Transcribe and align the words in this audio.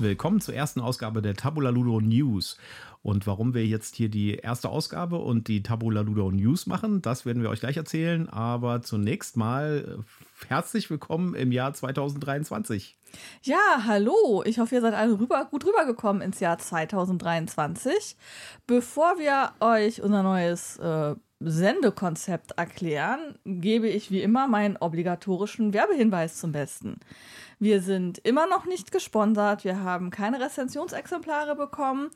Willkommen 0.00 0.40
zur 0.40 0.54
ersten 0.54 0.80
Ausgabe 0.80 1.22
der 1.22 1.34
Tabula 1.34 1.70
Ludo 1.70 2.00
News. 2.00 2.56
Und 3.02 3.26
warum 3.26 3.52
wir 3.52 3.66
jetzt 3.66 3.96
hier 3.96 4.08
die 4.08 4.36
erste 4.36 4.68
Ausgabe 4.68 5.18
und 5.18 5.48
die 5.48 5.60
Tabula 5.64 6.02
Ludo 6.02 6.30
News 6.30 6.68
machen, 6.68 7.02
das 7.02 7.26
werden 7.26 7.42
wir 7.42 7.50
euch 7.50 7.58
gleich 7.58 7.76
erzählen. 7.76 8.28
Aber 8.28 8.80
zunächst 8.82 9.36
mal 9.36 9.98
äh, 9.98 10.46
herzlich 10.46 10.88
willkommen 10.88 11.34
im 11.34 11.50
Jahr 11.50 11.74
2023. 11.74 12.96
Ja, 13.42 13.82
hallo. 13.86 14.44
Ich 14.46 14.60
hoffe, 14.60 14.76
ihr 14.76 14.82
seid 14.82 14.94
alle 14.94 15.18
rüber, 15.18 15.48
gut 15.50 15.66
rübergekommen 15.66 16.22
ins 16.22 16.38
Jahr 16.38 16.58
2023. 16.58 18.16
Bevor 18.68 19.18
wir 19.18 19.50
euch 19.58 20.00
unser 20.00 20.22
neues 20.22 20.76
äh, 20.76 21.16
Sendekonzept 21.40 22.52
erklären, 22.52 23.36
gebe 23.44 23.88
ich 23.88 24.12
wie 24.12 24.22
immer 24.22 24.46
meinen 24.46 24.76
obligatorischen 24.76 25.72
Werbehinweis 25.72 26.38
zum 26.38 26.52
Besten. 26.52 27.00
Wir 27.58 27.82
sind 27.82 28.18
immer 28.18 28.46
noch 28.46 28.66
nicht 28.66 28.92
gesponsert. 28.92 29.64
Wir 29.64 29.82
haben 29.82 30.10
keine 30.10 30.40
Rezensionsexemplare 30.40 31.56
bekommen. 31.56 32.10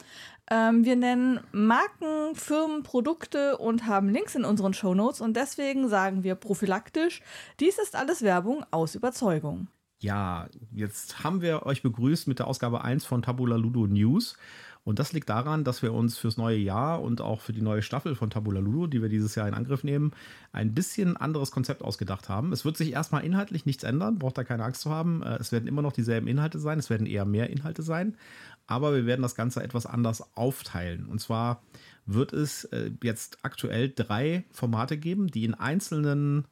Ähm, 0.51 0.85
wir 0.85 0.97
nennen 0.97 1.41
Marken, 1.51 2.35
Firmen, 2.35 2.83
Produkte 2.83 3.59
und 3.59 3.87
haben 3.87 4.09
Links 4.09 4.35
in 4.35 4.45
unseren 4.45 4.75
Shownotes. 4.75 5.21
Und 5.21 5.37
deswegen 5.37 5.89
sagen 5.89 6.23
wir 6.23 6.37
prophylaktisch, 6.37 7.23
dies 7.59 7.79
ist 7.79 7.97
alles 7.97 8.23
Werbung 8.23 8.65
aus 8.71 8.95
Überzeugung. 8.95 9.69
Ja, 9.99 10.49
jetzt 10.73 11.23
haben 11.23 11.43
wir 11.43 11.65
euch 11.65 11.83
begrüßt 11.83 12.27
mit 12.27 12.41
der 12.41 12.49
Ausgabe 12.49 12.83
1 12.83 13.05
von 13.05 13.23
Tabula 13.23 13.57
Ludo 13.57 13.87
News. 13.87 14.37
Und 14.85 14.99
das 14.99 15.13
liegt 15.13 15.29
daran, 15.29 15.63
dass 15.63 15.83
wir 15.83 15.93
uns 15.93 16.19
fürs 16.19 16.37
neue 16.37 16.59
Jahr 16.59 17.01
und 17.03 17.21
auch 17.21 17.41
für 17.41 17.53
die 17.53 17.63
neue 17.63 17.83
Staffel 17.83 18.17
von 18.17 18.31
Tabula 18.31 18.59
Ludo, 18.59 18.89
die 18.89 19.01
wir 19.01 19.09
dieses 19.09 19.37
Jahr 19.37 19.47
in 19.47 19.55
Angriff 19.55 19.85
nehmen, 19.85 20.11
ein 20.51 20.75
bisschen 20.75 21.17
anderes 21.17 21.53
Konzept 21.53 21.83
ausgedacht 21.83 22.29
haben. 22.29 22.53
Es 22.53 22.65
wird 22.65 22.77
sich 22.77 22.93
erstmal 22.93 23.25
inhaltlich 23.25 23.65
nichts 23.65 23.85
ändern, 23.85 24.19
braucht 24.19 24.39
da 24.39 24.45
keine 24.45 24.65
Angst 24.65 24.81
zu 24.81 24.91
haben. 24.91 25.23
Äh, 25.23 25.37
es 25.37 25.53
werden 25.53 25.69
immer 25.69 25.83
noch 25.83 25.93
dieselben 25.93 26.27
Inhalte 26.27 26.59
sein, 26.59 26.81
es 26.81 26.91
werden 26.91 27.07
eher 27.07 27.25
mehr 27.25 27.51
Inhalte 27.51 27.83
sein, 27.83 28.17
aber 28.67 28.95
wir 28.95 29.07
werden 29.07 29.23
das 29.23 29.37
Ganze 29.37 29.63
etwas 29.63 29.87
anders 29.87 30.37
aufteilen. 30.37 31.07
Und 31.07 31.21
zwar 31.21 31.63
wird 32.05 32.33
es 32.33 32.65
äh, 32.65 32.91
jetzt 33.05 33.39
aktuell 33.43 33.93
drei 33.95 34.45
Formate 34.51 34.97
geben, 34.97 35.29
die 35.29 35.45
in 35.45 35.55
einzelnen 35.55 36.47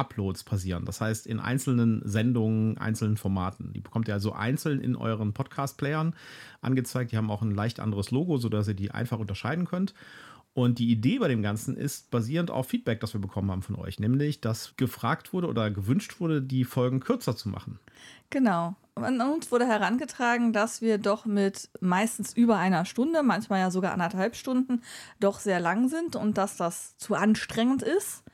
Uploads 0.00 0.44
passieren. 0.44 0.86
Das 0.86 1.00
heißt, 1.00 1.26
in 1.26 1.38
einzelnen 1.38 2.00
Sendungen, 2.04 2.78
einzelnen 2.78 3.18
Formaten. 3.18 3.72
Die 3.74 3.80
bekommt 3.80 4.08
ihr 4.08 4.14
also 4.14 4.32
einzeln 4.32 4.80
in 4.80 4.96
euren 4.96 5.34
Podcast-Playern 5.34 6.14
angezeigt. 6.62 7.12
Die 7.12 7.18
haben 7.18 7.30
auch 7.30 7.42
ein 7.42 7.50
leicht 7.50 7.80
anderes 7.80 8.10
Logo, 8.10 8.38
sodass 8.38 8.68
ihr 8.68 8.74
die 8.74 8.90
einfach 8.90 9.18
unterscheiden 9.18 9.66
könnt. 9.66 9.94
Und 10.52 10.80
die 10.80 10.90
Idee 10.90 11.18
bei 11.18 11.28
dem 11.28 11.42
Ganzen 11.42 11.76
ist 11.76 12.10
basierend 12.10 12.50
auf 12.50 12.66
Feedback, 12.66 13.00
das 13.00 13.12
wir 13.12 13.20
bekommen 13.20 13.50
haben 13.50 13.62
von 13.62 13.76
euch, 13.76 14.00
nämlich, 14.00 14.40
dass 14.40 14.74
gefragt 14.76 15.32
wurde 15.32 15.46
oder 15.46 15.70
gewünscht 15.70 16.18
wurde, 16.18 16.42
die 16.42 16.64
Folgen 16.64 17.00
kürzer 17.00 17.36
zu 17.36 17.48
machen. 17.48 17.78
Genau. 18.30 18.74
An 18.96 19.20
uns 19.20 19.52
wurde 19.52 19.66
herangetragen, 19.66 20.52
dass 20.52 20.82
wir 20.82 20.98
doch 20.98 21.24
mit 21.24 21.70
meistens 21.80 22.32
über 22.32 22.58
einer 22.58 22.84
Stunde, 22.84 23.22
manchmal 23.22 23.60
ja 23.60 23.70
sogar 23.70 23.92
anderthalb 23.92 24.34
Stunden, 24.34 24.82
doch 25.20 25.38
sehr 25.38 25.60
lang 25.60 25.88
sind 25.88 26.16
und 26.16 26.36
dass 26.36 26.56
das 26.56 26.96
zu 26.96 27.14
anstrengend 27.14 27.82
ist. 27.82 28.24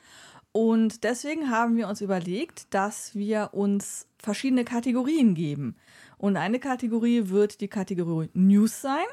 Und 0.57 1.05
deswegen 1.05 1.51
haben 1.51 1.77
wir 1.77 1.87
uns 1.87 2.01
überlegt, 2.01 2.73
dass 2.73 3.15
wir 3.15 3.51
uns 3.53 4.07
verschiedene 4.17 4.65
Kategorien 4.65 5.35
geben. 5.35 5.77
Und 6.17 6.39
eine 6.39 6.59
Kategorie 6.59 7.29
wird 7.29 7.61
die 7.61 7.69
Kategorie 7.69 8.31
News 8.33 8.81
sein. 8.81 9.05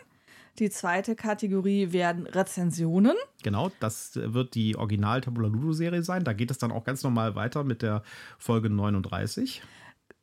Die 0.60 0.70
zweite 0.70 1.18
Kategorie 1.18 1.92
werden 1.92 2.28
Rezensionen. 2.28 3.18
Genau, 3.44 3.72
das 3.82 4.12
wird 4.16 4.56
die 4.56 4.78
Original 4.78 5.20
Tabula 5.20 5.50
Ludo 5.50 5.74
Serie 5.74 6.02
sein. 6.02 6.24
Da 6.24 6.32
geht 6.32 6.50
es 6.50 6.60
dann 6.60 6.72
auch 6.72 6.86
ganz 6.86 7.04
normal 7.04 7.36
weiter 7.36 7.66
mit 7.66 7.82
der 7.82 8.04
Folge 8.38 8.70
39. 8.70 9.62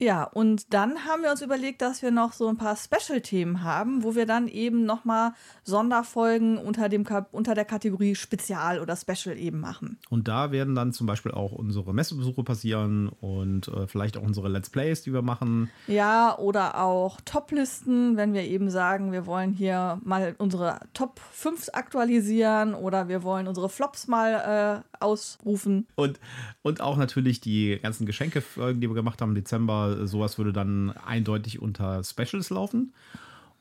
Ja, 0.03 0.25
und 0.25 0.73
dann 0.73 1.05
haben 1.05 1.23
wir 1.23 1.31
uns 1.31 1.43
überlegt, 1.43 1.83
dass 1.83 2.01
wir 2.01 2.11
noch 2.11 2.33
so 2.33 2.49
ein 2.49 2.57
paar 2.57 2.75
Special-Themen 2.75 3.63
haben, 3.63 4.03
wo 4.03 4.15
wir 4.15 4.25
dann 4.25 4.49
eben 4.49 4.87
nochmal 4.87 5.33
Sonderfolgen 5.63 6.57
unter, 6.57 6.89
dem, 6.89 7.05
unter 7.33 7.55
der 7.55 7.67
Kategorie 7.67 8.15
Spezial 8.15 8.81
oder 8.81 8.97
Special 8.97 9.37
eben 9.37 9.61
machen. 9.61 9.99
Und 10.09 10.27
da 10.27 10.53
werden 10.53 10.75
dann 10.75 10.95
zum 10.95 11.07
Beispiel 11.07 11.33
auch 11.33 11.53
unsere 11.53 11.93
Messebesuche 11.93 12.43
passieren 12.43 13.11
und 13.21 13.69
äh, 13.69 13.87
vielleicht 13.87 14.17
auch 14.17 14.23
unsere 14.23 14.49
Let's 14.49 14.71
Plays, 14.71 15.03
die 15.03 15.13
wir 15.13 15.21
machen. 15.21 15.71
Ja, 15.87 16.35
oder 16.39 16.81
auch 16.81 17.21
Top-Listen, 17.27 18.17
wenn 18.17 18.33
wir 18.33 18.45
eben 18.45 18.71
sagen, 18.71 19.13
wir 19.13 19.27
wollen 19.27 19.53
hier 19.53 20.01
mal 20.03 20.35
unsere 20.39 20.81
Top 20.95 21.21
5 21.33 21.69
aktualisieren 21.75 22.73
oder 22.73 23.09
wir 23.09 23.23
wollen 23.23 23.47
unsere 23.47 23.69
Flops 23.69 24.09
mal 24.09 24.83
äh, 24.83 25.05
ausrufen. 25.05 25.87
Und, 25.95 26.19
und 26.63 26.81
auch 26.81 26.97
natürlich 26.97 27.43
die 27.43 27.79
ganzen 27.83 28.07
Geschenkefolgen, 28.07 28.81
die 28.81 28.89
wir 28.89 28.95
gemacht 28.95 29.21
haben 29.21 29.31
im 29.31 29.35
Dezember 29.35 29.90
sowas 30.07 30.39
würde 30.39 30.53
dann 30.53 30.91
eindeutig 30.91 31.61
unter 31.61 32.03
Specials 32.05 32.51
laufen. 32.51 32.93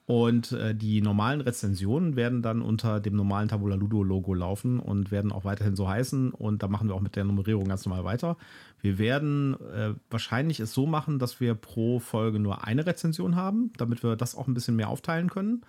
Und 0.06 0.54
äh, 0.54 0.74
die 0.74 1.02
normalen 1.02 1.40
Rezensionen 1.40 2.16
werden 2.16 2.42
dann 2.42 2.64
unter 2.64 3.00
dem 3.00 3.16
normalen 3.16 3.48
Tabula 3.48 3.76
Ludo 3.76 4.02
Logo 4.02 4.34
laufen 4.34 4.80
und 4.80 5.12
werden 5.12 5.32
auch 5.32 5.46
weiterhin 5.46 5.76
so 5.76 5.88
heißen. 5.88 6.32
Und 6.32 6.64
da 6.64 6.68
machen 6.68 6.88
wir 6.88 6.96
auch 6.96 7.02
mit 7.02 7.16
der 7.16 7.26
Nummerierung 7.26 7.66
ganz 7.66 7.86
normal 7.86 8.06
weiter. 8.06 8.36
Wir 8.82 8.98
werden 8.98 9.54
äh, 9.72 9.94
wahrscheinlich 10.10 10.60
es 10.62 10.74
so 10.74 10.88
machen, 10.88 11.20
dass 11.20 11.40
wir 11.40 11.54
pro 11.54 12.00
Folge 12.00 12.40
nur 12.40 12.66
eine 12.66 12.88
Rezension 12.88 13.36
haben, 13.36 13.72
damit 13.78 14.02
wir 14.02 14.16
das 14.16 14.34
auch 14.34 14.48
ein 14.48 14.56
bisschen 14.56 14.76
mehr 14.76 14.90
aufteilen 14.90 15.30
können 15.30 15.62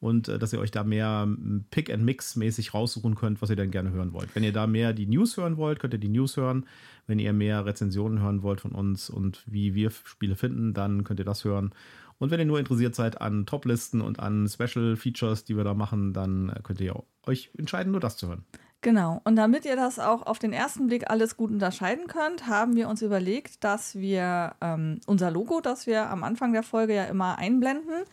und 0.00 0.28
äh, 0.28 0.38
dass 0.38 0.52
ihr 0.52 0.58
euch 0.58 0.70
da 0.70 0.84
mehr 0.84 1.28
Pick 1.70 1.92
and 1.92 2.04
Mix 2.04 2.36
mäßig 2.36 2.74
raussuchen 2.74 3.14
könnt, 3.14 3.42
was 3.42 3.50
ihr 3.50 3.56
denn 3.56 3.70
gerne 3.70 3.90
hören 3.90 4.12
wollt. 4.12 4.34
Wenn 4.34 4.44
ihr 4.44 4.52
da 4.52 4.66
mehr 4.66 4.92
die 4.92 5.06
News 5.06 5.36
hören 5.36 5.56
wollt, 5.56 5.80
könnt 5.80 5.94
ihr 5.94 6.00
die 6.00 6.08
News 6.08 6.36
hören. 6.36 6.66
Wenn 7.06 7.18
ihr 7.18 7.32
mehr 7.32 7.64
Rezensionen 7.64 8.20
hören 8.20 8.42
wollt 8.42 8.60
von 8.60 8.72
uns 8.72 9.10
und 9.10 9.44
wie 9.46 9.74
wir 9.74 9.90
Spiele 9.90 10.34
finden, 10.34 10.74
dann 10.74 11.04
könnt 11.04 11.20
ihr 11.20 11.24
das 11.24 11.44
hören. 11.44 11.72
Und 12.18 12.30
wenn 12.30 12.40
ihr 12.40 12.46
nur 12.46 12.58
interessiert 12.58 12.94
seid 12.94 13.20
an 13.20 13.46
Toplisten 13.46 14.00
und 14.00 14.20
an 14.20 14.48
Special 14.48 14.96
Features, 14.96 15.44
die 15.44 15.56
wir 15.56 15.64
da 15.64 15.74
machen, 15.74 16.12
dann 16.12 16.48
äh, 16.50 16.60
könnt 16.62 16.80
ihr 16.80 17.02
euch 17.26 17.50
entscheiden, 17.56 17.92
nur 17.92 18.00
das 18.00 18.16
zu 18.16 18.28
hören. 18.28 18.44
Genau. 18.82 19.20
Und 19.24 19.36
damit 19.36 19.64
ihr 19.64 19.76
das 19.76 19.98
auch 19.98 20.22
auf 20.26 20.38
den 20.38 20.52
ersten 20.52 20.86
Blick 20.86 21.10
alles 21.10 21.36
gut 21.36 21.50
unterscheiden 21.50 22.06
könnt, 22.06 22.46
haben 22.46 22.76
wir 22.76 22.88
uns 22.88 23.02
überlegt, 23.02 23.64
dass 23.64 23.96
wir 23.96 24.54
ähm, 24.60 25.00
unser 25.06 25.30
Logo, 25.30 25.60
das 25.60 25.86
wir 25.86 26.08
am 26.08 26.22
Anfang 26.22 26.52
der 26.52 26.62
Folge 26.62 26.94
ja 26.94 27.04
immer 27.04 27.38
einblenden, 27.38 28.04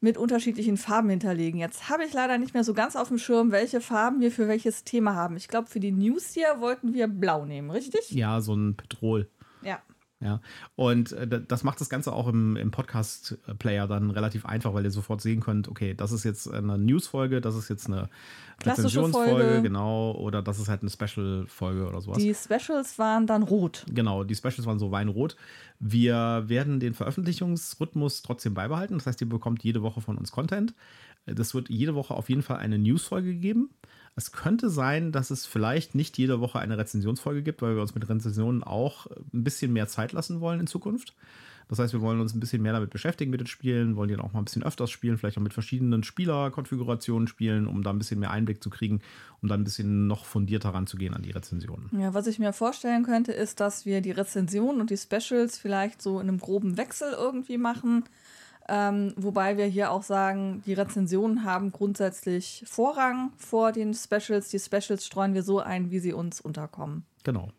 mit 0.00 0.16
unterschiedlichen 0.16 0.76
Farben 0.76 1.10
hinterlegen. 1.10 1.60
Jetzt 1.60 1.88
habe 1.88 2.04
ich 2.04 2.12
leider 2.12 2.38
nicht 2.38 2.54
mehr 2.54 2.64
so 2.64 2.74
ganz 2.74 2.96
auf 2.96 3.08
dem 3.08 3.18
Schirm, 3.18 3.52
welche 3.52 3.80
Farben 3.80 4.20
wir 4.20 4.32
für 4.32 4.48
welches 4.48 4.84
Thema 4.84 5.14
haben. 5.14 5.36
Ich 5.36 5.48
glaube, 5.48 5.68
für 5.68 5.80
die 5.80 5.92
News 5.92 6.32
hier 6.32 6.56
wollten 6.60 6.94
wir 6.94 7.06
blau 7.06 7.44
nehmen, 7.44 7.70
richtig? 7.70 8.10
Ja, 8.10 8.40
so 8.40 8.54
ein 8.54 8.76
Petrol. 8.76 9.28
Ja. 9.62 9.80
Ja, 10.22 10.42
und 10.76 11.12
äh, 11.12 11.40
das 11.48 11.64
macht 11.64 11.80
das 11.80 11.88
Ganze 11.88 12.12
auch 12.12 12.28
im, 12.28 12.54
im 12.56 12.70
Podcast-Player 12.70 13.88
dann 13.88 14.10
relativ 14.10 14.44
einfach, 14.44 14.74
weil 14.74 14.84
ihr 14.84 14.90
sofort 14.90 15.22
sehen 15.22 15.40
könnt, 15.40 15.66
okay, 15.66 15.94
das 15.94 16.12
ist 16.12 16.24
jetzt 16.24 16.52
eine 16.52 16.76
News-Folge, 16.76 17.40
das 17.40 17.56
ist 17.56 17.70
jetzt 17.70 17.86
eine 17.86 18.10
Rezensionsfolge, 18.62 19.62
genau, 19.62 20.12
oder 20.12 20.42
das 20.42 20.58
ist 20.58 20.68
halt 20.68 20.82
eine 20.82 20.90
Special-Folge 20.90 21.88
oder 21.88 22.02
sowas. 22.02 22.18
Die 22.18 22.34
Specials 22.34 22.98
waren 22.98 23.26
dann 23.26 23.42
rot. 23.42 23.86
Genau, 23.90 24.22
die 24.22 24.34
Specials 24.34 24.66
waren 24.66 24.78
so 24.78 24.90
weinrot. 24.90 25.36
Wir 25.78 26.44
werden 26.48 26.80
den 26.80 26.92
Veröffentlichungsrhythmus 26.92 28.20
trotzdem 28.20 28.52
beibehalten, 28.52 28.98
das 28.98 29.06
heißt, 29.06 29.22
ihr 29.22 29.28
bekommt 29.28 29.64
jede 29.64 29.80
Woche 29.80 30.02
von 30.02 30.18
uns 30.18 30.32
Content. 30.32 30.74
Das 31.24 31.54
wird 31.54 31.70
jede 31.70 31.94
Woche 31.94 32.12
auf 32.12 32.28
jeden 32.28 32.42
Fall 32.42 32.58
eine 32.58 32.78
News-Folge 32.78 33.34
geben. 33.34 33.70
Es 34.16 34.32
könnte 34.32 34.70
sein, 34.70 35.12
dass 35.12 35.30
es 35.30 35.46
vielleicht 35.46 35.94
nicht 35.94 36.18
jede 36.18 36.40
Woche 36.40 36.58
eine 36.58 36.76
Rezensionsfolge 36.76 37.42
gibt, 37.42 37.62
weil 37.62 37.74
wir 37.74 37.82
uns 37.82 37.94
mit 37.94 38.08
Rezensionen 38.08 38.62
auch 38.62 39.06
ein 39.32 39.44
bisschen 39.44 39.72
mehr 39.72 39.86
Zeit 39.86 40.12
lassen 40.12 40.40
wollen 40.40 40.60
in 40.60 40.66
Zukunft. 40.66 41.14
Das 41.70 41.78
heißt, 41.78 41.92
wir 41.92 42.00
wollen 42.00 42.20
uns 42.20 42.34
ein 42.34 42.40
bisschen 42.40 42.62
mehr 42.62 42.72
damit 42.72 42.90
beschäftigen 42.90 43.30
mit 43.30 43.38
den 43.38 43.46
Spielen, 43.46 43.94
wollen 43.94 44.08
die 44.08 44.16
dann 44.16 44.24
auch 44.24 44.32
mal 44.32 44.40
ein 44.40 44.44
bisschen 44.44 44.64
öfters 44.64 44.90
spielen, 44.90 45.18
vielleicht 45.18 45.38
auch 45.38 45.42
mit 45.42 45.54
verschiedenen 45.54 46.02
Spielerkonfigurationen 46.02 47.28
spielen, 47.28 47.68
um 47.68 47.84
da 47.84 47.90
ein 47.90 47.98
bisschen 47.98 48.18
mehr 48.18 48.32
Einblick 48.32 48.60
zu 48.60 48.70
kriegen, 48.70 49.00
um 49.40 49.48
dann 49.48 49.60
ein 49.60 49.64
bisschen 49.64 50.08
noch 50.08 50.24
fundierter 50.24 50.70
ranzugehen 50.70 51.14
an 51.14 51.22
die 51.22 51.30
Rezensionen. 51.30 51.88
Ja, 51.96 52.12
was 52.12 52.26
ich 52.26 52.40
mir 52.40 52.52
vorstellen 52.52 53.04
könnte, 53.04 53.30
ist, 53.30 53.60
dass 53.60 53.86
wir 53.86 54.00
die 54.00 54.10
Rezensionen 54.10 54.80
und 54.80 54.90
die 54.90 54.96
Specials 54.96 55.58
vielleicht 55.58 56.02
so 56.02 56.18
in 56.18 56.28
einem 56.28 56.38
groben 56.38 56.76
Wechsel 56.76 57.12
irgendwie 57.16 57.56
machen. 57.56 58.02
Ähm, 58.68 59.12
wobei 59.16 59.56
wir 59.56 59.66
hier 59.66 59.90
auch 59.90 60.02
sagen, 60.02 60.62
die 60.66 60.74
Rezensionen 60.74 61.44
haben 61.44 61.72
grundsätzlich 61.72 62.64
Vorrang 62.66 63.32
vor 63.36 63.72
den 63.72 63.94
Specials. 63.94 64.48
Die 64.48 64.58
Specials 64.58 65.06
streuen 65.06 65.34
wir 65.34 65.42
so 65.42 65.60
ein, 65.60 65.90
wie 65.90 65.98
sie 65.98 66.12
uns 66.12 66.40
unterkommen. 66.40 67.04
Genau. 67.24 67.50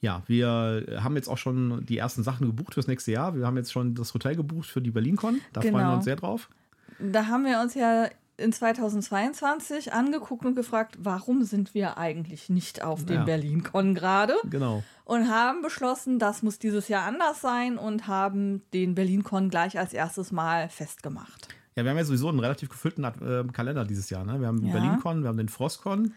Ja, 0.00 0.22
wir 0.26 1.00
haben 1.02 1.16
jetzt 1.16 1.28
auch 1.28 1.38
schon 1.38 1.86
die 1.86 1.96
ersten 1.96 2.22
Sachen 2.22 2.46
gebucht 2.46 2.74
fürs 2.74 2.88
nächste 2.88 3.12
Jahr. 3.12 3.34
Wir 3.36 3.46
haben 3.46 3.56
jetzt 3.56 3.72
schon 3.72 3.94
das 3.94 4.12
Hotel 4.12 4.36
gebucht 4.36 4.68
für 4.68 4.82
die 4.82 4.90
BerlinCon. 4.90 5.40
Da 5.52 5.60
genau. 5.60 5.78
freuen 5.78 5.88
wir 5.88 5.94
uns 5.94 6.04
sehr 6.04 6.16
drauf. 6.16 6.50
Da 6.98 7.26
haben 7.26 7.44
wir 7.44 7.60
uns 7.60 7.74
ja 7.74 8.08
in 8.36 8.52
2022 8.52 9.92
angeguckt 9.92 10.44
und 10.44 10.54
gefragt, 10.54 10.96
warum 11.00 11.44
sind 11.44 11.74
wir 11.74 11.98
eigentlich 11.98 12.48
nicht 12.48 12.82
auf 12.82 13.04
dem 13.04 13.16
ja. 13.16 13.24
Berlin-Con 13.24 13.94
gerade? 13.94 14.34
Genau. 14.44 14.82
Und 15.04 15.28
haben 15.28 15.62
beschlossen, 15.62 16.18
das 16.18 16.42
muss 16.42 16.58
dieses 16.58 16.88
Jahr 16.88 17.04
anders 17.04 17.40
sein 17.40 17.78
und 17.78 18.06
haben 18.06 18.62
den 18.72 18.94
Berlin-Con 18.94 19.50
gleich 19.50 19.78
als 19.78 19.92
erstes 19.92 20.32
Mal 20.32 20.68
festgemacht. 20.68 21.48
Ja, 21.76 21.84
wir 21.84 21.90
haben 21.90 21.98
ja 21.98 22.04
sowieso 22.04 22.28
einen 22.28 22.40
relativ 22.40 22.68
gefüllten 22.68 23.04
äh, 23.04 23.44
Kalender 23.52 23.84
dieses 23.84 24.10
Jahr. 24.10 24.24
Ne? 24.24 24.40
Wir 24.40 24.46
haben 24.46 24.60
den 24.60 24.68
ja. 24.68 24.74
Berlin-Con, 24.74 25.22
wir 25.22 25.28
haben 25.28 25.36
den 25.36 25.48
Frostcon. 25.48 26.14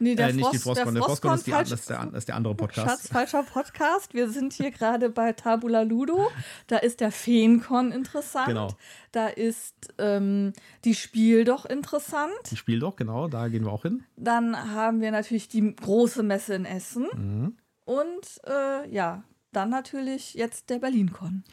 Nee, 0.00 0.14
der 0.14 0.28
äh, 0.28 0.32
nicht 0.32 0.42
Frost, 0.44 0.54
die 0.54 0.58
Frostcon. 0.58 0.84
Der, 0.86 0.92
der 0.94 1.02
Frostcon 1.02 1.34
ist, 1.34 1.46
die, 1.46 1.52
falsch- 1.52 1.70
das 1.70 1.80
ist, 1.80 1.90
der, 1.90 2.12
ist 2.14 2.28
der 2.28 2.36
andere 2.36 2.54
Podcast. 2.54 2.88
Schatz, 2.88 3.08
falscher 3.08 3.42
Podcast. 3.42 4.14
Wir 4.14 4.30
sind 4.30 4.52
hier 4.54 4.70
gerade 4.70 5.10
bei 5.10 5.32
Tabula 5.32 5.82
Ludo. 5.82 6.30
Da 6.66 6.78
ist 6.78 7.00
der 7.00 7.12
Feencon 7.12 7.92
interessant. 7.92 8.46
Genau. 8.48 8.74
Da 9.12 9.28
ist 9.28 9.74
ähm, 9.98 10.52
die 10.84 10.94
Spiel 10.94 11.44
doch 11.44 11.66
interessant. 11.66 12.32
Die 12.50 12.56
Spiel 12.56 12.80
doch, 12.80 12.96
genau, 12.96 13.28
da 13.28 13.48
gehen 13.48 13.64
wir 13.64 13.72
auch 13.72 13.82
hin. 13.82 14.02
Dann 14.16 14.56
haben 14.74 15.00
wir 15.00 15.10
natürlich 15.10 15.48
die 15.48 15.76
große 15.76 16.22
Messe 16.22 16.54
in 16.54 16.64
Essen. 16.64 17.06
Mhm. 17.14 17.56
Und 17.84 18.40
äh, 18.46 18.88
ja, 18.90 19.22
dann 19.52 19.68
natürlich 19.68 20.34
jetzt 20.34 20.70
der 20.70 20.78
BerlinCon. 20.78 21.44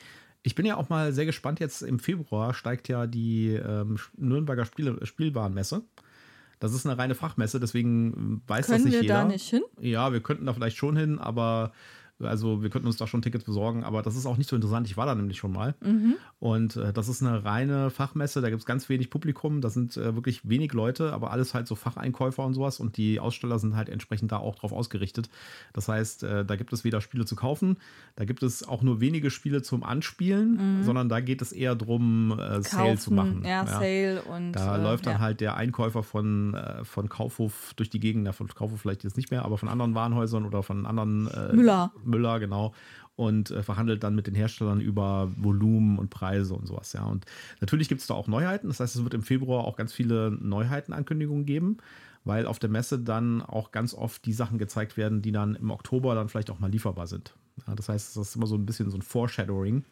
Ich 0.44 0.56
bin 0.56 0.66
ja 0.66 0.78
auch 0.78 0.88
mal 0.88 1.12
sehr 1.12 1.26
gespannt. 1.26 1.60
Jetzt 1.60 1.82
im 1.82 2.00
Februar 2.00 2.54
steigt 2.54 2.88
ja 2.88 3.08
die 3.08 3.54
ähm, 3.56 3.98
Nürnberger 4.16 4.64
Spiele, 4.66 5.06
Spielwarenmesse. 5.06 5.84
Das 6.59 6.74
ist 6.74 6.86
eine 6.86 6.98
reine 6.98 7.13
Fachmesse, 7.15 7.59
deswegen 7.59 8.42
weiß 8.48 8.68
das 8.68 8.75
Können 8.75 8.86
nicht 8.86 8.94
wir 8.95 9.01
jeder. 9.04 9.13
da 9.15 9.24
nicht 9.25 9.48
hin? 9.48 9.62
Ja, 9.80 10.12
wir 10.12 10.21
könnten 10.21 10.45
da 10.45 10.54
vielleicht 10.54 10.77
schon 10.77 10.98
hin, 10.98 11.19
aber 11.19 11.71
also 12.19 12.64
wir 12.64 12.69
könnten 12.69 12.88
uns 12.88 12.98
da 12.98 13.08
schon 13.08 13.22
Tickets 13.22 13.44
besorgen, 13.44 13.84
aber 13.84 14.02
das 14.02 14.16
ist 14.16 14.25
auch 14.25 14.38
nicht 14.38 14.50
so 14.50 14.56
interessant. 14.56 14.88
Ich 14.88 14.98
war 14.98 15.06
da 15.06 15.16
nämlich 15.16 15.38
schon 15.38 15.52
mal. 15.52 15.75
Mhm. 15.81 16.16
Und 16.40 16.75
äh, 16.75 16.94
das 16.94 17.10
ist 17.10 17.22
eine 17.22 17.46
reine 17.46 17.90
Fachmesse, 17.90 18.42
da 18.42 18.50
gibt 18.50 18.62
es 18.62 18.66
ganz 18.66 18.90
wenig 18.90 19.10
Publikum, 19.10 19.62
da 19.62 19.69
sind 19.69 19.98
äh, 19.98 20.16
wirklich 20.16 20.48
wenig 20.48 20.74
Leute, 20.74 21.14
aber 21.14 21.31
alles 21.31 21.54
halt 21.54 21.68
so 21.68 21.75
Facheinkäufer 21.75 22.44
und 22.44 22.54
sowas 22.54 22.80
und 22.80 22.98
die 22.98 23.19
Aussteller 23.19 23.60
sind 23.60 23.75
halt 23.75 23.90
entsprechend 23.90 24.31
da 24.31 24.38
auch 24.38 24.56
drauf 24.56 24.72
ausgerichtet. 24.72 25.30
Das 25.74 25.88
heißt, 25.88 26.24
äh, 26.24 26.46
da 26.46 26.56
gibt 26.56 26.74
es 26.74 26.84
weder 26.84 27.02
Spiele 27.02 27.25
zu 27.25 27.36
kaufen, 27.36 27.78
da 28.16 28.25
gibt 28.25 28.44
es 28.44 28.68
auch 28.68 28.81
nur 28.81 29.00
wenige 29.00 29.30
Spiele 29.30 29.62
zum 29.62 29.84
Anspielen, 29.84 30.84
sondern 30.84 31.10
da 31.10 31.20
geht 31.20 31.42
es 31.42 31.52
eher 31.52 31.75
darum, 31.75 32.38
äh, 32.40 32.62
Sale 32.62 32.98
zu 32.98 33.13
machen. 33.13 33.40
Mhm. 33.40 33.46
Ja, 33.46 33.66
Sale 33.66 34.22
und. 34.24 34.54
Da 34.54 34.78
äh, 34.78 34.81
läuft 34.81 35.06
dann 35.06 35.13
ja. 35.13 35.20
halt 35.20 35.42
der 35.42 35.56
Einkäufer 35.56 36.04
von, 36.04 36.54
äh, 36.54 36.84
von 36.84 37.10
Kaufhof 37.10 37.74
durch 37.75 37.90
die 37.90 38.00
Gegend, 38.00 38.24
na, 38.24 38.31
von 38.31 38.48
Kaufhof 38.48 38.81
vielleicht 38.81 39.04
jetzt 39.04 39.18
nicht 39.18 39.31
mehr, 39.31 39.46
aber 39.46 39.58
von 39.58 39.70
anderen 39.70 39.96
Warenhäusern 39.96 40.46
oder 40.46 40.63
von 40.63 40.86
anderen 40.86 41.30
Müller. 41.54 41.92
Müller, 42.07 42.39
genau. 42.39 42.74
Und 43.15 43.50
äh, 43.51 43.63
verhandelt 43.63 44.04
dann 44.04 44.15
mit 44.15 44.27
den 44.27 44.36
Herstellern 44.36 44.80
über 44.80 45.31
Volumen 45.38 45.98
und 45.98 46.09
Preise 46.09 46.54
und 46.54 46.68
sowas, 46.68 46.94
ja. 46.94 47.04
Und 47.06 47.25
natürlich 47.62 47.89
gibt 47.89 48.01
es 48.01 48.07
da 48.07 48.13
auch 48.13 48.27
Neuheiten. 48.27 48.68
Das 48.68 48.80
heißt, 48.80 48.95
es 48.95 49.04
wird 49.04 49.13
im 49.13 49.24
Februar 49.24 49.63
auch 49.63 49.75
ganz 49.75 49.92
viele 49.92 50.31
Neuheitenankündigungen 50.31 51.45
geben, 51.45 51.77
weil 52.25 52.45
auf 52.45 52.59
der 52.59 52.69
Messe 52.69 53.00
dann 53.00 53.42
auch 53.42 53.71
ganz 53.71 53.94
oft 53.94 54.25
die 54.25 54.33
Sachen 54.33 54.59
gezeigt 54.59 54.98
werden, 54.98 55.21
die 55.21 55.31
dann 55.31 55.56
im 55.56 55.71
Oktober 55.71 56.13
dann 56.13 56.30
vielleicht 56.30 56.51
auch 56.51 56.59
mal 56.59 56.69
lieferbar 56.69 57.07
sind. 57.07 57.36
Ja, 57.65 57.74
das 57.74 57.89
heißt, 57.89 58.15
das 58.15 58.30
ist 58.30 58.36
immer 58.36 58.48
so 58.48 58.56
ein 58.56 58.65
bisschen 58.65 58.92
so 58.92 58.98
ein 58.98 59.01
Foreshadowing, 59.01 59.83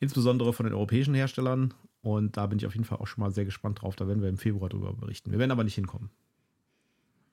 insbesondere 0.00 0.52
von 0.52 0.64
den 0.64 0.74
europäischen 0.74 1.14
Herstellern. 1.14 1.72
Und 2.02 2.36
da 2.36 2.46
bin 2.46 2.58
ich 2.58 2.66
auf 2.66 2.74
jeden 2.74 2.84
Fall 2.84 2.98
auch 2.98 3.06
schon 3.06 3.22
mal 3.22 3.30
sehr 3.30 3.44
gespannt 3.44 3.80
drauf. 3.80 3.96
Da 3.96 4.08
werden 4.08 4.20
wir 4.20 4.28
im 4.28 4.38
Februar 4.38 4.68
drüber 4.68 4.92
berichten. 4.92 5.30
Wir 5.30 5.38
werden 5.38 5.52
aber 5.52 5.64
nicht 5.64 5.76
hinkommen. 5.76 6.10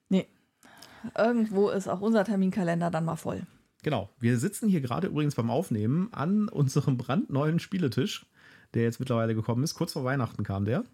Nee. 0.08 0.26
Irgendwo 1.16 1.70
ist 1.70 1.88
auch 1.88 2.00
unser 2.00 2.24
Terminkalender 2.24 2.90
dann 2.90 3.04
mal 3.04 3.16
voll. 3.16 3.46
Genau. 3.82 4.10
Wir 4.18 4.38
sitzen 4.38 4.68
hier 4.68 4.80
gerade 4.80 5.08
übrigens 5.08 5.34
beim 5.34 5.50
Aufnehmen 5.50 6.08
an 6.12 6.48
unserem 6.48 6.96
brandneuen 6.96 7.58
Spieletisch, 7.58 8.26
der 8.74 8.82
jetzt 8.82 9.00
mittlerweile 9.00 9.34
gekommen 9.34 9.62
ist. 9.62 9.74
Kurz 9.74 9.92
vor 9.92 10.04
Weihnachten 10.04 10.44
kam 10.44 10.64
der. 10.64 10.84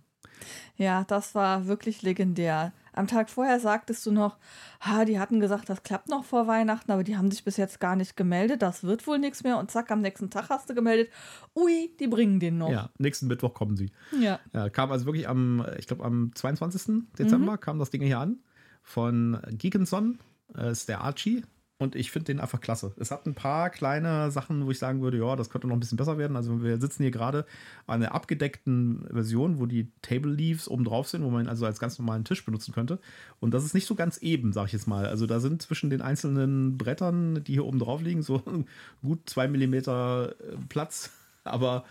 Ja, 0.77 1.05
das 1.05 1.35
war 1.35 1.67
wirklich 1.67 2.03
legendär. 2.03 2.73
Am 2.93 3.07
Tag 3.07 3.31
vorher 3.31 3.61
sagtest 3.61 4.05
du 4.07 4.11
noch, 4.11 4.37
ha, 4.81 5.05
die 5.05 5.19
hatten 5.19 5.41
gesagt, 5.41 5.69
das 5.69 5.83
klappt 5.83 6.09
noch 6.09 6.25
vor 6.25 6.47
Weihnachten, 6.47 6.91
aber 6.91 7.05
die 7.05 7.17
haben 7.17 7.31
sich 7.31 7.45
bis 7.45 7.57
jetzt 7.57 7.81
gar 7.81 7.97
nicht 7.97 8.17
gemeldet. 8.17 8.63
Das 8.63 8.85
wird 8.85 9.07
wohl 9.07 9.19
nichts 9.19 9.45
mehr. 9.45 9.59
Und 9.59 9.71
zack, 9.71 9.91
am 9.91 10.01
nächsten 10.01 10.31
Tag 10.31 10.49
hast 10.49 10.69
du 10.69 10.75
gemeldet, 10.75 11.11
ui, 11.55 11.95
die 12.01 12.09
bringen 12.09 12.41
den 12.41 12.59
noch. 12.59 12.71
Ja, 12.71 12.91
nächsten 12.99 13.27
Mittwoch 13.27 13.55
kommen 13.55 13.77
sie. 13.77 13.91
Ja. 14.19 14.41
Ja, 14.53 14.69
kam 14.71 14.93
also 14.93 15.07
wirklich 15.07 15.29
am, 15.29 15.65
ich 15.79 15.87
glaube, 15.87 16.05
am 16.05 16.33
22. 16.35 17.05
Dezember 17.19 17.59
kam 17.59 17.79
das 17.79 17.91
Ding 17.91 18.03
hier 18.03 18.19
an. 18.19 18.39
Von 18.83 19.41
Geekenson, 19.51 20.19
äh, 20.57 20.71
ist 20.71 20.89
der 20.89 21.01
Archie. 21.01 21.43
Und 21.79 21.95
ich 21.95 22.11
finde 22.11 22.33
den 22.33 22.41
einfach 22.41 22.63
klasse. 22.63 22.95
Es 22.99 23.11
hat 23.11 23.27
ein 23.27 23.35
paar 23.35 23.69
kleine 23.69 24.31
Sachen, 24.31 24.65
wo 24.65 24.71
ich 24.71 24.79
sagen 24.79 25.03
würde, 25.03 25.19
ja, 25.19 25.37
das 25.37 25.51
könnte 25.51 25.67
noch 25.67 25.77
ein 25.77 25.81
bisschen 25.81 25.99
besser 25.99 26.17
werden. 26.17 26.35
Also 26.35 26.63
wir 26.63 26.81
sitzen 26.81 27.03
hier 27.03 27.11
gerade 27.11 27.45
an 27.87 28.03
einer 28.03 28.15
abgedeckten 28.15 29.07
Version, 29.13 29.59
wo 29.59 29.67
die 29.67 29.93
Table 30.01 30.33
Leaves 30.33 30.69
oben 30.69 30.85
drauf 30.85 31.07
sind, 31.07 31.23
wo 31.23 31.29
man 31.29 31.45
ihn 31.45 31.49
also 31.51 31.67
als 31.67 31.79
ganz 31.79 31.99
normalen 31.99 32.25
Tisch 32.25 32.43
benutzen 32.47 32.73
könnte. 32.73 32.99
Und 33.41 33.53
das 33.53 33.63
ist 33.63 33.75
nicht 33.75 33.87
so 33.87 33.95
ganz 33.95 34.17
eben, 34.19 34.55
sag 34.55 34.67
ich 34.67 34.73
jetzt 34.73 34.89
mal. 34.89 35.05
Also 35.05 35.27
da 35.27 35.39
sind 35.39 35.61
zwischen 35.61 35.91
den 35.91 36.01
einzelnen 36.01 36.79
Brettern, 36.79 37.45
die 37.45 37.53
hier 37.53 37.67
oben 37.67 37.79
drauf 37.79 38.01
liegen, 38.01 38.23
so 38.23 38.43
gut 39.03 39.29
zwei 39.29 39.47
Millimeter 39.47 40.31
äh, 40.31 40.57
Platz. 40.71 41.11
Aber 41.45 41.85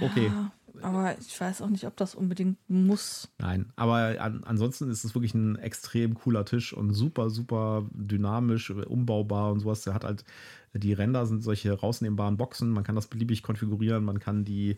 okay. 0.00 0.32
Aber 0.82 1.16
ich 1.18 1.40
weiß 1.40 1.62
auch 1.62 1.68
nicht, 1.68 1.84
ob 1.86 1.96
das 1.96 2.14
unbedingt 2.14 2.58
muss. 2.68 3.28
Nein, 3.38 3.72
aber 3.76 4.20
an, 4.20 4.44
ansonsten 4.44 4.90
ist 4.90 5.04
es 5.04 5.14
wirklich 5.14 5.34
ein 5.34 5.56
extrem 5.56 6.14
cooler 6.14 6.44
Tisch 6.44 6.72
und 6.72 6.92
super, 6.92 7.30
super 7.30 7.84
dynamisch, 7.92 8.70
umbaubar 8.70 9.52
und 9.52 9.60
sowas. 9.60 9.82
Der 9.82 9.94
hat 9.94 10.04
halt, 10.04 10.24
die 10.74 10.92
Ränder 10.92 11.26
sind 11.26 11.42
solche 11.42 11.72
rausnehmbaren 11.72 12.36
Boxen, 12.36 12.70
man 12.70 12.84
kann 12.84 12.94
das 12.94 13.06
beliebig 13.06 13.42
konfigurieren, 13.42 14.04
man 14.04 14.20
kann 14.20 14.44
die, 14.44 14.76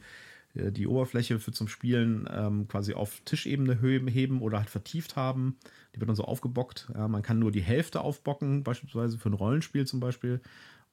äh, 0.55 0.73
die 0.73 0.87
Oberfläche 0.87 1.39
für 1.39 1.53
zum 1.53 1.69
Spielen 1.69 2.29
ähm, 2.31 2.69
quasi 2.69 2.95
auf 2.95 3.21
Tischebene 3.25 3.79
heben 3.81 4.41
oder 4.41 4.59
halt 4.59 4.71
vertieft 4.71 5.17
haben. 5.17 5.57
Die 5.95 6.01
wird 6.01 6.09
dann 6.09 6.17
so 6.17 6.25
aufgebockt. 6.25 6.89
Ja, 6.95 7.09
man 7.09 7.23
kann 7.23 7.39
nur 7.39 7.53
die 7.53 7.63
Hälfte 7.63 8.01
aufbocken, 8.01 8.63
beispielsweise 8.63 9.19
für 9.19 9.31
ein 9.31 9.35
Rollenspiel 9.35 9.87
zum 9.87 10.01
Beispiel. 10.01 10.41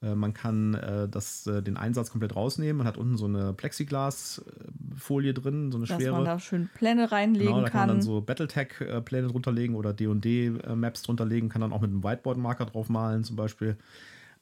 Äh, 0.02 0.16
Man 0.16 0.34
kann 0.34 0.74
äh, 0.76 1.08
das, 1.10 1.48
äh, 1.48 1.62
den 1.64 1.78
Einsatz 1.78 2.12
komplett 2.12 2.36
rausnehmen. 2.36 2.78
Man 2.78 2.88
hat 2.88 2.98
unten 2.98 3.18
so 3.18 3.26
eine 3.26 3.54
Plexiglasfolie 3.54 5.34
drin, 5.34 5.72
so 5.72 5.78
eine 5.78 5.88
Dass 5.88 5.98
schwere. 5.98 6.14
man 6.16 6.26
da 6.26 6.40
schön 6.40 6.70
Pläne 6.74 7.12
reinlegen 7.12 7.48
Genau, 7.48 7.62
da 7.62 7.70
kann 7.70 7.80
man 7.82 7.88
kann. 7.90 7.98
dann 7.98 8.02
so 8.02 8.22
Battletech-Pläne 8.22 9.28
drunterlegen 9.28 9.76
oder 9.76 9.94
D&D-Maps 9.94 11.02
drunterlegen, 11.04 11.50
kann 11.50 11.62
dann 11.62 11.74
auch 11.74 11.82
mit 11.82 11.90
einem 11.92 12.04
Whiteboard-Marker 12.04 12.66
drauf 12.66 12.90
malen 12.90 13.24
zum 13.24 13.36
Beispiel. 13.36 13.78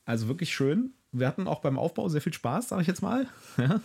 Also 0.05 0.27
wirklich 0.27 0.53
schön. 0.53 0.93
Wir 1.11 1.27
hatten 1.27 1.47
auch 1.47 1.61
beim 1.61 1.79
Aufbau 1.79 2.09
sehr 2.09 2.21
viel 2.21 2.33
Spaß, 2.33 2.69
sage 2.69 2.81
ich 2.81 2.87
jetzt 2.87 3.01
mal. 3.01 3.25
Ja. 3.57 3.79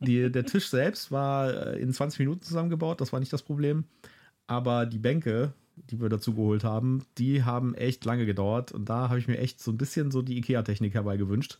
Die, 0.00 0.32
der 0.32 0.44
Tisch 0.44 0.68
selbst 0.68 1.12
war 1.12 1.74
äh, 1.74 1.78
in 1.80 1.92
20 1.92 2.18
Minuten 2.18 2.42
zusammengebaut, 2.42 3.00
das 3.00 3.12
war 3.12 3.20
nicht 3.20 3.32
das 3.32 3.42
Problem. 3.42 3.84
Aber 4.48 4.84
die 4.84 4.98
Bänke, 4.98 5.52
die 5.76 6.00
wir 6.00 6.08
dazu 6.08 6.34
geholt 6.34 6.64
haben, 6.64 7.04
die 7.18 7.44
haben 7.44 7.74
echt 7.74 8.04
lange 8.04 8.26
gedauert. 8.26 8.72
Und 8.72 8.88
da 8.88 9.08
habe 9.08 9.18
ich 9.18 9.28
mir 9.28 9.38
echt 9.38 9.60
so 9.60 9.70
ein 9.70 9.78
bisschen 9.78 10.10
so 10.10 10.22
die 10.22 10.38
IKEA-Technik 10.38 10.94
herbei 10.94 11.16
gewünscht. 11.16 11.58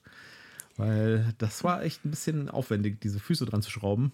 Weil 0.77 1.35
das 1.39 1.65
war 1.65 1.83
echt 1.83 2.05
ein 2.05 2.11
bisschen 2.11 2.49
aufwendig, 2.49 3.01
diese 3.01 3.21
Füße 3.21 3.45
dran 3.45 3.63
zu 3.63 3.71
schrauben. 3.71 4.13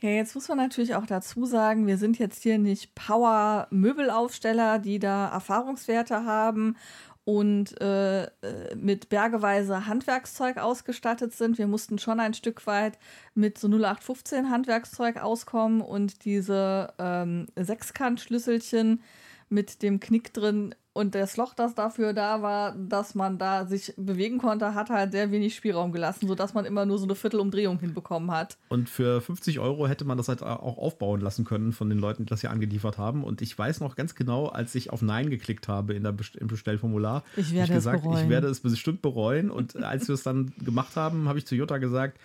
Ja, 0.00 0.10
jetzt 0.10 0.34
muss 0.34 0.48
man 0.48 0.58
natürlich 0.58 0.94
auch 0.94 1.06
dazu 1.06 1.44
sagen, 1.46 1.86
wir 1.86 1.98
sind 1.98 2.18
jetzt 2.18 2.42
hier 2.42 2.58
nicht 2.58 2.94
Power-Möbelaufsteller, 2.94 4.78
die 4.78 4.98
da 4.98 5.28
Erfahrungswerte 5.28 6.24
haben 6.24 6.76
und 7.24 7.80
äh, 7.80 8.24
äh, 8.24 8.28
mit 8.76 9.08
bergeweise 9.08 9.86
Handwerkszeug 9.86 10.58
ausgestattet 10.58 11.34
sind. 11.34 11.58
Wir 11.58 11.66
mussten 11.66 11.98
schon 11.98 12.20
ein 12.20 12.34
Stück 12.34 12.66
weit 12.66 12.98
mit 13.34 13.58
so 13.58 13.66
0815 13.68 14.48
Handwerkszeug 14.48 15.16
auskommen 15.16 15.80
und 15.80 16.24
diese 16.24 16.94
ähm, 16.98 17.46
Sechskantschlüsselchen 17.56 19.02
mit 19.48 19.82
dem 19.82 20.00
Knick 20.00 20.32
drin 20.32 20.74
und 20.92 21.14
das 21.14 21.36
Loch, 21.36 21.52
das 21.52 21.74
dafür 21.74 22.14
da 22.14 22.40
war, 22.40 22.74
dass 22.74 23.14
man 23.14 23.36
da 23.36 23.66
sich 23.66 23.92
bewegen 23.98 24.38
konnte, 24.38 24.74
hat 24.74 24.88
halt 24.88 25.12
sehr 25.12 25.30
wenig 25.30 25.54
Spielraum 25.54 25.92
gelassen, 25.92 26.26
sodass 26.26 26.54
man 26.54 26.64
immer 26.64 26.86
nur 26.86 26.96
so 26.98 27.04
eine 27.04 27.14
Viertelumdrehung 27.14 27.78
hinbekommen 27.78 28.30
hat. 28.30 28.56
Und 28.70 28.88
für 28.88 29.20
50 29.20 29.58
Euro 29.60 29.86
hätte 29.88 30.06
man 30.06 30.16
das 30.16 30.28
halt 30.28 30.42
auch 30.42 30.78
aufbauen 30.78 31.20
lassen 31.20 31.44
können 31.44 31.72
von 31.74 31.90
den 31.90 31.98
Leuten, 31.98 32.24
die 32.24 32.30
das 32.30 32.40
hier 32.40 32.50
angeliefert 32.50 32.96
haben. 32.96 33.24
Und 33.24 33.42
ich 33.42 33.58
weiß 33.58 33.80
noch 33.80 33.94
ganz 33.94 34.14
genau, 34.14 34.46
als 34.46 34.74
ich 34.74 34.88
auf 34.90 35.02
Nein 35.02 35.28
geklickt 35.28 35.68
habe 35.68 35.92
in 35.92 36.02
der 36.02 36.12
Best 36.12 36.34
im 36.36 36.46
Bestellformular, 36.46 37.24
Ich 37.36 37.52
werde 37.52 37.64
ich 37.64 37.70
es 37.70 37.74
gesagt, 37.84 38.02
bereuen. 38.02 38.24
ich 38.24 38.30
werde 38.30 38.48
es 38.48 38.60
bestimmt 38.60 39.02
bereuen. 39.02 39.50
Und 39.50 39.76
als 39.76 40.08
wir 40.08 40.14
es 40.14 40.22
dann 40.22 40.54
gemacht 40.64 40.96
haben, 40.96 41.28
habe 41.28 41.38
ich 41.38 41.46
zu 41.46 41.54
Jutta 41.54 41.76
gesagt, 41.76 42.18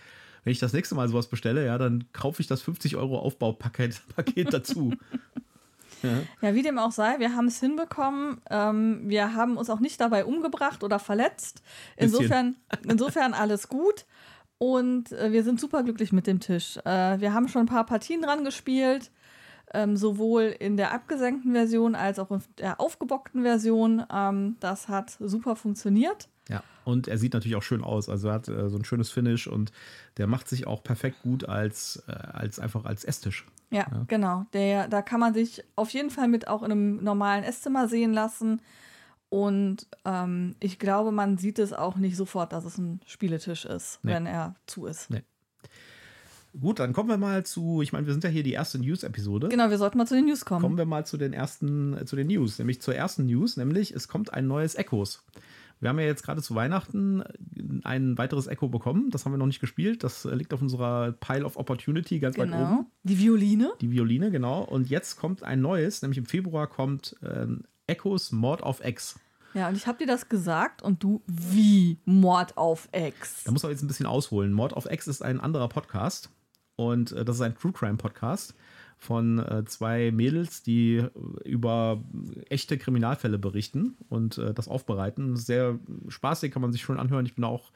wenn 0.43 0.51
ich 0.53 0.59
das 0.59 0.73
nächste 0.73 0.95
Mal 0.95 1.07
sowas 1.09 1.27
bestelle, 1.27 1.65
ja, 1.65 1.77
dann 1.77 2.05
kaufe 2.13 2.41
ich 2.41 2.47
das 2.47 2.61
50 2.61 2.95
Euro 2.95 3.19
Aufbaupaket 3.19 4.01
Paket 4.15 4.53
dazu. 4.53 4.93
Ja, 6.41 6.53
wie 6.55 6.61
dem 6.61 6.77
auch 6.77 6.91
sei, 6.91 7.19
wir 7.19 7.35
haben 7.35 7.47
es 7.47 7.59
hinbekommen. 7.59 8.41
Ähm, 8.49 9.01
wir 9.05 9.33
haben 9.35 9.57
uns 9.57 9.69
auch 9.69 9.79
nicht 9.79 9.99
dabei 10.01 10.25
umgebracht 10.25 10.83
oder 10.83 10.99
verletzt. 10.99 11.61
Insofern, 11.95 12.55
insofern 12.87 13.33
alles 13.33 13.67
gut. 13.67 14.05
Und 14.57 15.11
äh, 15.11 15.31
wir 15.31 15.43
sind 15.43 15.59
superglücklich 15.59 16.11
mit 16.11 16.27
dem 16.27 16.39
Tisch. 16.39 16.77
Äh, 16.85 17.19
wir 17.19 17.33
haben 17.33 17.47
schon 17.47 17.63
ein 17.63 17.67
paar 17.67 17.85
Partien 17.85 18.21
dran 18.21 18.43
gespielt, 18.43 19.11
ähm, 19.73 19.97
sowohl 19.97 20.55
in 20.59 20.77
der 20.77 20.91
abgesenkten 20.91 21.53
Version 21.53 21.95
als 21.95 22.19
auch 22.19 22.29
in 22.29 22.43
der 22.59 22.79
aufgebockten 22.79 23.41
Version. 23.41 24.05
Ähm, 24.13 24.57
das 24.59 24.87
hat 24.87 25.17
super 25.19 25.55
funktioniert. 25.55 26.29
Ja, 26.49 26.63
und 26.83 27.07
er 27.07 27.17
sieht 27.17 27.33
natürlich 27.33 27.55
auch 27.55 27.63
schön 27.63 27.83
aus. 27.83 28.09
Also 28.09 28.29
er 28.29 28.33
hat 28.35 28.47
äh, 28.47 28.69
so 28.69 28.77
ein 28.77 28.85
schönes 28.85 29.11
Finish 29.11 29.47
und 29.47 29.71
der 30.17 30.27
macht 30.27 30.47
sich 30.47 30.67
auch 30.67 30.83
perfekt 30.83 31.21
gut 31.21 31.47
als, 31.47 32.03
äh, 32.07 32.11
als 32.11 32.59
einfach 32.59 32.85
als 32.85 33.03
Esstisch. 33.03 33.45
Ja, 33.69 33.85
genau. 34.07 34.45
Der, 34.53 34.87
da 34.87 35.01
kann 35.01 35.19
man 35.19 35.33
sich 35.33 35.63
auf 35.75 35.89
jeden 35.91 36.09
Fall 36.09 36.27
mit 36.27 36.47
auch 36.47 36.63
in 36.63 36.71
einem 36.71 37.03
normalen 37.03 37.43
Esszimmer 37.43 37.87
sehen 37.87 38.11
lassen. 38.13 38.61
Und 39.29 39.87
ähm, 40.03 40.55
ich 40.59 40.77
glaube, 40.77 41.13
man 41.13 41.37
sieht 41.37 41.57
es 41.57 41.71
auch 41.71 41.95
nicht 41.95 42.17
sofort, 42.17 42.51
dass 42.51 42.65
es 42.65 42.77
ein 42.77 42.99
Spieletisch 43.05 43.63
ist, 43.63 43.99
Nee. 44.03 44.11
wenn 44.11 44.25
er 44.25 44.55
zu 44.65 44.87
ist. 44.87 45.09
Nee. 45.09 45.21
Gut, 46.59 46.79
dann 46.79 46.91
kommen 46.91 47.07
wir 47.07 47.15
mal 47.17 47.45
zu, 47.45 47.81
ich 47.81 47.93
meine, 47.93 48.05
wir 48.07 48.13
sind 48.13 48.25
ja 48.25 48.29
hier 48.29 48.43
die 48.43 48.51
erste 48.51 48.77
News-Episode. 48.77 49.47
Genau, 49.47 49.69
wir 49.69 49.77
sollten 49.77 49.97
mal 49.97 50.05
zu 50.05 50.15
den 50.15 50.25
News 50.25 50.43
kommen. 50.43 50.61
Kommen 50.61 50.77
wir 50.77 50.83
mal 50.85 51.05
zu 51.05 51.15
den 51.15 51.31
ersten, 51.31 51.95
äh, 51.97 52.05
zu 52.05 52.17
den 52.17 52.27
News, 52.27 52.59
nämlich 52.59 52.81
zur 52.81 52.93
ersten 52.93 53.25
News, 53.25 53.55
nämlich 53.55 53.91
es 53.95 54.09
kommt 54.09 54.33
ein 54.33 54.47
neues 54.47 54.75
Echos. 54.75 55.23
Wir 55.81 55.89
haben 55.89 55.99
ja 55.99 56.05
jetzt 56.05 56.23
gerade 56.23 56.43
zu 56.43 56.53
Weihnachten 56.53 57.23
ein 57.83 58.17
weiteres 58.17 58.45
Echo 58.45 58.69
bekommen. 58.69 59.09
Das 59.09 59.25
haben 59.25 59.33
wir 59.33 59.37
noch 59.37 59.47
nicht 59.47 59.59
gespielt. 59.59 60.03
Das 60.03 60.25
äh, 60.25 60.35
liegt 60.35 60.53
auf 60.53 60.61
unserer 60.61 61.11
Pile 61.13 61.43
of 61.43 61.57
Opportunity 61.57 62.19
ganz 62.19 62.35
genau. 62.35 62.55
weit 62.55 62.61
oben. 62.61 62.85
Die 63.03 63.17
Violine. 63.17 63.73
Die 63.81 63.91
Violine, 63.91 64.29
genau. 64.29 64.61
Und 64.61 64.89
jetzt 64.89 65.17
kommt 65.17 65.41
ein 65.41 65.59
neues, 65.59 66.03
nämlich 66.03 66.19
im 66.19 66.25
Februar 66.25 66.67
kommt 66.67 67.15
ähm, 67.23 67.63
Echos 67.87 68.31
Mord 68.31 68.61
of 68.61 68.85
X. 68.85 69.19
Ja, 69.55 69.67
und 69.67 69.75
ich 69.75 69.87
habe 69.87 69.97
dir 69.97 70.07
das 70.07 70.29
gesagt 70.29 70.83
und 70.83 71.03
du, 71.03 71.23
wie 71.25 71.97
Mord 72.05 72.57
auf 72.57 72.87
X? 72.93 73.43
Da 73.43 73.51
muss 73.51 73.63
man 73.63 73.71
jetzt 73.71 73.81
ein 73.81 73.87
bisschen 73.87 74.05
ausholen. 74.05 74.53
Mord 74.53 74.73
of 74.73 74.85
X 74.89 75.07
ist 75.07 75.23
ein 75.23 75.39
anderer 75.39 75.67
Podcast 75.67 76.29
und 76.75 77.11
äh, 77.11 77.25
das 77.25 77.37
ist 77.37 77.41
ein 77.41 77.55
True 77.55 77.73
Crime 77.73 77.97
Podcast 77.97 78.53
von 79.01 79.39
äh, 79.39 79.65
zwei 79.65 80.11
Mädels, 80.11 80.61
die 80.61 81.03
über 81.43 82.03
echte 82.49 82.77
Kriminalfälle 82.77 83.39
berichten 83.39 83.97
und 84.09 84.37
äh, 84.37 84.53
das 84.53 84.67
aufbereiten. 84.67 85.35
Sehr 85.37 85.79
spaßig, 86.07 86.51
kann 86.51 86.61
man 86.61 86.71
sich 86.71 86.83
schon 86.83 86.99
anhören. 86.99 87.25
Ich 87.25 87.33
bin 87.33 87.43
auch 87.43 87.71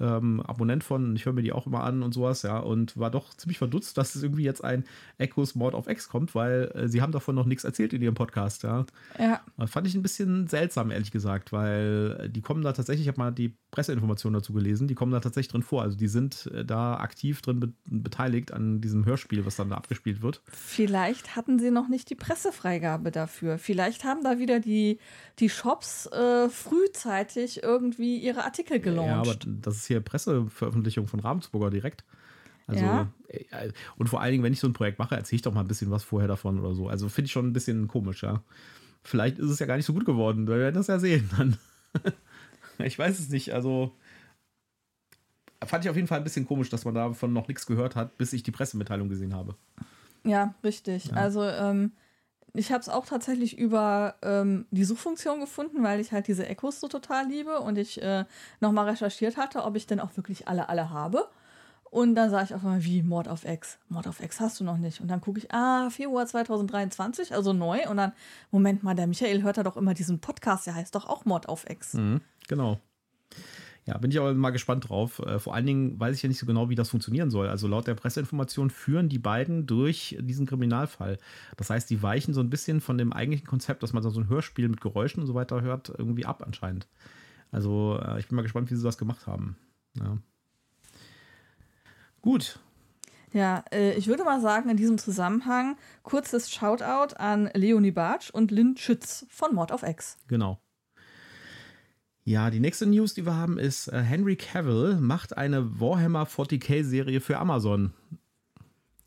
ähm, 0.00 0.40
Abonnent 0.40 0.84
von, 0.84 1.16
ich 1.16 1.26
höre 1.26 1.32
mir 1.32 1.42
die 1.42 1.52
auch 1.52 1.66
immer 1.66 1.84
an 1.84 2.02
und 2.02 2.12
sowas, 2.12 2.42
ja, 2.42 2.58
und 2.58 2.96
war 2.96 3.10
doch 3.10 3.34
ziemlich 3.34 3.58
verdutzt, 3.58 3.96
dass 3.98 4.14
es 4.14 4.22
irgendwie 4.22 4.44
jetzt 4.44 4.64
ein 4.64 4.84
Echos 5.18 5.54
Mord 5.54 5.74
of 5.74 5.88
X 5.88 6.08
kommt, 6.08 6.34
weil 6.34 6.70
äh, 6.74 6.88
sie 6.88 7.02
haben 7.02 7.12
davon 7.12 7.34
noch 7.34 7.46
nichts 7.46 7.64
erzählt 7.64 7.92
in 7.92 8.02
ihrem 8.02 8.14
Podcast, 8.14 8.62
ja. 8.62 8.86
Ja. 9.18 9.40
Das 9.56 9.70
fand 9.70 9.86
ich 9.86 9.94
ein 9.94 10.02
bisschen 10.02 10.46
seltsam, 10.48 10.90
ehrlich 10.90 11.10
gesagt, 11.10 11.52
weil 11.52 12.28
die 12.28 12.42
kommen 12.42 12.62
da 12.62 12.72
tatsächlich, 12.72 13.06
ich 13.06 13.08
habe 13.08 13.18
mal 13.18 13.30
die 13.30 13.56
Presseinformationen 13.70 14.40
dazu 14.40 14.52
gelesen, 14.52 14.88
die 14.88 14.94
kommen 14.94 15.12
da 15.12 15.20
tatsächlich 15.20 15.52
drin 15.52 15.62
vor. 15.62 15.82
Also 15.82 15.96
die 15.96 16.08
sind 16.08 16.50
äh, 16.54 16.64
da 16.64 16.96
aktiv 16.98 17.42
drin 17.42 17.60
be 17.60 17.72
beteiligt 17.88 18.52
an 18.52 18.80
diesem 18.80 19.04
Hörspiel, 19.04 19.46
was 19.46 19.56
dann 19.56 19.70
da 19.70 19.76
abgespielt 19.76 20.22
wird. 20.22 20.42
Vielleicht 20.46 21.36
hatten 21.36 21.58
sie 21.58 21.70
noch 21.70 21.88
nicht 21.88 22.10
die 22.10 22.14
Pressefreigabe 22.14 23.10
dafür. 23.10 23.58
Vielleicht 23.58 24.04
haben 24.04 24.22
da 24.24 24.38
wieder 24.38 24.60
die, 24.60 24.98
die 25.38 25.48
Shops 25.48 26.06
äh, 26.06 26.48
frühzeitig 26.48 27.62
irgendwie 27.62 28.18
ihre 28.18 28.44
Artikel 28.44 28.80
gelauncht. 28.80 29.08
Ja, 29.08 29.20
aber 29.20 29.36
das 29.60 29.76
ist 29.76 29.85
hier 29.86 30.00
Presseveröffentlichung 30.00 31.06
von 31.06 31.20
Ravensburger 31.20 31.70
direkt. 31.70 32.04
Also, 32.66 32.84
Ja. 32.84 33.08
äh, 33.28 33.70
und 33.96 34.08
vor 34.08 34.20
allen 34.20 34.32
Dingen, 34.32 34.44
wenn 34.44 34.52
ich 34.52 34.60
so 34.60 34.66
ein 34.66 34.72
Projekt 34.72 34.98
mache, 34.98 35.14
erzähle 35.16 35.36
ich 35.36 35.42
doch 35.42 35.54
mal 35.54 35.60
ein 35.60 35.68
bisschen 35.68 35.90
was 35.90 36.02
vorher 36.04 36.28
davon 36.28 36.58
oder 36.58 36.74
so. 36.74 36.88
Also 36.88 37.08
finde 37.08 37.26
ich 37.26 37.32
schon 37.32 37.46
ein 37.46 37.52
bisschen 37.52 37.86
komisch, 37.88 38.22
ja. 38.22 38.42
Vielleicht 39.04 39.38
ist 39.38 39.50
es 39.50 39.60
ja 39.60 39.66
gar 39.66 39.76
nicht 39.76 39.86
so 39.86 39.92
gut 39.92 40.04
geworden. 40.04 40.48
Wir 40.48 40.56
werden 40.58 40.74
das 40.74 40.88
ja 40.88 40.98
sehen 40.98 41.30
dann. 41.36 41.56
ich 42.84 42.98
weiß 42.98 43.20
es 43.20 43.28
nicht. 43.28 43.54
Also 43.54 43.94
fand 45.64 45.84
ich 45.84 45.90
auf 45.90 45.96
jeden 45.96 46.08
Fall 46.08 46.18
ein 46.18 46.24
bisschen 46.24 46.46
komisch, 46.46 46.68
dass 46.70 46.84
man 46.84 46.94
davon 46.94 47.32
noch 47.32 47.46
nichts 47.48 47.66
gehört 47.66 47.94
hat, 47.96 48.18
bis 48.18 48.32
ich 48.32 48.42
die 48.42 48.50
Pressemitteilung 48.50 49.08
gesehen 49.08 49.34
habe. 49.34 49.54
Ja, 50.24 50.54
richtig. 50.64 51.06
Ja. 51.06 51.14
Also 51.14 51.44
ähm, 51.44 51.92
ich 52.58 52.72
habe 52.72 52.80
es 52.80 52.88
auch 52.88 53.06
tatsächlich 53.06 53.58
über 53.58 54.14
ähm, 54.22 54.66
die 54.70 54.84
Suchfunktion 54.84 55.40
gefunden, 55.40 55.82
weil 55.82 56.00
ich 56.00 56.12
halt 56.12 56.26
diese 56.26 56.46
Echos 56.46 56.80
so 56.80 56.88
total 56.88 57.26
liebe 57.28 57.60
und 57.60 57.78
ich 57.78 58.02
äh, 58.02 58.24
nochmal 58.60 58.88
recherchiert 58.88 59.36
hatte, 59.36 59.64
ob 59.64 59.76
ich 59.76 59.86
denn 59.86 60.00
auch 60.00 60.16
wirklich 60.16 60.48
alle, 60.48 60.68
alle 60.68 60.90
habe. 60.90 61.28
Und 61.90 62.14
dann 62.14 62.30
sah 62.30 62.42
ich 62.42 62.52
auf 62.52 62.64
einmal, 62.64 62.84
wie 62.84 63.02
Mord 63.02 63.28
auf 63.28 63.44
Ex. 63.44 63.78
Mord 63.88 64.06
auf 64.06 64.20
Ex 64.20 64.40
hast 64.40 64.60
du 64.60 64.64
noch 64.64 64.76
nicht. 64.76 65.00
Und 65.00 65.08
dann 65.08 65.20
gucke 65.20 65.38
ich, 65.38 65.52
ah, 65.52 65.88
Februar 65.88 66.26
2023, 66.26 67.32
also 67.34 67.52
neu. 67.52 67.88
Und 67.88 67.96
dann, 67.96 68.12
Moment 68.50 68.82
mal, 68.82 68.94
der 68.94 69.06
Michael 69.06 69.42
hört 69.42 69.56
da 69.56 69.62
doch 69.62 69.76
immer 69.76 69.94
diesen 69.94 70.20
Podcast, 70.20 70.66
der 70.66 70.74
heißt 70.74 70.94
doch 70.94 71.08
auch 71.08 71.24
Mord 71.24 71.48
auf 71.48 71.64
Ex. 71.66 71.94
Mhm, 71.94 72.20
genau. 72.48 72.80
Ja, 73.86 73.96
bin 73.98 74.10
ich 74.10 74.18
aber 74.18 74.34
mal 74.34 74.50
gespannt 74.50 74.88
drauf. 74.88 75.20
Äh, 75.20 75.38
vor 75.38 75.54
allen 75.54 75.66
Dingen 75.66 75.98
weiß 76.00 76.16
ich 76.16 76.22
ja 76.22 76.28
nicht 76.28 76.40
so 76.40 76.46
genau, 76.46 76.68
wie 76.68 76.74
das 76.74 76.90
funktionieren 76.90 77.30
soll. 77.30 77.48
Also 77.48 77.68
laut 77.68 77.86
der 77.86 77.94
Presseinformation 77.94 78.68
führen 78.70 79.08
die 79.08 79.20
beiden 79.20 79.66
durch 79.66 80.18
diesen 80.20 80.44
Kriminalfall. 80.44 81.18
Das 81.56 81.70
heißt, 81.70 81.88
die 81.88 82.02
weichen 82.02 82.34
so 82.34 82.40
ein 82.40 82.50
bisschen 82.50 82.80
von 82.80 82.98
dem 82.98 83.12
eigentlichen 83.12 83.46
Konzept, 83.46 83.84
dass 83.84 83.92
man 83.92 84.02
so 84.02 84.20
ein 84.20 84.28
Hörspiel 84.28 84.68
mit 84.68 84.80
Geräuschen 84.80 85.20
und 85.20 85.28
so 85.28 85.34
weiter 85.34 85.62
hört, 85.62 85.92
irgendwie 85.96 86.26
ab 86.26 86.42
anscheinend. 86.44 86.88
Also 87.52 88.00
äh, 88.02 88.18
ich 88.18 88.26
bin 88.26 88.34
mal 88.34 88.42
gespannt, 88.42 88.70
wie 88.72 88.74
sie 88.74 88.82
das 88.82 88.98
gemacht 88.98 89.28
haben. 89.28 89.56
Ja. 89.94 90.18
Gut, 92.22 92.58
Ja, 93.32 93.64
äh, 93.70 93.92
ich 93.94 94.08
würde 94.08 94.24
mal 94.24 94.40
sagen, 94.40 94.68
in 94.68 94.76
diesem 94.76 94.98
Zusammenhang 94.98 95.76
kurzes 96.02 96.50
Shoutout 96.50 97.14
an 97.16 97.50
Leonie 97.54 97.92
Bartsch 97.92 98.30
und 98.30 98.50
Lynn 98.50 98.76
Schütz 98.76 99.26
von 99.30 99.54
Mord 99.54 99.70
auf 99.70 99.82
Ex. 99.82 100.16
Genau. 100.26 100.58
Ja, 102.28 102.50
die 102.50 102.58
nächste 102.58 102.86
News, 102.86 103.14
die 103.14 103.24
wir 103.24 103.36
haben, 103.36 103.56
ist 103.56 103.86
äh, 103.86 104.02
Henry 104.02 104.34
Cavill 104.34 104.96
macht 104.96 105.36
eine 105.36 105.78
Warhammer 105.80 106.24
40k-Serie 106.24 107.20
für 107.20 107.38
Amazon. 107.38 107.92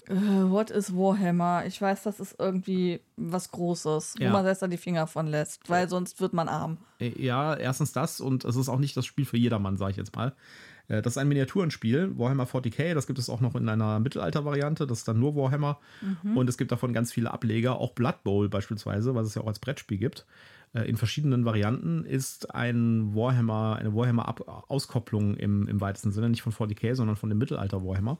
Äh, 0.07 0.13
what 0.15 0.71
is 0.71 0.95
Warhammer? 0.95 1.65
Ich 1.65 1.81
weiß, 1.81 2.03
das 2.03 2.21
ist 2.21 2.35
irgendwie 2.39 3.01
was 3.17 3.51
Großes, 3.51 4.15
Ja. 4.19 4.29
wo 4.29 4.33
man 4.33 4.45
selbst 4.45 4.61
dann 4.61 4.71
die 4.71 4.77
Finger 4.77 5.05
von 5.05 5.27
lässt, 5.27 5.69
weil 5.69 5.89
sonst 5.89 6.21
wird 6.21 6.31
man 6.31 6.47
arm. 6.47 6.77
Äh, 6.99 7.21
Ja, 7.21 7.55
erstens 7.57 7.91
das 7.91 8.21
und 8.21 8.45
es 8.45 8.55
ist 8.55 8.69
auch 8.69 8.79
nicht 8.79 8.95
das 8.95 9.05
Spiel 9.05 9.25
für 9.25 9.37
jedermann, 9.37 9.75
sage 9.75 9.91
ich 9.91 9.97
jetzt 9.97 10.15
mal. 10.15 10.33
Äh, 10.87 11.01
Das 11.01 11.13
ist 11.13 11.17
ein 11.17 11.27
Miniaturenspiel, 11.27 12.17
Warhammer 12.17 12.45
40k, 12.47 12.93
das 12.93 13.05
gibt 13.05 13.19
es 13.19 13.29
auch 13.29 13.41
noch 13.41 13.53
in 13.55 13.67
einer 13.67 13.99
Mittelalter-Variante, 13.99 14.87
das 14.87 14.99
ist 14.99 15.07
dann 15.09 15.19
nur 15.19 15.35
Warhammer. 15.35 15.77
Und 16.35 16.47
es 16.47 16.57
gibt 16.57 16.71
davon 16.71 16.93
ganz 16.93 17.11
viele 17.11 17.31
Ableger, 17.33 17.75
auch 17.75 17.91
Blood 17.91 18.23
Bowl 18.23 18.47
beispielsweise, 18.47 19.13
was 19.13 19.27
es 19.27 19.35
ja 19.35 19.41
auch 19.41 19.47
als 19.47 19.59
Brettspiel 19.59 19.97
gibt. 19.97 20.25
Äh, 20.73 20.89
In 20.89 20.97
verschiedenen 20.97 21.45
Varianten 21.45 22.05
ist 22.05 22.53
ein 22.53 23.15
Warhammer, 23.15 23.77
eine 23.79 23.93
Warhammer-Auskopplung 23.93 25.35
im, 25.35 25.67
im 25.67 25.81
weitesten 25.81 26.11
Sinne, 26.11 26.29
nicht 26.29 26.41
von 26.41 26.53
40k, 26.53 26.95
sondern 26.95 27.15
von 27.15 27.29
dem 27.29 27.37
Mittelalter-Warhammer. 27.37 28.17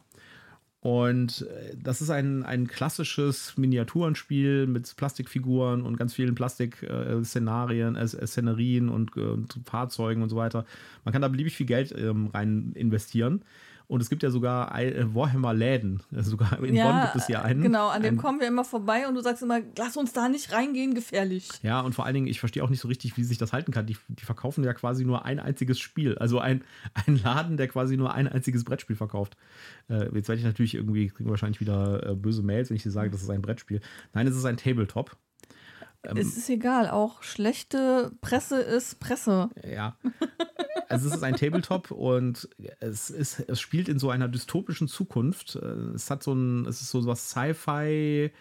Und 0.82 1.42
äh, 1.42 1.76
das 1.78 2.02
ist 2.02 2.10
ein, 2.10 2.44
ein 2.44 2.68
klassisches 2.68 3.58
Miniaturenspiel 3.58 4.66
mit 4.66 4.96
Plastikfiguren 4.96 5.82
und 5.82 5.98
ganz 5.98 6.14
vielen 6.14 6.36
Plastik-Szenarien, 6.36 7.96
äh, 7.96 8.04
äh, 8.04 8.28
Szenerien 8.28 8.88
und, 8.88 9.16
äh, 9.18 9.22
und 9.22 9.60
Fahrzeugen 9.66 10.22
und 10.22 10.30
so 10.30 10.38
weiter. 10.38 10.66
Man 11.04 11.12
kann 11.12 11.22
da 11.22 11.28
beliebig 11.28 11.56
viel 11.56 11.66
Geld 11.66 11.94
ähm, 11.98 12.28
rein 12.28 12.72
investieren. 12.76 13.44
Und 13.90 14.02
es 14.04 14.10
gibt 14.12 14.22
ja 14.22 14.30
sogar 14.30 14.80
äh, 14.80 15.04
Warhammer-Läden. 15.16 16.04
Also 16.16 16.30
sogar 16.30 16.64
in 16.64 16.76
Bonn 16.76 17.02
gibt 17.02 17.16
es 17.16 17.26
hier 17.26 17.44
einen. 17.44 17.64
Genau, 17.64 17.88
an 17.90 18.04
dem 18.04 18.14
Ein- 18.14 18.18
kommen 18.22 18.40
wir 18.40 18.48
immer 18.48 18.64
vorbei 18.64 19.08
und 19.08 19.16
du 19.16 19.22
sagst 19.22 19.42
immer, 19.42 19.62
lass 19.80 19.98
uns 19.98 20.14
da 20.14 20.30
nicht 20.30 20.52
reingehen, 20.52 20.94
gefährlich. 20.94 21.50
Ja, 21.64 21.82
und 21.82 21.96
vor 21.96 22.06
allen 22.06 22.14
Dingen, 22.14 22.28
ich 22.28 22.40
verstehe 22.40 22.64
auch 22.64 22.70
nicht 22.70 22.82
so 22.82 22.88
richtig, 22.88 23.18
wie 23.18 23.24
sich 23.24 23.40
das 23.40 23.52
halten 23.52 23.72
kann. 23.72 23.88
Die, 23.88 23.98
die 24.08 24.24
verkaufen 24.24 24.64
ja 24.64 24.76
quasi 24.76 25.06
nur 25.06 25.26
ein 25.26 25.40
einziges 25.40 25.80
Spiel. 25.80 26.16
Also 26.20 26.38
ein, 26.38 26.64
ein 27.08 27.20
Laden, 27.24 27.58
der 27.58 27.68
quasi 27.68 27.98
nur 27.98 28.14
ein 28.14 28.28
einziges 28.28 28.64
Brettspiel 28.64 28.96
verkauft. 28.96 29.38
Äh, 29.90 30.16
jetzt 30.16 30.28
werde 30.30 30.38
ich 30.38 30.46
natürlich 30.46 30.76
irgendwie, 30.76 31.08
kriegen 31.08 31.28
wir 31.28 31.32
wahrscheinlich 31.32 31.60
wieder 31.60 32.12
äh, 32.12 32.16
böse 32.16 32.44
Mails, 32.44 32.70
wenn 32.70 32.78
ich 32.78 32.84
dir 32.84 32.92
sage, 32.92 33.10
das 33.10 33.24
ist 33.24 33.30
ein 33.32 33.42
Brettspiel. 33.42 33.82
Nein, 34.14 34.28
es 34.28 34.36
ist 34.36 34.46
ein 34.46 34.58
Tabletop. 34.58 35.18
Ähm, 36.04 36.16
es 36.18 36.38
ist 36.38 36.48
egal, 36.50 36.90
auch 36.90 37.24
schlechte 37.24 38.12
Presse 38.22 38.62
ist 38.62 39.00
Presse. 39.00 39.50
Ja. 39.68 39.98
Also 40.90 41.08
es 41.08 41.16
ist 41.16 41.24
ein 41.24 41.36
Tabletop 41.36 41.92
und 41.92 42.50
es, 42.80 43.12
ist, 43.12 43.40
es 43.48 43.62
spielt 43.62 43.88
in 43.88 44.00
so 44.00 44.10
einer 44.10 44.28
dystopischen 44.28 44.88
Zukunft. 44.88 45.56
Es 45.56 46.10
hat 46.10 46.24
so 46.24 46.34
ein, 46.34 46.66
es 46.66 46.82
ist 46.82 46.90
so 46.90 47.06
was 47.06 47.30
Sci-Fi, 47.30 48.32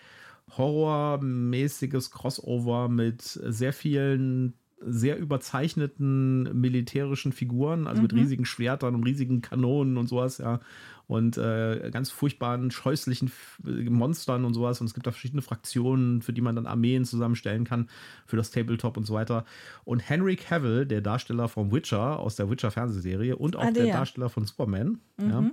Horrormäßiges 0.57 2.11
Crossover 2.11 2.89
mit 2.89 3.23
sehr 3.23 3.75
vielen 3.75 4.55
sehr 4.81 5.19
überzeichneten 5.19 6.59
militärischen 6.61 7.33
Figuren, 7.33 7.87
also 7.87 8.03
mit 8.03 8.13
riesigen 8.13 8.45
Schwertern 8.45 8.95
und 8.95 9.03
riesigen 9.05 9.41
Kanonen 9.43 9.97
und 9.97 10.09
sowas, 10.09 10.39
ja. 10.39 10.61
Und 11.07 11.39
äh, 11.39 11.89
ganz 11.91 12.11
furchtbaren, 12.11 12.71
scheußlichen 12.71 13.29
F- 13.29 13.59
Monstern 13.65 14.45
und 14.45 14.53
sowas. 14.53 14.79
Und 14.83 14.89
es 14.89 14.95
gibt 14.95 15.07
da 15.07 15.11
verschiedene 15.11 15.41
Fraktionen, 15.41 16.21
für 16.21 16.35
die 16.35 16.43
man 16.43 16.55
dann 16.55 16.67
Armeen 16.67 17.07
zusammenstellen 17.07 17.65
kann 17.65 17.89
für 18.27 18.37
das 18.37 18.51
Tabletop 18.51 18.99
und 18.99 19.05
so 19.07 19.15
weiter. 19.15 19.47
Und 19.85 20.01
Henry 20.07 20.37
Cavill, 20.37 20.85
der 20.85 21.01
Darsteller 21.01 21.49
vom 21.49 21.73
Witcher 21.73 22.19
aus 22.19 22.37
der 22.37 22.51
Witcher-Fernsehserie 22.51 23.37
und 23.37 23.57
auch 23.57 23.65
Ah, 23.65 23.71
der 23.71 23.85
der. 23.85 23.95
Darsteller 23.95 24.29
von 24.29 24.45
Superman, 24.45 25.01
ja, 25.19 25.51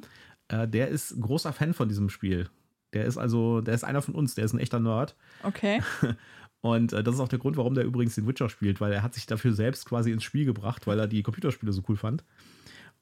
äh, 0.49 0.67
der 0.67 0.89
ist 0.89 1.19
großer 1.21 1.53
Fan 1.53 1.73
von 1.73 1.87
diesem 1.87 2.09
Spiel. 2.09 2.49
Der 2.91 3.05
ist 3.05 3.17
also, 3.17 3.61
der 3.61 3.75
ist 3.75 3.85
einer 3.85 4.01
von 4.01 4.13
uns, 4.13 4.35
der 4.35 4.43
ist 4.43 4.51
ein 4.53 4.59
echter 4.59 4.81
Nerd. 4.81 5.15
Okay. 5.43 5.81
Und 6.65 6.93
äh, 6.93 7.03
das 7.03 7.13
ist 7.13 7.21
auch 7.21 7.27
der 7.27 7.37
Grund, 7.37 7.57
warum 7.57 7.75
der 7.75 7.83
übrigens 7.83 8.15
den 8.15 8.25
Witcher 8.25 8.49
spielt, 8.49 8.81
weil 8.81 8.91
er 8.91 9.03
hat 9.03 9.13
sich 9.13 9.27
dafür 9.27 9.53
selbst 9.53 9.85
quasi 9.85 10.11
ins 10.11 10.23
Spiel 10.23 10.45
gebracht, 10.45 10.87
weil 10.87 10.97
er 10.97 11.05
die 11.05 11.21
Computerspiele 11.21 11.71
so 11.71 11.83
cool 11.87 11.95
fand. 11.95 12.23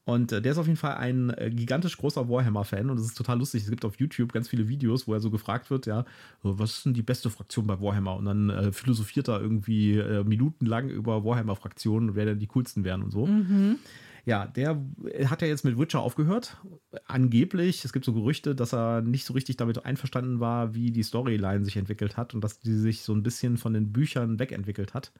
Und 0.04 0.32
äh, 0.32 0.42
der 0.42 0.52
ist 0.52 0.58
auf 0.58 0.66
jeden 0.66 0.76
Fall 0.76 0.96
ein 0.96 1.30
äh, 1.30 1.48
gigantisch 1.48 1.96
großer 1.96 2.28
Warhammer-Fan 2.28 2.90
und 2.90 2.98
es 2.98 3.06
ist 3.06 3.16
total 3.16 3.38
lustig. 3.38 3.62
Es 3.62 3.70
gibt 3.70 3.86
auf 3.86 3.98
YouTube 3.98 4.34
ganz 4.34 4.50
viele 4.50 4.68
Videos, 4.68 5.08
wo 5.08 5.14
er 5.14 5.20
so 5.20 5.30
gefragt 5.30 5.70
wird, 5.70 5.86
ja, 5.86 6.04
was 6.42 6.72
ist 6.72 6.84
denn 6.84 6.92
die 6.92 7.02
beste 7.02 7.30
Fraktion 7.30 7.66
bei 7.66 7.80
Warhammer? 7.80 8.16
Und 8.16 8.26
dann 8.26 8.50
äh, 8.50 8.70
philosophiert 8.70 9.28
er 9.28 9.40
irgendwie 9.40 9.96
äh, 9.96 10.24
minutenlang 10.24 10.90
über 10.90 11.24
Warhammer-Fraktionen, 11.24 12.14
wer 12.14 12.26
denn 12.26 12.40
die 12.40 12.48
coolsten 12.48 12.84
wären 12.84 13.02
und 13.02 13.12
so. 13.12 13.26
Ja, 14.26 14.46
der 14.46 14.82
hat 15.26 15.42
ja 15.42 15.48
jetzt 15.48 15.64
mit 15.64 15.78
Witcher 15.78 16.00
aufgehört. 16.00 16.56
Angeblich, 17.06 17.84
es 17.84 17.92
gibt 17.92 18.06
so 18.06 18.14
Gerüchte, 18.14 18.54
dass 18.54 18.72
er 18.72 19.02
nicht 19.02 19.26
so 19.26 19.34
richtig 19.34 19.58
damit 19.58 19.84
einverstanden 19.84 20.40
war, 20.40 20.74
wie 20.74 20.90
die 20.90 21.02
Storyline 21.02 21.64
sich 21.64 21.76
entwickelt 21.76 22.16
hat 22.16 22.32
und 22.34 22.42
dass 22.42 22.58
die 22.58 22.72
sich 22.74 23.02
so 23.02 23.12
ein 23.12 23.22
bisschen 23.22 23.58
von 23.58 23.74
den 23.74 23.92
Büchern 23.92 24.38
wegentwickelt 24.38 24.94
hat. 24.94 25.12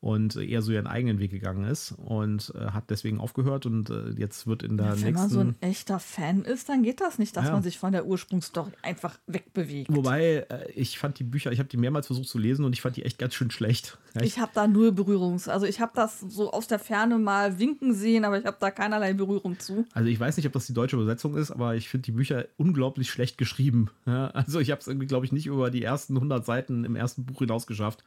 Und 0.00 0.36
eher 0.36 0.62
so 0.62 0.70
ihren 0.72 0.86
eigenen 0.86 1.18
Weg 1.18 1.30
gegangen 1.30 1.64
ist 1.64 1.92
und 1.98 2.52
äh, 2.54 2.66
hat 2.70 2.90
deswegen 2.90 3.18
aufgehört 3.18 3.66
und 3.66 3.90
äh, 3.90 4.10
jetzt 4.10 4.46
wird 4.46 4.62
in 4.62 4.76
der 4.76 4.86
Ja, 4.86 4.90
nächsten. 4.92 5.06
wenn 5.06 5.14
man 5.14 5.28
so 5.28 5.40
ein 5.40 5.56
echter 5.60 5.98
Fan 5.98 6.42
ist, 6.44 6.68
dann 6.68 6.82
geht 6.82 7.00
das 7.00 7.18
nicht, 7.18 7.36
dass 7.36 7.46
Ja. 7.46 7.52
man 7.52 7.62
sich 7.62 7.78
von 7.78 7.92
der 7.92 8.06
Ursprungsstory 8.06 8.70
einfach 8.82 9.18
wegbewegt. 9.26 9.92
Wobei, 9.92 10.46
äh, 10.50 10.70
ich 10.72 10.98
fand 10.98 11.18
die 11.18 11.24
Bücher, 11.24 11.50
ich 11.52 11.58
habe 11.58 11.68
die 11.68 11.76
mehrmals 11.76 12.06
versucht 12.06 12.28
zu 12.28 12.38
lesen 12.38 12.64
und 12.64 12.72
ich 12.74 12.80
fand 12.80 12.96
die 12.96 13.04
echt 13.04 13.18
ganz 13.18 13.34
schön 13.34 13.50
schlecht. 13.50 13.98
Ja, 14.14 14.22
Ich 14.22 14.38
habe 14.38 14.50
da 14.54 14.66
null 14.66 14.90
Berührungs. 14.92 15.48
Also 15.48 15.66
ich 15.66 15.80
habe 15.80 15.92
das 15.94 16.20
so 16.20 16.50
aus 16.50 16.66
der 16.66 16.78
Ferne 16.78 17.18
mal 17.18 17.58
winken 17.58 17.92
sehen, 17.94 18.24
aber 18.24 18.38
ich 18.38 18.46
habe 18.46 18.56
da 18.58 18.70
keinerlei 18.70 19.12
Berührung 19.12 19.58
zu. 19.60 19.86
Also 19.92 20.08
ich 20.08 20.18
weiß 20.18 20.36
nicht, 20.38 20.46
ob 20.46 20.52
das 20.54 20.66
die 20.66 20.72
deutsche 20.74 20.96
Übersetzung 20.96 21.36
ist, 21.36 21.50
aber 21.50 21.74
ich 21.76 21.88
finde 21.90 22.06
die 22.06 22.12
Bücher 22.12 22.46
unglaublich 22.56 23.10
schlecht 23.10 23.36
geschrieben. 23.38 23.90
Ja, 24.06 24.28
also 24.28 24.60
ich 24.60 24.70
habe 24.70 24.80
es 24.80 24.86
irgendwie, 24.86 25.06
glaube 25.06 25.26
ich, 25.26 25.32
nicht 25.32 25.46
über 25.46 25.70
die 25.70 25.82
ersten 25.82 26.14
100 26.16 26.44
Seiten 26.46 26.84
im 26.84 26.96
ersten 26.96 27.26
Buch 27.26 27.40
hinaus 27.40 27.66
geschafft, 27.66 28.02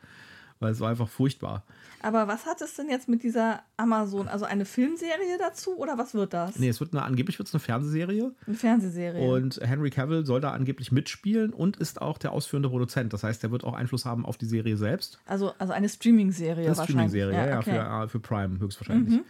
weil 0.61 0.71
es 0.71 0.79
war 0.79 0.89
einfach 0.89 1.09
furchtbar. 1.09 1.63
Aber 2.01 2.27
was 2.27 2.45
hat 2.45 2.61
es 2.61 2.75
denn 2.75 2.89
jetzt 2.89 3.09
mit 3.09 3.23
dieser 3.23 3.61
Amazon? 3.77 4.27
Also 4.27 4.45
eine 4.45 4.65
Filmserie 4.65 5.37
dazu 5.37 5.77
oder 5.77 5.97
was 5.97 6.13
wird 6.13 6.33
das? 6.33 6.57
Nee, 6.57 6.69
es 6.69 6.79
wird 6.79 6.93
eine, 6.93 7.03
angeblich 7.03 7.37
wird 7.37 7.47
es 7.47 7.53
eine 7.53 7.59
Fernsehserie 7.59 8.31
Eine 8.47 8.55
Fernsehserie. 8.55 9.29
und 9.29 9.59
Henry 9.61 9.89
Cavill 9.89 10.25
soll 10.25 10.41
da 10.41 10.51
angeblich 10.51 10.91
mitspielen 10.91 11.53
und 11.53 11.77
ist 11.77 12.01
auch 12.01 12.17
der 12.17 12.31
ausführende 12.31 12.69
Produzent. 12.69 13.11
Das 13.13 13.23
heißt, 13.23 13.43
er 13.43 13.51
wird 13.51 13.63
auch 13.63 13.73
Einfluss 13.73 14.05
haben 14.05 14.25
auf 14.25 14.37
die 14.37 14.45
Serie 14.45 14.77
selbst. 14.77 15.19
also, 15.25 15.53
also 15.57 15.73
eine 15.73 15.89
Streaming-Serie 15.89 16.65
Eine 16.65 16.77
wahrscheinlich. 16.77 17.09
Streaming-Serie, 17.09 17.33
ja, 17.35 17.47
ja, 17.47 17.59
okay. 17.59 17.71
für, 17.71 18.03
äh, 18.03 18.07
für 18.07 18.19
Prime 18.19 18.59
höchstwahrscheinlich. 18.59 19.21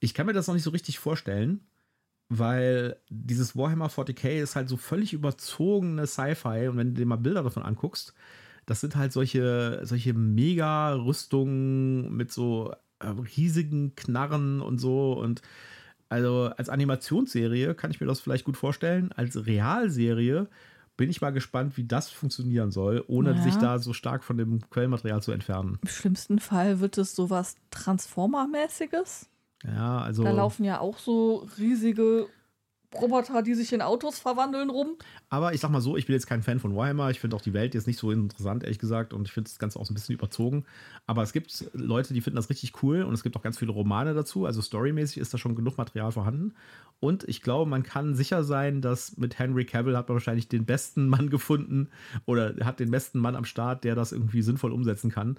Ich 0.00 0.14
kann 0.14 0.26
mir 0.26 0.32
das 0.32 0.46
noch 0.46 0.54
nicht 0.54 0.64
so 0.64 0.70
richtig 0.70 0.98
vorstellen, 0.98 1.60
weil 2.28 2.96
dieses 3.08 3.56
Warhammer 3.56 3.88
40k 3.88 4.40
ist 4.42 4.54
halt 4.54 4.68
so 4.68 4.76
völlig 4.76 5.12
überzogene 5.12 6.06
Sci-Fi 6.06 6.68
und 6.68 6.76
wenn 6.76 6.88
du 6.94 7.00
dir 7.00 7.06
mal 7.06 7.16
Bilder 7.16 7.42
davon 7.42 7.62
anguckst, 7.62 8.12
das 8.68 8.82
sind 8.82 8.96
halt 8.96 9.12
solche, 9.12 9.80
solche 9.84 10.12
Mega-Rüstungen 10.12 12.14
mit 12.14 12.30
so 12.30 12.72
äh, 13.00 13.06
riesigen 13.36 13.96
Knarren 13.96 14.60
und 14.60 14.78
so 14.78 15.14
und 15.14 15.40
also 16.10 16.50
als 16.56 16.68
Animationsserie 16.68 17.74
kann 17.74 17.90
ich 17.90 18.00
mir 18.00 18.06
das 18.06 18.20
vielleicht 18.20 18.44
gut 18.44 18.56
vorstellen. 18.56 19.12
Als 19.12 19.46
Realserie 19.46 20.46
bin 20.96 21.10
ich 21.10 21.20
mal 21.20 21.30
gespannt, 21.30 21.76
wie 21.76 21.84
das 21.84 22.10
funktionieren 22.10 22.70
soll, 22.70 23.04
ohne 23.08 23.32
Ja. 23.32 23.42
sich 23.42 23.56
da 23.56 23.78
so 23.78 23.92
stark 23.92 24.24
von 24.24 24.38
dem 24.38 24.60
Quellmaterial 24.70 25.22
zu 25.22 25.32
entfernen. 25.32 25.78
Im 25.82 25.88
schlimmsten 25.88 26.38
Fall 26.38 26.80
wird 26.80 26.98
es 26.98 27.14
sowas 27.14 27.56
Transformer-mäßiges. 27.70 29.28
Ja, 29.64 30.00
also. 30.00 30.24
Da 30.24 30.30
laufen 30.30 30.64
ja 30.64 30.80
auch 30.80 30.98
so 30.98 31.46
riesige 31.58 32.26
Roboter, 32.94 33.42
die 33.42 33.54
sich 33.54 33.72
in 33.72 33.82
Autos 33.82 34.18
verwandeln, 34.18 34.70
rum. 34.70 34.96
Aber 35.28 35.52
ich 35.52 35.60
sag 35.60 35.70
mal 35.70 35.82
so, 35.82 35.96
ich 35.96 36.06
bin 36.06 36.14
jetzt 36.14 36.26
kein 36.26 36.42
Fan 36.42 36.58
von 36.58 36.74
Warhammer. 36.74 37.10
Ich 37.10 37.20
finde 37.20 37.36
auch 37.36 37.42
die 37.42 37.52
Welt 37.52 37.74
jetzt 37.74 37.86
nicht 37.86 37.98
so 37.98 38.10
interessant, 38.10 38.62
ehrlich 38.62 38.78
gesagt. 38.78 39.12
Und 39.12 39.28
ich 39.28 39.32
finde 39.32 39.50
das 39.50 39.58
Ganze 39.58 39.78
auch 39.78 39.84
so 39.84 39.92
ein 39.92 39.94
bisschen 39.94 40.14
überzogen. 40.14 40.64
Aber 41.06 41.22
es 41.22 41.32
gibt 41.32 41.66
Leute, 41.74 42.14
die 42.14 42.22
finden 42.22 42.36
das 42.36 42.48
richtig 42.48 42.82
cool. 42.82 43.02
Und 43.02 43.12
es 43.12 43.22
gibt 43.22 43.36
auch 43.36 43.42
ganz 43.42 43.58
viele 43.58 43.72
Romane 43.72 44.14
dazu. 44.14 44.46
Also 44.46 44.62
storymäßig 44.62 45.18
ist 45.18 45.34
da 45.34 45.38
schon 45.38 45.54
genug 45.54 45.76
Material 45.76 46.12
vorhanden. 46.12 46.54
Und 46.98 47.28
ich 47.28 47.42
glaube, 47.42 47.68
man 47.68 47.82
kann 47.82 48.14
sicher 48.14 48.42
sein, 48.42 48.80
dass 48.80 49.18
mit 49.18 49.38
Henry 49.38 49.66
Cavill 49.66 49.96
hat 49.96 50.08
man 50.08 50.16
wahrscheinlich 50.16 50.48
den 50.48 50.64
besten 50.64 51.08
Mann 51.08 51.28
gefunden 51.30 51.90
oder 52.24 52.54
hat 52.64 52.80
den 52.80 52.90
besten 52.90 53.18
Mann 53.18 53.36
am 53.36 53.44
Start, 53.44 53.84
der 53.84 53.96
das 53.96 54.12
irgendwie 54.12 54.42
sinnvoll 54.42 54.72
umsetzen 54.72 55.10
kann. 55.10 55.38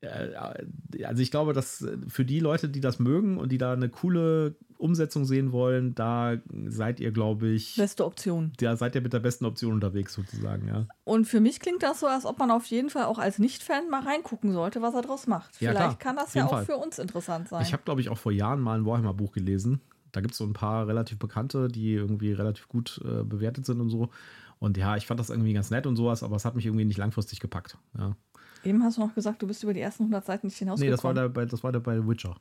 Äh, 0.00 1.04
Also 1.04 1.22
ich 1.22 1.30
glaube, 1.30 1.52
dass 1.52 1.84
für 2.08 2.24
die 2.24 2.40
Leute, 2.40 2.68
die 2.68 2.80
das 2.80 2.98
mögen 2.98 3.38
und 3.38 3.50
die 3.50 3.58
da 3.58 3.72
eine 3.72 3.88
coole 3.88 4.54
Umsetzung 4.76 5.24
sehen 5.24 5.50
wollen, 5.50 5.94
da 5.96 6.36
seid 6.66 7.00
ihr, 7.00 7.10
glaube 7.10 7.48
ich, 7.48 7.74
Beste 7.76 8.04
Option. 8.04 8.52
da 8.58 8.76
seid 8.76 8.94
ihr 8.94 9.00
mit 9.00 9.12
der 9.12 9.18
besten 9.18 9.44
Option 9.44 9.72
unterwegs 9.72 10.14
sozusagen, 10.14 10.68
ja. 10.68 10.86
Und 11.04 11.24
für 11.26 11.40
mich 11.40 11.58
klingt 11.58 11.82
das 11.82 11.98
so, 12.00 12.06
als 12.06 12.24
ob 12.24 12.38
man 12.38 12.50
auf 12.52 12.66
jeden 12.66 12.90
Fall 12.90 13.04
auch 13.06 13.18
als 13.18 13.40
Nicht-Fan 13.40 13.90
mal 13.90 14.02
reingucken 14.02 14.52
sollte, 14.52 14.80
was 14.80 14.94
er 14.94 15.02
draus 15.02 15.26
macht. 15.26 15.60
Ja, 15.60 15.72
Vielleicht 15.72 15.98
klar, 16.00 16.14
kann 16.14 16.16
das 16.16 16.34
ja 16.34 16.46
auch 16.46 16.50
Fall. 16.50 16.64
für 16.64 16.76
uns 16.76 16.98
interessant 17.00 17.48
sein. 17.48 17.62
Ich 17.62 17.72
habe, 17.72 17.82
glaube 17.84 18.00
ich, 18.00 18.08
auch 18.08 18.18
vor 18.18 18.30
Jahren 18.32 18.60
mal 18.60 18.78
ein 18.78 18.86
Warhammer-Buch 18.86 19.32
gelesen. 19.32 19.80
Da 20.12 20.20
gibt 20.20 20.32
es 20.32 20.38
so 20.38 20.44
ein 20.44 20.52
paar 20.52 20.86
relativ 20.86 21.18
bekannte, 21.18 21.66
die 21.68 21.92
irgendwie 21.92 22.32
relativ 22.32 22.68
gut 22.68 23.00
äh, 23.04 23.24
bewertet 23.24 23.66
sind 23.66 23.80
und 23.80 23.90
so. 23.90 24.10
Und 24.60 24.76
ja, 24.76 24.96
ich 24.96 25.06
fand 25.06 25.20
das 25.20 25.30
irgendwie 25.30 25.52
ganz 25.52 25.70
nett 25.70 25.86
und 25.86 25.96
sowas, 25.96 26.22
aber 26.22 26.36
es 26.36 26.44
hat 26.44 26.56
mich 26.56 26.66
irgendwie 26.66 26.84
nicht 26.84 26.98
langfristig 26.98 27.40
gepackt. 27.40 27.76
Ja. 27.96 28.16
Eben 28.64 28.82
hast 28.82 28.96
du 28.96 29.00
noch 29.02 29.14
gesagt, 29.14 29.40
du 29.42 29.46
bist 29.46 29.62
über 29.62 29.72
die 29.74 29.80
ersten 29.80 30.04
100 30.04 30.24
Seiten 30.24 30.46
nicht 30.46 30.56
Nee, 30.60 30.64
hinausgekommen. 30.66 30.90
das 30.96 31.04
war, 31.04 31.14
der 31.14 31.28
bei, 31.28 31.44
das 31.46 31.62
war 31.62 31.72
der 31.72 31.80
bei 31.80 32.06
Witcher. 32.06 32.36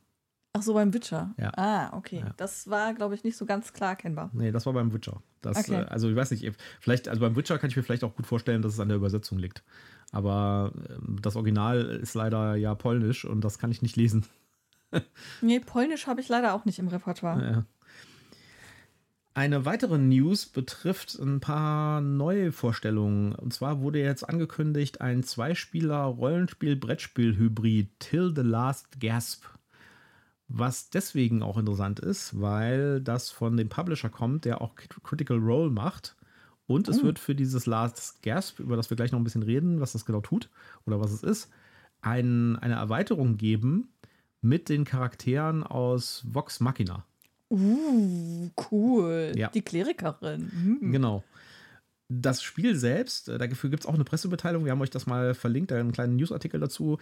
Ach 0.53 0.61
so, 0.63 0.73
beim 0.73 0.91
Witcher. 0.93 1.35
Ja. 1.37 1.51
Ah, 1.55 1.95
okay. 1.95 2.19
Ja. 2.25 2.33
Das 2.37 2.67
war, 2.69 2.93
glaube 2.95 3.13
ich, 3.13 3.23
nicht 3.23 3.37
so 3.37 3.45
ganz 3.45 3.73
klar 3.73 3.91
erkennbar. 3.91 4.31
Nee, 4.33 4.51
das 4.51 4.65
war 4.65 4.73
beim 4.73 4.91
Witcher. 4.93 5.21
Das, 5.41 5.57
Okay. 5.57 5.81
äh, 5.81 5.85
also 5.85 6.09
ich 6.09 6.15
weiß 6.15 6.31
nicht, 6.31 6.51
vielleicht, 6.79 7.07
also 7.07 7.21
beim 7.21 7.35
Witcher 7.35 7.59
kann 7.59 7.69
ich 7.69 7.75
mir 7.75 7.83
vielleicht 7.83 8.03
auch 8.03 8.15
gut 8.15 8.25
vorstellen, 8.25 8.61
dass 8.63 8.73
es 8.73 8.79
an 8.79 8.87
der 8.87 8.97
Übersetzung 8.97 9.37
liegt. 9.37 9.63
Aber 10.11 10.71
ähm, 10.89 11.17
das 11.21 11.35
Original 11.35 11.81
ist 11.81 12.15
leider 12.15 12.55
ja 12.55 12.73
polnisch 12.73 13.23
und 13.25 13.41
das 13.41 13.59
kann 13.59 13.69
ich 13.71 13.81
nicht 13.81 13.95
lesen. 13.95 14.25
Nee, 15.41 15.59
Polnisch 15.59 16.07
habe 16.07 16.21
ich 16.21 16.29
leider 16.29 16.53
auch 16.53 16.63
nicht 16.63 16.79
im 16.79 16.87
Repertoire. 16.87 17.51
Ja. 17.51 17.65
Eine 19.37 19.65
weitere 19.65 19.97
News 19.99 20.47
betrifft 20.47 21.13
ein 21.19 21.39
paar 21.39 22.01
neue 22.01 22.51
Vorstellungen. 22.51 23.35
Und 23.35 23.53
zwar 23.53 23.81
wurde 23.81 23.99
jetzt 23.99 24.27
angekündigt 24.27 24.99
ein 24.99 25.21
Zweispieler-Rollenspiel-Brettspiel-Hybrid 25.21 27.99
Till 27.99 28.33
the 28.35 28.41
Last 28.41 28.99
Gasp. 28.99 29.45
Was 30.47 30.89
deswegen 30.89 31.43
auch 31.43 31.59
interessant 31.59 31.99
ist, 31.99 32.41
weil 32.41 32.99
das 32.99 33.29
von 33.29 33.57
dem 33.57 33.69
Publisher 33.69 34.09
kommt, 34.09 34.45
der 34.45 34.59
auch 34.59 34.73
Critical 34.75 35.37
Role 35.37 35.69
macht. 35.69 36.15
Und 36.65 36.87
es 36.87 37.03
wird 37.03 37.19
für 37.19 37.35
dieses 37.35 37.67
Last 37.67 38.23
Gasp, 38.23 38.59
über 38.59 38.75
das 38.75 38.89
wir 38.89 38.97
gleich 38.97 39.11
noch 39.11 39.19
ein 39.19 39.23
bisschen 39.23 39.43
reden, 39.43 39.81
was 39.81 39.91
das 39.91 40.07
genau 40.07 40.21
tut 40.21 40.49
oder 40.87 40.99
was 40.99 41.11
es 41.11 41.21
ist, 41.21 41.51
ein, 42.01 42.55
eine 42.55 42.73
Erweiterung 42.73 43.37
geben 43.37 43.89
mit 44.41 44.67
den 44.67 44.83
Charakteren 44.83 45.61
aus 45.61 46.25
Vox 46.27 46.59
Machina. 46.59 47.05
Uh, 47.49 48.49
cool. 48.71 49.31
Ja. 49.35 49.49
Die 49.49 49.61
Klerikerin. 49.61 50.51
Hm. 50.51 50.91
Genau. 50.91 51.23
Das 52.09 52.41
Spiel 52.41 52.75
selbst, 52.75 53.27
äh, 53.29 53.37
dafür 53.37 53.69
gibt 53.69 53.83
es 53.83 53.87
auch 53.87 53.93
eine 53.95 54.05
Pressemitteilung. 54.05 54.63
Wir 54.65 54.71
haben 54.71 54.81
euch 54.81 54.89
das 54.89 55.07
mal 55.07 55.33
verlinkt, 55.33 55.71
einen 55.71 55.91
kleinen 55.91 56.15
Newsartikel 56.15 56.59
dazu. 56.59 56.97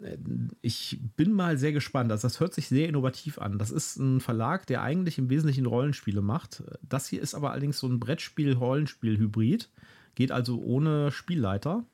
Äh, 0.00 0.16
Ich 0.62 0.98
bin 1.16 1.32
mal 1.32 1.58
sehr 1.58 1.72
gespannt. 1.72 2.10
Also 2.12 2.28
das 2.28 2.40
hört 2.40 2.54
sich 2.54 2.68
sehr 2.68 2.88
innovativ 2.88 3.38
an. 3.38 3.58
Das 3.58 3.70
ist 3.70 3.96
ein 3.96 4.20
Verlag, 4.20 4.66
der 4.66 4.82
eigentlich 4.82 5.18
im 5.18 5.28
Wesentlichen 5.30 5.66
Rollenspiele 5.66 6.22
macht. 6.22 6.62
Das 6.86 7.08
hier 7.08 7.20
ist 7.20 7.34
aber 7.34 7.50
allerdings 7.52 7.78
so 7.78 7.86
ein 7.88 8.00
Brettspiel-Rollenspiel-Hybrid. 8.00 9.70
Geht 10.14 10.32
also 10.32 10.60
ohne 10.60 11.12
Spielleiter. 11.12 11.84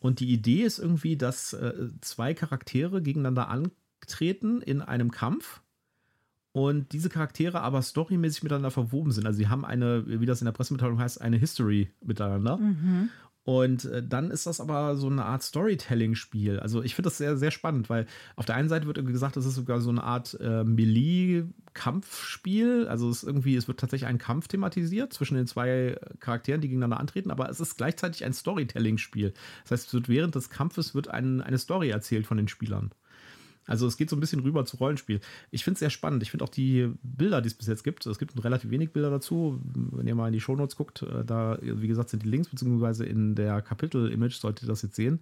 Und 0.00 0.18
die 0.20 0.32
Idee 0.32 0.62
ist 0.62 0.78
irgendwie, 0.80 1.16
dass 1.16 1.52
äh, 1.52 1.90
zwei 2.00 2.34
Charaktere 2.34 3.00
gegeneinander 3.02 3.48
antreten 3.48 4.60
in 4.62 4.80
einem 4.82 5.12
Kampf 5.12 5.61
und 6.52 6.92
diese 6.92 7.08
Charaktere 7.08 7.62
aber 7.62 7.82
storymäßig 7.82 8.42
miteinander 8.42 8.70
verwoben 8.70 9.10
sind. 9.10 9.26
Also 9.26 9.38
sie 9.38 9.48
haben 9.48 9.64
eine, 9.64 10.04
wie 10.06 10.26
das 10.26 10.42
in 10.42 10.44
der 10.44 10.52
Pressemitteilung 10.52 10.98
heißt, 10.98 11.18
eine 11.20 11.38
History 11.38 11.90
miteinander. 12.02 12.58
Und 13.44 13.86
äh, 13.86 14.06
dann 14.06 14.30
ist 14.30 14.46
das 14.46 14.60
aber 14.60 14.94
so 14.94 15.08
eine 15.08 15.24
Art 15.24 15.42
Storytelling-Spiel. 15.42 16.60
Also 16.60 16.80
ich 16.82 16.94
finde 16.94 17.08
das 17.08 17.18
sehr, 17.18 17.36
sehr 17.36 17.50
spannend, 17.50 17.90
weil 17.90 18.06
auf 18.36 18.46
der 18.46 18.54
einen 18.54 18.68
Seite 18.68 18.86
wird 18.86 18.98
irgendwie 18.98 19.14
gesagt, 19.14 19.36
es 19.36 19.46
ist 19.46 19.56
sogar 19.56 19.80
so 19.80 19.90
eine 19.90 20.04
Art 20.04 20.38
äh, 20.40 20.62
Melee-Kampfspiel. 20.62 22.86
Also 22.86 23.10
es 23.10 23.22
ist 23.22 23.28
irgendwie, 23.28 23.56
es 23.56 23.66
wird 23.66 23.80
tatsächlich 23.80 24.08
ein 24.08 24.18
Kampf 24.18 24.46
thematisiert 24.46 25.12
zwischen 25.12 25.34
den 25.34 25.48
zwei 25.48 25.98
Charakteren, 26.20 26.60
die 26.60 26.68
gegeneinander 26.68 27.00
antreten, 27.00 27.32
aber 27.32 27.50
es 27.50 27.58
ist 27.58 27.76
gleichzeitig 27.76 28.24
ein 28.24 28.32
Storytelling-Spiel. 28.32 29.34
Das 29.64 29.72
heißt, 29.72 29.88
es 29.88 29.94
wird 29.94 30.08
während 30.08 30.36
des 30.36 30.50
Kampfes 30.50 30.94
wird 30.94 31.08
ein, 31.08 31.40
eine 31.40 31.58
Story 31.58 31.90
erzählt 31.90 32.28
von 32.28 32.36
den 32.36 32.46
Spielern. 32.46 32.92
Also 33.66 33.86
es 33.86 33.96
geht 33.96 34.10
so 34.10 34.16
ein 34.16 34.20
bisschen 34.20 34.40
rüber 34.40 34.64
zu 34.64 34.76
Rollenspiel. 34.76 35.20
Ich 35.50 35.64
finde 35.64 35.74
es 35.74 35.80
sehr 35.80 35.90
spannend. 35.90 36.22
Ich 36.22 36.30
finde 36.30 36.44
auch 36.44 36.48
die 36.48 36.92
Bilder, 37.02 37.40
die 37.40 37.48
es 37.48 37.54
bis 37.54 37.68
jetzt 37.68 37.84
gibt, 37.84 38.04
es 38.06 38.18
gibt 38.18 38.42
relativ 38.42 38.70
wenig 38.70 38.92
Bilder 38.92 39.10
dazu. 39.10 39.60
Wenn 39.74 40.06
ihr 40.06 40.14
mal 40.14 40.26
in 40.26 40.32
die 40.32 40.40
Shownotes 40.40 40.76
guckt, 40.76 41.02
äh, 41.02 41.24
da, 41.24 41.58
wie 41.60 41.88
gesagt, 41.88 42.10
sind 42.10 42.24
die 42.24 42.28
Links, 42.28 42.48
beziehungsweise 42.48 43.04
in 43.04 43.34
der 43.34 43.62
Kapitel-Image 43.62 44.34
solltet 44.34 44.64
ihr 44.64 44.68
das 44.68 44.82
jetzt 44.82 44.96
sehen. 44.96 45.20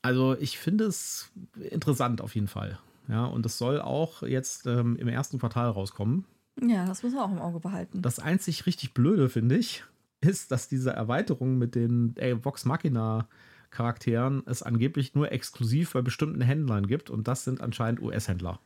Also 0.00 0.36
ich 0.38 0.58
finde 0.58 0.84
es 0.84 1.30
interessant 1.70 2.20
auf 2.20 2.34
jeden 2.34 2.48
Fall. 2.48 2.78
Ja, 3.08 3.24
und 3.24 3.44
es 3.46 3.58
soll 3.58 3.80
auch 3.80 4.22
jetzt 4.22 4.66
ähm, 4.66 4.96
im 4.96 5.08
ersten 5.08 5.38
Quartal 5.38 5.70
rauskommen. 5.70 6.24
Ja, 6.62 6.84
das 6.86 7.02
müssen 7.02 7.16
wir 7.16 7.24
auch 7.24 7.32
im 7.32 7.38
Auge 7.38 7.60
behalten. 7.60 8.02
Das 8.02 8.18
einzig 8.18 8.66
richtig 8.66 8.92
Blöde, 8.92 9.28
finde 9.28 9.56
ich, 9.56 9.84
ist, 10.20 10.50
dass 10.50 10.68
diese 10.68 10.90
Erweiterung 10.90 11.56
mit 11.56 11.74
den 11.74 12.14
ey, 12.16 12.44
Vox 12.44 12.64
Machina 12.64 13.28
Charakteren 13.70 14.42
es 14.46 14.62
angeblich 14.62 15.14
nur 15.14 15.30
exklusiv 15.32 15.92
bei 15.92 16.02
bestimmten 16.02 16.40
Händlern 16.40 16.86
gibt 16.86 17.10
und 17.10 17.28
das 17.28 17.44
sind 17.44 17.60
anscheinend 17.60 18.00
US-Händler. 18.00 18.60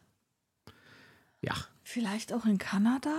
Ja, 1.40 1.54
Vielleicht 1.84 2.32
auch 2.32 2.44
in 2.46 2.58
Kanada? 2.58 3.10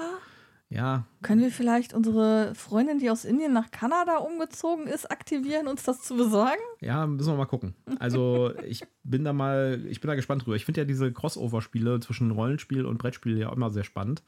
ja, 0.69 1.06
Können 1.22 1.41
wir 1.41 1.52
vielleicht 1.52 1.93
unsere 1.93 2.56
Freundin, 2.56 2.98
die 2.98 3.12
aus 3.12 3.26
Indien 3.26 3.52
nach 3.54 3.69
Kanada 3.69 4.17
umgezogen 4.17 4.88
ist, 4.88 5.12
aktivieren, 5.12 5.67
uns 5.67 5.84
das 5.84 6.02
zu 6.02 6.15
besorgen? 6.15 6.62
ja, 6.80 7.06
müssen 7.06 7.34
wir 7.34 7.38
mal 7.38 7.46
gucken. 7.46 7.76
Also 8.00 8.54
ich 8.65 8.84
bin 9.04 9.24
da 9.26 9.34
mal, 9.34 9.84
ich 9.88 10.00
bin 10.02 10.08
da 10.08 10.15
gespannt 10.15 10.43
drüber. 10.46 10.56
Ich 10.56 10.65
finde 10.65 10.82
ja 10.82 10.86
diese 10.86 11.12
Crossover-Spiele 11.12 12.00
zwischen 12.00 12.32
Rollenspiel 12.32 12.86
und 12.86 12.98
Brettspiel 12.98 13.38
ja 13.38 13.52
immer 13.52 13.69
sehr 13.69 13.84
spannend. 13.84 14.24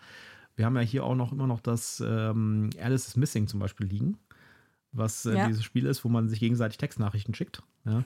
Wir 0.58 0.66
haben 0.66 0.76
ja 0.76 0.82
hier 0.82 1.04
auch 1.06 1.16
noch 1.16 1.32
immer 1.32 1.48
noch 1.48 1.62
das 1.62 2.04
ähm, 2.06 2.70
Alice 2.80 3.08
is 3.08 3.16
Missing 3.16 3.48
zum 3.48 3.60
Beispiel 3.62 3.88
liegen, 3.88 4.18
was 4.96 5.26
äh, 5.26 5.36
Ja. 5.36 5.48
dieses 5.48 5.64
Spiel 5.64 5.86
ist, 5.86 6.04
wo 6.04 6.10
man 6.10 6.30
sich 6.30 6.40
gegenseitig 6.40 6.78
Textnachrichten 6.78 7.34
schickt. 7.34 7.62
Ja. 7.86 8.04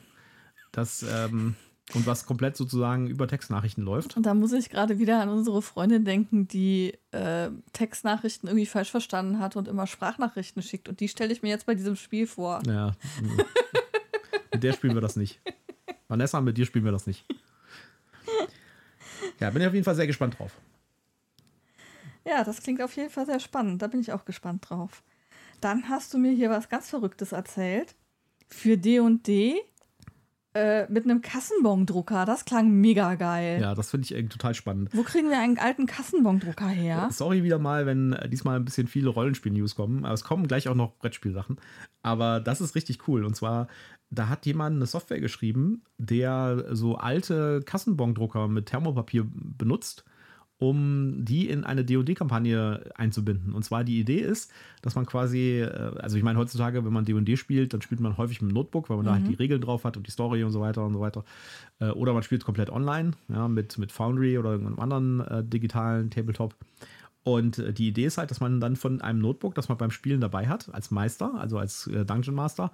Das, 0.72 1.04
ähm, 1.04 1.56
und 1.96 2.06
was 2.06 2.26
komplett 2.26 2.56
sozusagen 2.56 3.08
über 3.08 3.28
Textnachrichten 3.28 3.84
läuft. 3.84 4.16
Und 4.16 4.26
da 4.26 4.34
muss 4.36 4.52
ich 4.52 4.70
gerade 4.70 5.00
wieder 5.00 5.22
an 5.22 5.30
unsere 5.30 5.62
Freundin 5.62 6.06
denken, 6.06 6.48
die 6.48 6.94
äh, 7.12 7.50
Textnachrichten 7.74 8.48
irgendwie 8.48 8.68
falsch 8.68 8.92
verstanden 8.92 9.40
hat 9.40 9.56
und 9.56 9.68
immer 9.68 9.88
Sprachnachrichten 9.88 10.62
schickt. 10.62 10.88
Und 10.88 11.00
die 11.00 11.08
stelle 11.08 11.34
ich 11.34 11.42
mir 11.42 11.50
jetzt 11.50 11.66
bei 11.66 11.74
diesem 11.74 11.96
Spiel 11.96 12.28
vor. 12.28 12.62
Ja. 12.68 12.96
mit 14.54 14.64
der 14.64 14.74
spielen 14.74 14.94
wir 14.94 15.02
das 15.02 15.16
nicht. 15.16 15.42
Vanessa, 16.08 16.42
mit 16.42 16.58
dir 16.58 16.66
spielen 16.66 16.86
wir 16.86 16.92
das 16.92 17.08
nicht. 17.08 17.26
Ja, 19.40 19.50
bin 19.50 19.62
ich 19.62 19.68
auf 19.68 19.74
jeden 19.74 19.86
Fall 19.86 19.96
sehr 19.96 20.08
gespannt 20.08 20.38
drauf. 20.38 20.52
Ja, 22.26 22.44
das 22.44 22.62
klingt 22.62 22.82
auf 22.82 22.96
jeden 22.96 23.10
Fall 23.10 23.26
sehr 23.26 23.40
spannend. 23.40 23.82
Da 23.82 23.88
bin 23.88 24.02
ich 24.02 24.12
auch 24.12 24.26
gespannt 24.26 24.70
drauf. 24.70 25.02
Dann 25.62 25.90
hast 25.90 26.14
du 26.14 26.18
mir 26.18 26.32
hier 26.32 26.50
was 26.50 26.70
ganz 26.70 26.90
Verrücktes 26.90 27.32
erzählt. 27.32 27.96
Für 28.48 28.78
D&D 28.78 29.62
äh, 30.56 30.92
mit 30.92 31.04
einem 31.04 31.22
Kassenbon-Drucker. 31.22 32.26
Das 32.26 32.44
klang 32.44 32.72
mega 32.72 33.14
geil. 33.16 33.62
Ja, 33.62 33.76
das 33.76 33.92
finde 33.92 34.06
ich 34.06 34.14
irgendwie 34.14 34.38
total 34.38 34.56
spannend. 34.56 34.90
Wo 34.94 35.04
kriegen 35.04 35.30
wir 35.30 35.40
einen 35.40 35.60
alten 35.60 35.86
Kassenbon-Drucker 35.86 36.68
her? 36.68 37.10
Sorry 37.12 37.44
wieder 37.44 37.60
mal, 37.60 37.86
wenn 37.86 38.14
äh, 38.14 38.28
diesmal 38.28 38.56
ein 38.56 38.66
bisschen 38.66 38.88
viele 38.88 39.10
Rollenspiel-News 39.10 39.76
kommen. 39.76 40.06
Aber 40.06 40.14
es 40.14 40.24
kommen 40.24 40.48
gleich 40.48 40.68
auch 40.68 40.76
noch 40.76 40.98
Brettspielsachen. 40.98 41.58
Aber 42.02 42.40
das 42.40 42.62
ist 42.62 42.76
richtig 42.76 43.08
cool. 43.08 43.26
Und 43.26 43.36
zwar, 43.36 43.68
da 44.10 44.28
hat 44.28 44.48
jemand 44.48 44.78
eine 44.78 44.88
Software 44.88 45.20
geschrieben, 45.20 45.84
der 46.00 46.66
so 46.72 46.96
alte 46.96 47.62
Kassenbon-Drucker 47.64 48.48
mit 48.48 48.66
Thermopapier 48.66 49.28
benutzt 49.32 50.04
um 50.60 51.24
die 51.24 51.50
in 51.50 51.64
eine 51.64 51.86
DD-Kampagne 51.86 52.92
einzubinden. 52.96 53.54
Und 53.54 53.64
zwar 53.64 53.86
die 53.86 53.98
Idee 53.98 54.20
ist, 54.20 54.52
dass 54.82 54.94
man 54.94 55.06
quasi, 55.06 55.62
äh, 55.62 55.98
also 56.00 56.18
ich 56.18 56.24
meine, 56.24 56.38
heutzutage, 56.38 56.84
wenn 56.84 56.92
man 56.92 57.06
DD 57.06 57.38
spielt, 57.38 57.74
dann 57.74 57.82
spielt 57.82 58.02
man 58.02 58.18
häufig 58.18 58.42
mit 58.42 58.52
dem 58.52 58.56
Notebook, 58.56 58.90
weil 58.90 58.98
man 58.98 59.06
mhm. 59.06 59.08
da 59.08 59.14
halt 59.16 59.28
die 59.28 59.32
mhm. 59.32 59.38
Regeln 59.38 59.62
drauf 59.62 59.86
hat 59.86 59.96
und 59.96 60.06
die 60.06 60.12
Story 60.12 60.44
und 60.44 60.52
so 60.52 60.60
weiter 60.60 60.86
und 60.86 60.94
so 60.94 61.00
weiter. 61.00 61.24
Äh, 61.80 61.92
oder 61.92 62.14
man 62.14 62.24
spielt 62.24 62.44
komplett 62.44 62.70
online, 62.70 63.12
ja, 63.30 63.48
mit, 63.48 63.78
mit 63.78 63.94
Foundry 63.94 64.38
oder 64.38 64.52
irgendeinem 64.52 64.80
anderen 64.80 65.22
äh, 65.22 65.44
digitalen 65.46 66.10
Tabletop. 66.10 66.56
Und 67.24 67.60
äh, 67.60 67.72
die 67.72 67.88
Idee 67.88 68.06
ist 68.06 68.18
halt, 68.18 68.30
dass 68.30 68.42
man 68.42 68.60
dann 68.60 68.76
von 68.76 69.00
einem 69.00 69.20
Notebook, 69.20 69.56
das 69.56 69.70
man 69.70 69.78
beim 69.78 69.92
Spielen 69.92 70.20
dabei 70.20 70.50
hat, 70.50 70.74
als 70.74 70.92
Meister, 70.92 71.36
also 71.36 71.58
als 71.58 71.90
Dungeon 72.06 72.36
Master, 72.36 72.72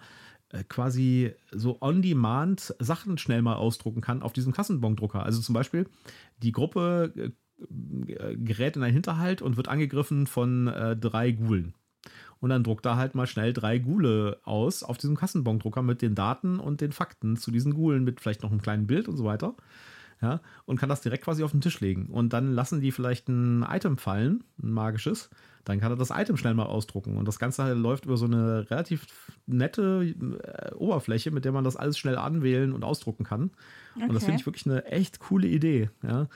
quasi 0.69 1.34
so 1.52 1.80
on 1.82 2.02
demand 2.04 2.74
Sachen 2.80 3.17
schnell 3.17 3.41
mal 3.41 3.56
ausdrucken 3.56 4.02
kann 4.02 4.21
auf 4.21 4.32
diesem 4.32 4.54
Kassenbon-Drucker. 4.54 5.24
Also 5.24 5.41
zum 5.41 5.54
Beispiel, 5.54 5.89
die 6.38 6.52
Gruppe 6.52 7.34
gerät 7.58 8.76
in 8.76 8.84
einen 8.84 8.94
Hinterhalt 8.94 9.41
und 9.41 9.58
wird 9.58 9.68
angegriffen 9.68 10.28
von 10.28 10.68
äh, 10.68 10.96
drei 10.96 11.32
Gulen. 11.32 11.74
Und 12.39 12.50
dann 12.50 12.63
druckt 12.63 12.86
er 12.86 12.98
halt 12.98 13.15
mal 13.15 13.28
schnell 13.28 13.54
drei 13.54 13.80
Gule 13.80 14.39
aus 14.44 14.84
auf 14.84 14.98
diesem 14.98 15.15
Kassenbondrucker 15.15 15.82
mit 15.82 16.02
den 16.02 16.15
Daten 16.15 16.60
und 16.60 16.82
den 16.82 16.91
Fakten 16.91 17.38
zu 17.38 17.50
diesen 17.52 17.74
Gulen, 17.74 18.04
mit 18.04 18.20
vielleicht 18.20 18.44
noch 18.44 18.52
einem 18.52 18.62
kleinen 18.62 18.88
Bild 18.88 19.08
und 19.08 19.18
so 19.18 19.24
weiter. 19.24 19.56
Ja, 20.22 20.39
und 20.65 20.80
kann 20.80 20.88
das 20.88 21.02
direkt 21.02 21.26
quasi 21.26 21.44
auf 21.44 21.52
den 21.52 21.62
Tisch 21.62 21.82
legen. 21.82 22.08
Und 22.08 22.32
dann 22.32 22.54
lassen 22.54 22.80
die 22.80 22.91
vielleicht 22.91 23.28
ein 23.28 23.63
Item 23.63 23.98
fallen, 23.98 24.44
ein 24.62 24.72
magisches. 24.72 25.30
Dann 25.65 25.80
kann 25.80 25.91
er 25.91 25.98
das 25.98 26.10
Item 26.10 26.38
schnell 26.38 26.54
mal 26.54 26.68
ausdrucken. 26.68 27.18
Und 27.18 27.28
das 27.28 27.38
Ganze 27.38 27.74
läuft 27.74 28.06
über 28.06 28.15
so 28.15 28.26
eine 28.26 28.70
relativ 28.70 29.08
nette 29.46 30.15
äh, 30.44 30.74
Oberfläche, 30.76 31.32
mit 31.32 31.44
der 31.44 31.52
man 31.52 31.63
das 31.63 31.76
alles 31.76 31.98
schnell 31.98 32.18
anwählen 32.18 32.72
und 32.72 32.84
ausdrucken 32.84 33.26
kann. 33.26 33.52
Okay. 33.96 34.08
Und 34.08 34.13
das 34.13 34.24
finde 34.24 34.39
ich 34.39 34.46
wirklich 34.46 34.65
eine 34.65 34.86
echt 34.86 35.20
coole 35.20 35.48
Idee. 35.48 35.89
Ja. 36.02 36.28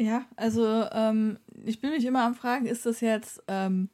Ja, 0.00 0.26
also 0.36 0.86
ähm, 0.92 1.38
ich 1.64 1.80
bin 1.80 1.90
mich 1.90 2.04
immer 2.04 2.24
am 2.24 2.34
Fragen, 2.34 2.66
ist 2.66 2.86
das 2.86 3.00
jetzt 3.00 3.42
ähm, 3.48 3.88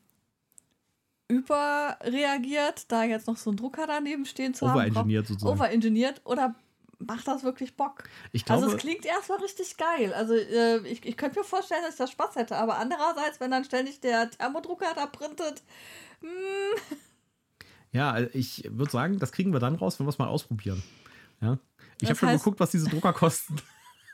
überreagiert, 1.29 2.91
da 2.93 3.05
jetzt 3.05 3.27
noch 3.27 3.39
so 3.39 3.51
ein 3.51 3.57
Drucker 3.57 3.87
daneben 3.87 4.27
stehen 4.27 4.53
zu 4.53 4.69
haben? 4.69 4.77
Overengineert 4.77 5.27
sozusagen. 5.27 5.59
Overengineert 5.59 6.21
oder 6.25 6.55
macht 6.99 7.27
das 7.27 7.43
wirklich 7.43 7.77
Bock? 7.77 8.05
Ich 8.33 8.45
glaube, 8.45 8.65
also 8.65 8.77
es 8.77 8.81
klingt 8.81 9.07
erstmal 9.07 9.39
richtig 9.39 9.77
geil. 9.79 10.13
Also 10.13 10.35
äh, 10.35 10.87
ich, 10.87 11.05
ich 11.07 11.17
könnte 11.17 11.39
mir 11.39 11.45
vorstellen, 11.45 11.83
dass 11.83 11.95
ich 11.95 11.99
da 11.99 12.07
Spaß 12.07 12.37
hätte, 12.37 12.57
aber 12.57 12.79
andererseits, 12.79 13.41
wenn 13.41 13.51
dann 13.51 13.65
ständig 13.65 14.01
der 14.01 14.31
Thermodrucker 14.31 14.93
da 14.95 15.07
printet, 15.07 15.63
mh. 16.21 16.29
Hm. 16.29 16.99
Ja, 17.93 18.11
also 18.11 18.29
ich 18.35 18.69
würde 18.73 18.91
sagen, 18.91 19.21
das 19.21 19.31
kriegen 19.31 19.53
wir 19.53 19.61
dann 19.61 19.77
raus, 19.77 20.01
wenn 20.01 20.07
wir 20.07 20.11
es 20.11 20.19
mal 20.19 20.27
ausprobieren. 20.27 20.83
Ja. 21.41 21.59
Ich 22.01 22.09
habe 22.09 22.19
schon 22.19 22.31
geguckt, 22.31 22.59
was 22.59 22.73
diese 22.73 22.91
Drucker 22.91 23.13
kosten. 23.13 23.57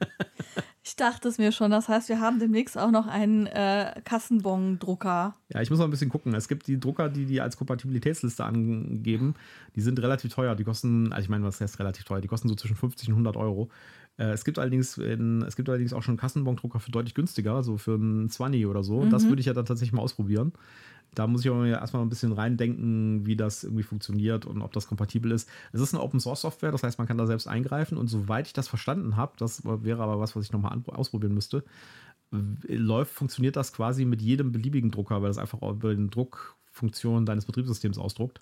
Ich 0.82 0.96
dachte 0.96 1.28
es 1.28 1.36
mir 1.36 1.52
schon. 1.52 1.70
Das 1.70 1.88
heißt, 1.88 2.08
wir 2.08 2.20
haben 2.20 2.38
demnächst 2.38 2.78
auch 2.78 2.90
noch 2.90 3.06
einen 3.06 3.46
äh, 3.46 4.00
Kassenbon-Drucker. 4.04 5.34
Ja, 5.52 5.60
ich 5.60 5.68
muss 5.68 5.78
noch 5.78 5.86
ein 5.86 5.90
bisschen 5.90 6.08
gucken. 6.08 6.34
Es 6.34 6.48
gibt 6.48 6.66
die 6.66 6.80
Drucker, 6.80 7.10
die 7.10 7.26
die 7.26 7.40
als 7.40 7.58
Kompatibilitätsliste 7.58 8.44
angeben. 8.44 9.34
Die 9.76 9.82
sind 9.82 10.00
relativ 10.00 10.32
teuer. 10.32 10.54
Die 10.54 10.64
kosten, 10.64 11.12
also 11.12 11.22
ich 11.22 11.28
meine, 11.28 11.44
was 11.44 11.60
heißt 11.60 11.78
relativ 11.78 12.04
teuer? 12.04 12.22
Die 12.22 12.28
kosten 12.28 12.48
so 12.48 12.54
zwischen 12.54 12.76
50 12.76 13.08
und 13.08 13.14
100 13.14 13.36
Euro. 13.36 13.68
Äh, 14.16 14.30
es, 14.30 14.44
gibt 14.44 14.58
allerdings 14.58 14.96
in, 14.96 15.42
es 15.42 15.54
gibt 15.54 15.68
allerdings 15.68 15.92
auch 15.92 16.02
schon 16.02 16.16
Kassenbon-Drucker 16.16 16.80
für 16.80 16.90
deutlich 16.90 17.14
günstiger, 17.14 17.62
so 17.62 17.76
für 17.76 17.94
einen 17.94 18.30
20 18.30 18.64
oder 18.66 18.82
so. 18.82 19.02
Mhm. 19.02 19.10
Das 19.10 19.26
würde 19.26 19.40
ich 19.40 19.46
ja 19.46 19.52
dann 19.52 19.66
tatsächlich 19.66 19.92
mal 19.92 20.02
ausprobieren. 20.02 20.52
Da 21.14 21.26
muss 21.26 21.44
ich 21.44 21.50
aber 21.50 21.66
erstmal 21.66 22.02
ein 22.02 22.08
bisschen 22.08 22.32
reindenken, 22.32 23.26
wie 23.26 23.36
das 23.36 23.64
irgendwie 23.64 23.82
funktioniert 23.82 24.46
und 24.46 24.62
ob 24.62 24.72
das 24.72 24.86
kompatibel 24.86 25.32
ist. 25.32 25.48
Es 25.72 25.80
ist 25.80 25.92
eine 25.92 26.02
Open 26.02 26.20
Source 26.20 26.42
Software, 26.42 26.70
das 26.70 26.82
heißt, 26.82 26.98
man 26.98 27.08
kann 27.08 27.18
da 27.18 27.26
selbst 27.26 27.48
eingreifen 27.48 27.98
und 27.98 28.06
soweit 28.06 28.46
ich 28.46 28.52
das 28.52 28.68
verstanden 28.68 29.16
habe, 29.16 29.32
das 29.38 29.64
wäre 29.64 30.02
aber 30.02 30.20
was, 30.20 30.36
was 30.36 30.44
ich 30.44 30.52
nochmal 30.52 30.80
ausprobieren 30.86 31.34
müsste, 31.34 31.64
läuft, 32.30 33.12
funktioniert 33.12 33.56
das 33.56 33.72
quasi 33.72 34.04
mit 34.04 34.22
jedem 34.22 34.52
beliebigen 34.52 34.92
Drucker, 34.92 35.20
weil 35.20 35.28
das 35.28 35.38
einfach 35.38 35.60
über 35.62 35.94
den 35.94 36.10
Druckfunktion 36.10 37.26
deines 37.26 37.44
Betriebssystems 37.44 37.98
ausdruckt. 37.98 38.40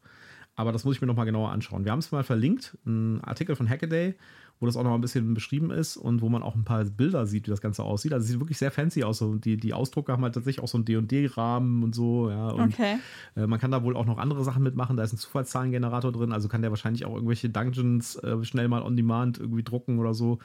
Aber 0.57 0.73
das 0.73 0.85
muss 0.85 0.97
ich 0.97 1.01
mir 1.01 1.07
nochmal 1.07 1.25
genauer 1.25 1.53
anschauen. 1.53 1.85
Wir 1.85 1.93
haben 1.93 2.01
es 2.01 2.11
mal 2.11 2.25
verlinkt, 2.25 2.77
ein 2.85 3.23
Artikel 3.23 3.57
von 3.57 3.69
Hackaday, 3.69 4.17
wo 4.61 4.67
das 4.67 4.77
auch 4.77 4.83
noch 4.83 4.95
ein 4.95 5.01
bisschen 5.01 5.35
beschrieben 5.35 5.71
ist 5.71 5.97
und 5.97 6.21
wo 6.21 6.29
man 6.29 6.43
auch 6.43 6.55
ein 6.55 6.65
paar 6.65 6.85
Bilder 6.85 7.27
sieht, 7.27 7.47
wie 7.47 7.51
das 7.51 7.61
Ganze 7.61 7.85
aussieht. 7.85 8.13
Also 8.13 8.25
es 8.25 8.31
sieht 8.31 8.41
wirklich 8.41 8.59
sehr 8.59 8.71
fancy 8.71 9.05
aus. 9.05 9.19
So 9.19 9.37
die, 9.37 9.57
die 9.57 9.73
Ausdrucker 9.73 10.13
haben 10.13 10.23
halt 10.25 10.35
tatsächlich 10.35 10.63
auch 10.63 10.69
so 10.69 10.79
einen 10.79 10.85
D&D-Rahmen 10.85 11.85
und 11.85 11.95
so. 11.95 12.31
Ja, 12.31 12.49
und 12.49 12.73
okay. 12.73 12.97
Äh, 13.37 13.47
man 13.47 13.61
kann 13.61 13.71
da 13.71 13.85
wohl 13.85 13.97
auch 13.97 14.07
noch 14.07 14.19
andere 14.19 14.43
Sachen 14.43 14.63
mitmachen. 14.63 14.97
Da 14.97 15.05
ist 15.05 15.13
ein 15.13 15.19
Zufallszahlengenerator 15.19 16.11
drin, 16.11 16.33
also 16.33 16.49
kann 16.49 16.63
der 16.63 16.71
wahrscheinlich 16.71 17.05
auch 17.05 17.15
irgendwelche 17.15 17.49
Dungeons 17.49 18.17
äh, 18.17 18.45
schnell 18.45 18.69
mal 18.69 18.83
on 18.83 18.97
demand 18.97 19.39
irgendwie 19.39 19.63
drucken 19.63 19.99
oder 19.99 20.15
so. 20.15 20.39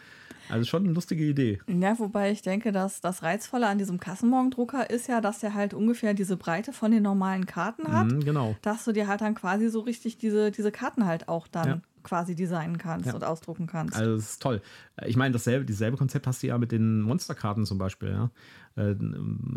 Also 0.49 0.65
schon 0.65 0.83
eine 0.83 0.93
lustige 0.93 1.23
Idee. 1.23 1.59
Ja, 1.67 1.97
wobei 1.97 2.31
ich 2.31 2.41
denke, 2.41 2.71
dass 2.71 3.01
das 3.01 3.23
Reizvolle 3.23 3.67
an 3.67 3.77
diesem 3.77 3.99
Kassenmorgendrucker 3.99 4.89
ist 4.89 5.07
ja, 5.07 5.21
dass 5.21 5.39
der 5.39 5.53
halt 5.53 5.73
ungefähr 5.73 6.13
diese 6.13 6.37
Breite 6.37 6.73
von 6.73 6.91
den 6.91 7.03
normalen 7.03 7.45
Karten 7.45 7.91
hat. 7.91 8.11
Mhm, 8.11 8.25
genau. 8.25 8.55
Dass 8.61 8.83
du 8.83 8.91
dir 8.91 9.07
halt 9.07 9.21
dann 9.21 9.35
quasi 9.35 9.69
so 9.69 9.79
richtig 9.79 10.17
diese, 10.17 10.51
diese 10.51 10.71
Karten 10.71 11.05
halt 11.05 11.29
auch 11.29 11.47
dann 11.47 11.67
ja 11.67 11.81
quasi 12.03 12.35
designen 12.35 12.77
kannst 12.77 13.07
ja. 13.07 13.15
und 13.15 13.23
ausdrucken 13.23 13.67
kannst. 13.67 13.95
Also 13.95 14.15
das 14.15 14.31
ist 14.31 14.41
toll. 14.41 14.61
Ich 15.05 15.15
meine, 15.15 15.31
dasselbe, 15.31 15.65
dieselbe 15.65 15.97
Konzept 15.97 16.27
hast 16.27 16.43
du 16.43 16.47
ja 16.47 16.57
mit 16.57 16.71
den 16.71 17.01
Monsterkarten 17.01 17.65
zum 17.65 17.77
Beispiel. 17.77 18.09
Ja? 18.09 18.31
Äh, 18.75 18.95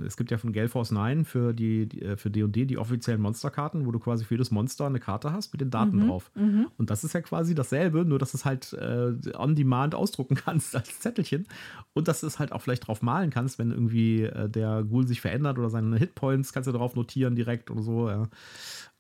es 0.07 0.17
gibt 0.17 0.31
ja 0.31 0.39
von 0.39 0.53
Gale 0.53 0.69
Force 0.69 0.91
9 0.91 1.25
für 1.25 1.53
die, 1.53 1.83
äh, 2.01 2.17
für 2.17 2.31
D&D 2.31 2.67
die 2.67 2.79
offiziellen 2.79 3.21
Monsterkarten, 3.21 3.87
wo 3.87 3.93
du 3.93 3.99
quasi 3.99 4.25
für 4.25 4.35
jedes 4.35 4.51
Monster 4.51 4.87
eine 4.87 5.01
Karte 5.01 5.33
hast 5.33 5.53
mit 5.53 5.61
den 5.61 5.71
Daten 5.71 5.97
mhm, 5.97 6.09
drauf. 6.09 6.31
Mhm. 6.35 6.69
Und 6.77 6.91
das 6.91 7.05
ist 7.05 7.13
ja 7.13 7.21
quasi 7.21 7.55
dasselbe, 7.55 8.05
nur 8.05 8.19
dass 8.19 8.33
du 8.33 8.39
es 8.39 8.45
halt 8.45 8.73
äh, 8.75 9.15
on 9.37 9.55
demand 9.55 9.95
ausdrucken 9.95 10.35
kannst 10.45 10.75
als 10.77 11.01
Zettelchen 11.01 11.47
und 11.95 12.09
dass 12.09 12.21
du 12.21 12.27
es 12.27 12.39
halt 12.39 12.53
auch 12.53 12.61
vielleicht 12.61 12.87
drauf 12.87 13.03
malen 13.03 13.31
kannst, 13.31 13.59
wenn 13.59 13.71
irgendwie 13.71 14.23
äh, 14.23 14.49
der 14.49 14.85
Ghoul 14.85 15.07
sich 15.07 15.21
verändert 15.21 15.59
oder 15.59 15.71
seine 15.71 15.97
Hitpoints 15.97 16.53
kannst 16.53 16.67
du 16.67 16.73
drauf 16.73 16.95
notieren 16.95 17.35
direkt 17.35 17.71
oder 17.71 17.83
so. 17.83 18.09
Ja. 18.09 18.29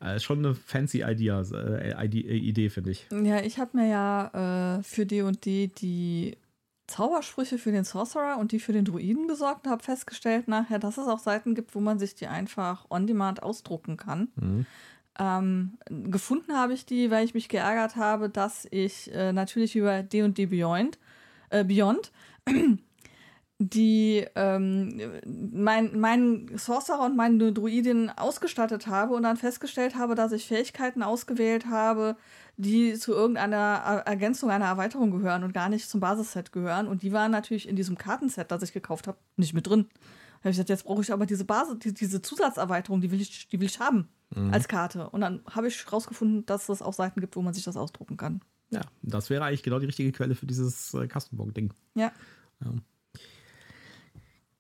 Äh, 0.00 0.20
schon 0.20 0.44
eine 0.44 0.54
fancy 0.54 1.02
Idea, 1.02 1.42
äh, 1.52 2.06
Idee, 2.06 2.68
finde 2.68 2.90
ich. 2.90 3.06
Ja, 3.10 3.40
ich 3.40 3.58
habe 3.58 3.76
mir 3.76 3.88
ja 3.88 4.80
für 4.82 5.06
D&D 5.06 5.68
die 5.68 6.36
Zaubersprüche 6.86 7.58
für 7.58 7.72
den 7.72 7.84
Sorcerer 7.84 8.38
und 8.38 8.52
die 8.52 8.60
für 8.60 8.72
den 8.72 8.84
Druiden 8.84 9.26
besorgt 9.26 9.66
und 9.66 9.72
habe 9.72 9.82
festgestellt 9.82 10.46
nachher, 10.46 10.78
dass 10.78 10.98
es 10.98 11.08
auch 11.08 11.18
Seiten 11.18 11.54
gibt, 11.54 11.74
wo 11.74 11.80
man 11.80 11.98
sich 11.98 12.14
die 12.14 12.28
einfach 12.28 12.86
on 12.90 13.06
demand 13.06 13.42
ausdrucken 13.42 13.96
kann. 13.96 14.28
Mhm. 14.36 14.66
Ähm, 15.18 15.78
gefunden 15.88 16.52
habe 16.52 16.74
ich 16.74 16.86
die, 16.86 17.10
weil 17.10 17.24
ich 17.24 17.34
mich 17.34 17.48
geärgert 17.48 17.96
habe, 17.96 18.28
dass 18.28 18.68
ich 18.70 19.12
äh, 19.12 19.32
natürlich 19.32 19.74
über 19.74 20.02
D&D 20.02 20.46
Beyond, 20.46 20.98
äh, 21.50 21.64
Beyond 21.64 22.12
die 23.58 24.26
ähm, 24.34 25.00
mein, 25.24 25.98
meinen 25.98 26.58
Sorcerer 26.58 27.06
und 27.06 27.16
meine 27.16 27.52
Druidin 27.52 28.10
ausgestattet 28.10 28.86
habe 28.86 29.14
und 29.14 29.22
dann 29.22 29.38
festgestellt 29.38 29.96
habe, 29.96 30.14
dass 30.14 30.32
ich 30.32 30.46
Fähigkeiten 30.46 31.02
ausgewählt 31.02 31.66
habe, 31.66 32.16
die 32.58 32.94
zu 32.94 33.12
irgendeiner 33.12 34.02
Ergänzung, 34.04 34.50
einer 34.50 34.66
Erweiterung 34.66 35.10
gehören 35.10 35.42
und 35.42 35.54
gar 35.54 35.70
nicht 35.70 35.88
zum 35.88 36.00
Basisset 36.00 36.52
gehören. 36.52 36.86
Und 36.86 37.02
die 37.02 37.12
waren 37.12 37.30
natürlich 37.30 37.68
in 37.68 37.76
diesem 37.76 37.96
Kartenset, 37.96 38.50
das 38.50 38.62
ich 38.62 38.72
gekauft 38.72 39.06
habe, 39.06 39.18
nicht 39.36 39.54
mit 39.54 39.66
drin. 39.66 39.86
Da 39.88 40.40
habe 40.40 40.50
ich 40.50 40.56
gesagt, 40.56 40.68
jetzt 40.68 40.84
brauche 40.84 41.00
ich 41.00 41.12
aber 41.12 41.24
diese 41.24 41.46
Basis, 41.46 41.78
die, 41.78 41.94
diese 41.94 42.20
Zusatzerweiterung, 42.20 43.00
die 43.00 43.10
will 43.10 43.20
ich, 43.20 43.48
die 43.48 43.58
will 43.58 43.66
ich 43.66 43.80
haben 43.80 44.08
mhm. 44.34 44.52
als 44.52 44.68
Karte. 44.68 45.08
Und 45.08 45.22
dann 45.22 45.40
habe 45.50 45.68
ich 45.68 45.84
herausgefunden, 45.86 46.44
dass 46.44 46.68
es 46.68 46.82
auch 46.82 46.92
Seiten 46.92 47.20
gibt, 47.20 47.36
wo 47.36 47.42
man 47.42 47.54
sich 47.54 47.64
das 47.64 47.76
ausdrucken 47.76 48.18
kann. 48.18 48.40
Ja, 48.70 48.82
das 49.02 49.30
wäre 49.30 49.44
eigentlich 49.44 49.62
genau 49.62 49.78
die 49.78 49.86
richtige 49.86 50.12
Quelle 50.12 50.34
für 50.34 50.46
dieses 50.46 50.92
äh, 50.92 51.06
Kastenbock-Ding. 51.06 51.72
Ja. 51.94 52.12
ja. 52.62 52.72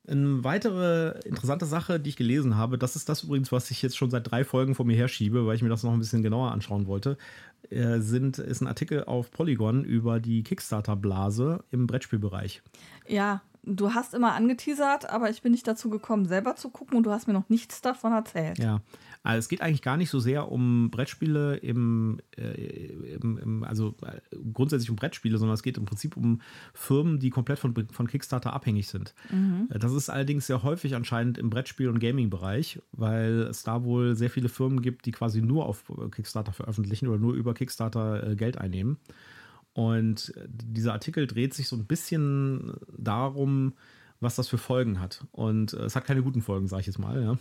Eine 0.08 0.44
weitere 0.44 1.18
interessante 1.24 1.66
Sache, 1.66 1.98
die 1.98 2.10
ich 2.10 2.16
gelesen 2.16 2.56
habe, 2.56 2.78
das 2.78 2.94
ist 2.96 3.08
das 3.08 3.24
übrigens, 3.24 3.50
was 3.50 3.70
ich 3.70 3.82
jetzt 3.82 3.96
schon 3.96 4.10
seit 4.10 4.30
drei 4.30 4.44
Folgen 4.44 4.74
vor 4.74 4.86
mir 4.86 4.96
herschiebe, 4.96 5.46
weil 5.46 5.56
ich 5.56 5.62
mir 5.62 5.68
das 5.68 5.82
noch 5.82 5.92
ein 5.92 5.98
bisschen 5.98 6.22
genauer 6.22 6.52
anschauen 6.52 6.86
wollte, 6.86 7.16
äh, 7.70 7.98
sind, 7.98 8.38
ist 8.38 8.60
ein 8.60 8.68
Artikel 8.68 9.04
auf 9.04 9.30
Polygon 9.30 9.84
über 9.84 10.20
die 10.20 10.42
Kickstarter-Blase 10.42 11.64
im 11.70 11.86
Brettspielbereich. 11.86 12.62
Ja, 13.08 13.42
du 13.64 13.94
hast 13.94 14.14
immer 14.14 14.34
angeteasert, 14.34 15.10
aber 15.10 15.30
ich 15.30 15.42
bin 15.42 15.52
nicht 15.52 15.66
dazu 15.66 15.90
gekommen, 15.90 16.26
selber 16.26 16.56
zu 16.56 16.70
gucken 16.70 16.96
und 16.96 17.04
du 17.04 17.10
hast 17.10 17.26
mir 17.26 17.34
noch 17.34 17.48
nichts 17.48 17.82
davon 17.82 18.12
erzählt. 18.12 18.58
Ja, 18.58 18.80
also 19.26 19.40
es 19.40 19.48
geht 19.48 19.60
eigentlich 19.60 19.82
gar 19.82 19.96
nicht 19.96 20.08
so 20.08 20.20
sehr 20.20 20.52
um 20.52 20.88
Brettspiele 20.90 21.56
im, 21.56 22.20
äh, 22.36 22.86
im, 23.20 23.38
im, 23.38 23.64
also 23.64 23.96
äh, 24.02 24.20
grundsätzlich 24.52 24.88
um 24.88 24.94
Brettspiele, 24.94 25.36
sondern 25.36 25.54
es 25.54 25.64
geht 25.64 25.78
im 25.78 25.84
Prinzip 25.84 26.16
um 26.16 26.40
Firmen, 26.74 27.18
die 27.18 27.30
komplett 27.30 27.58
von, 27.58 27.74
von 27.90 28.06
Kickstarter 28.06 28.52
abhängig 28.52 28.86
sind. 28.86 29.14
Mhm. 29.30 29.68
Das 29.68 29.92
ist 29.92 30.10
allerdings 30.10 30.46
sehr 30.46 30.62
häufig 30.62 30.94
anscheinend 30.94 31.38
im 31.38 31.50
Brettspiel- 31.50 31.88
und 31.88 31.98
Gaming-Bereich, 31.98 32.80
weil 32.92 33.48
es 33.50 33.64
da 33.64 33.82
wohl 33.82 34.14
sehr 34.14 34.30
viele 34.30 34.48
Firmen 34.48 34.80
gibt, 34.80 35.06
die 35.06 35.12
quasi 35.12 35.42
nur 35.42 35.66
auf 35.66 35.92
Kickstarter 36.12 36.52
veröffentlichen 36.52 37.08
oder 37.08 37.18
nur 37.18 37.34
über 37.34 37.52
Kickstarter 37.52 38.30
äh, 38.30 38.36
Geld 38.36 38.58
einnehmen. 38.58 38.98
Und 39.72 40.32
dieser 40.46 40.92
Artikel 40.92 41.26
dreht 41.26 41.52
sich 41.52 41.66
so 41.66 41.76
ein 41.76 41.86
bisschen 41.86 42.74
darum, 42.96 43.74
was 44.20 44.36
das 44.36 44.48
für 44.48 44.58
Folgen 44.58 45.00
hat. 45.00 45.26
Und 45.32 45.72
äh, 45.74 45.84
es 45.84 45.96
hat 45.96 46.04
keine 46.04 46.22
guten 46.22 46.42
Folgen, 46.42 46.66
sage 46.66 46.80
ich 46.80 46.86
jetzt 46.86 46.98
mal. 46.98 47.22
Ja. 47.22 47.38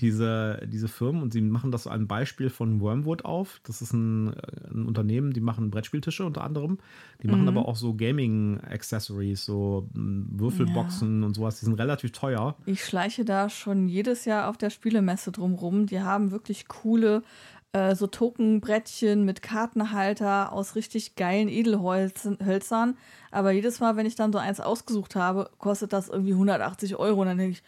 Diese, 0.00 0.60
diese 0.66 0.88
Firmen, 0.88 1.22
und 1.22 1.32
sie 1.32 1.40
machen 1.40 1.70
das 1.70 1.86
ein 1.86 2.08
Beispiel 2.08 2.50
von 2.50 2.80
Wormwood 2.80 3.24
auf. 3.24 3.60
Das 3.64 3.82
ist 3.82 3.92
ein, 3.92 4.32
äh, 4.34 4.40
ein 4.72 4.86
Unternehmen, 4.86 5.32
die 5.32 5.40
machen 5.40 5.70
Brettspieltische 5.70 6.24
unter 6.24 6.42
anderem. 6.42 6.78
Die 7.22 7.28
machen 7.28 7.42
mhm. 7.42 7.48
aber 7.48 7.68
auch 7.68 7.76
so 7.76 7.94
Gaming-Accessories, 7.94 9.44
so 9.44 9.88
hm, 9.94 10.28
Würfelboxen 10.32 11.20
ja. 11.20 11.26
und 11.26 11.34
sowas. 11.34 11.60
Die 11.60 11.66
sind 11.66 11.74
relativ 11.74 12.12
teuer. 12.12 12.56
Ich 12.66 12.84
schleiche 12.84 13.24
da 13.24 13.48
schon 13.48 13.88
jedes 13.88 14.24
Jahr 14.24 14.48
auf 14.48 14.56
der 14.56 14.70
Spielemesse 14.70 15.30
drumrum. 15.32 15.86
Die 15.86 16.00
haben 16.00 16.30
wirklich 16.30 16.66
coole 16.68 17.22
äh, 17.72 17.94
so 17.94 18.06
Tokenbrettchen 18.06 19.24
mit 19.24 19.42
Kartenhalter 19.42 20.52
aus 20.52 20.74
richtig 20.74 21.14
geilen 21.14 21.48
Edelhölzern. 21.48 22.96
Aber 23.30 23.52
jedes 23.52 23.80
Mal, 23.80 23.96
wenn 23.96 24.06
ich 24.06 24.16
dann 24.16 24.32
so 24.32 24.38
eins 24.38 24.60
ausgesucht 24.60 25.16
habe, 25.16 25.50
kostet 25.58 25.92
das 25.92 26.08
irgendwie 26.08 26.32
180 26.32 26.96
Euro. 26.96 27.20
Und 27.20 27.28
dann 27.28 27.38
denke 27.38 27.52
ich, 27.52 27.62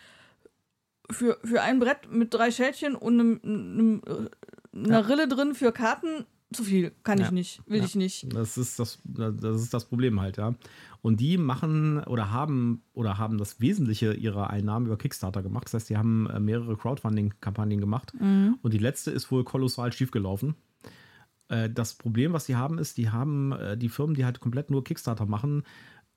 für, 1.11 1.39
für 1.45 1.63
ein 1.63 1.79
Brett 1.79 2.11
mit 2.11 2.35
drei 2.35 2.51
Schälchen 2.51 2.95
und 2.95 3.21
einem, 3.21 3.41
einem, 3.45 4.03
einer 4.75 5.01
ja. 5.01 5.07
Rille 5.07 5.29
drin 5.29 5.55
für 5.55 5.73
Karten 5.73 6.27
zu 6.53 6.65
viel. 6.65 6.93
Kann 7.03 7.19
ja. 7.19 7.27
ich 7.27 7.31
nicht, 7.31 7.63
will 7.67 7.79
ja. 7.79 7.85
ich 7.85 7.95
nicht. 7.95 8.35
Das 8.35 8.59
ist 8.59 8.79
das, 8.79 8.99
das 9.05 9.63
ist 9.63 9.75
das 9.75 9.85
Problem 9.85 10.21
halt, 10.21 10.37
ja. 10.37 10.55
Und 11.03 11.19
die 11.21 11.37
machen 11.37 11.99
oder 12.05 12.31
haben 12.31 12.85
oder 12.93 13.19
haben 13.19 13.37
das 13.37 13.61
Wesentliche 13.61 14.15
ihrer 14.15 14.51
Einnahmen 14.51 14.87
über 14.87 14.97
Kickstarter 14.97 15.43
gemacht. 15.43 15.65
Das 15.65 15.75
heißt, 15.75 15.91
die 15.91 15.97
haben 15.97 16.31
äh, 16.31 16.39
mehrere 16.39 16.77
Crowdfunding-Kampagnen 16.77 17.81
gemacht. 17.81 18.15
Mhm. 18.19 18.59
Und 18.63 18.73
die 18.73 18.79
letzte 18.79 19.11
ist 19.11 19.31
wohl 19.33 19.43
kolossal 19.43 19.93
schiefgelaufen. 19.93 20.55
Äh, 21.49 21.69
das 21.71 21.95
Problem, 21.95 22.33
was 22.33 22.47
sie 22.47 22.55
haben, 22.55 22.79
ist, 22.79 22.99
die 22.99 23.11
haben 23.11 23.53
äh, 23.53 23.77
die 23.77 23.89
Firmen, 23.89 24.15
die 24.15 24.25
halt 24.25 24.39
komplett 24.39 24.71
nur 24.71 24.85
Kickstarter 24.85 25.27
machen, 25.27 25.65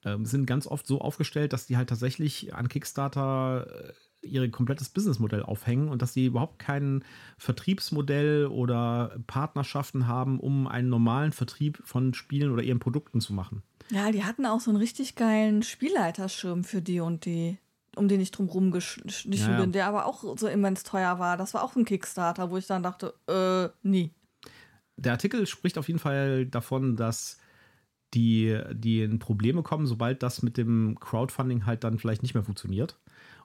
ähm, 0.03 0.25
sind 0.25 0.45
ganz 0.45 0.67
oft 0.67 0.85
so 0.85 1.01
aufgestellt, 1.01 1.51
dass 1.51 1.65
die 1.65 1.77
halt 1.77 1.89
tatsächlich 1.89 2.53
an 2.53 2.69
Kickstarter 2.69 3.93
ihr 4.21 4.49
komplettes 4.51 4.89
Businessmodell 4.89 5.43
aufhängen 5.43 5.89
und 5.89 6.01
dass 6.01 6.13
sie 6.13 6.25
überhaupt 6.25 6.59
kein 6.59 7.03
Vertriebsmodell 7.37 8.47
oder 8.47 9.17
Partnerschaften 9.27 10.07
haben, 10.07 10.39
um 10.39 10.67
einen 10.67 10.89
normalen 10.89 11.31
Vertrieb 11.31 11.81
von 11.83 12.13
Spielen 12.13 12.51
oder 12.51 12.63
ihren 12.63 12.79
Produkten 12.79 13.21
zu 13.21 13.33
machen. 13.33 13.63
Ja, 13.91 14.11
die 14.11 14.23
hatten 14.23 14.45
auch 14.45 14.59
so 14.59 14.71
einen 14.71 14.79
richtig 14.79 15.15
geilen 15.15 15.63
Spielleiterschirm 15.63 16.63
für 16.63 16.81
die 16.81 16.99
und 16.99 17.25
die, 17.25 17.57
um 17.95 18.07
den 18.07 18.19
ich 18.19 18.31
drum 18.31 18.47
rumgeschlichen 18.47 19.53
ja, 19.53 19.59
bin, 19.59 19.71
der 19.71 19.87
aber 19.87 20.05
auch 20.05 20.37
so 20.37 20.47
immens 20.47 20.83
teuer 20.83 21.19
war. 21.19 21.37
Das 21.37 21.53
war 21.53 21.63
auch 21.63 21.75
ein 21.75 21.85
Kickstarter, 21.85 22.49
wo 22.49 22.57
ich 22.57 22.67
dann 22.67 22.83
dachte, 22.83 23.13
äh, 23.27 23.69
nie. 23.87 24.11
Der 24.97 25.11
Artikel 25.11 25.45
spricht 25.45 25.77
auf 25.77 25.87
jeden 25.87 25.99
Fall 25.99 26.45
davon, 26.45 26.95
dass 26.95 27.37
die, 28.13 28.57
die 28.71 29.01
in 29.01 29.19
Probleme 29.19 29.61
kommen, 29.61 29.85
sobald 29.85 30.23
das 30.23 30.41
mit 30.41 30.57
dem 30.57 30.97
Crowdfunding 30.99 31.65
halt 31.65 31.83
dann 31.83 31.99
vielleicht 31.99 32.23
nicht 32.23 32.33
mehr 32.33 32.43
funktioniert 32.43 32.97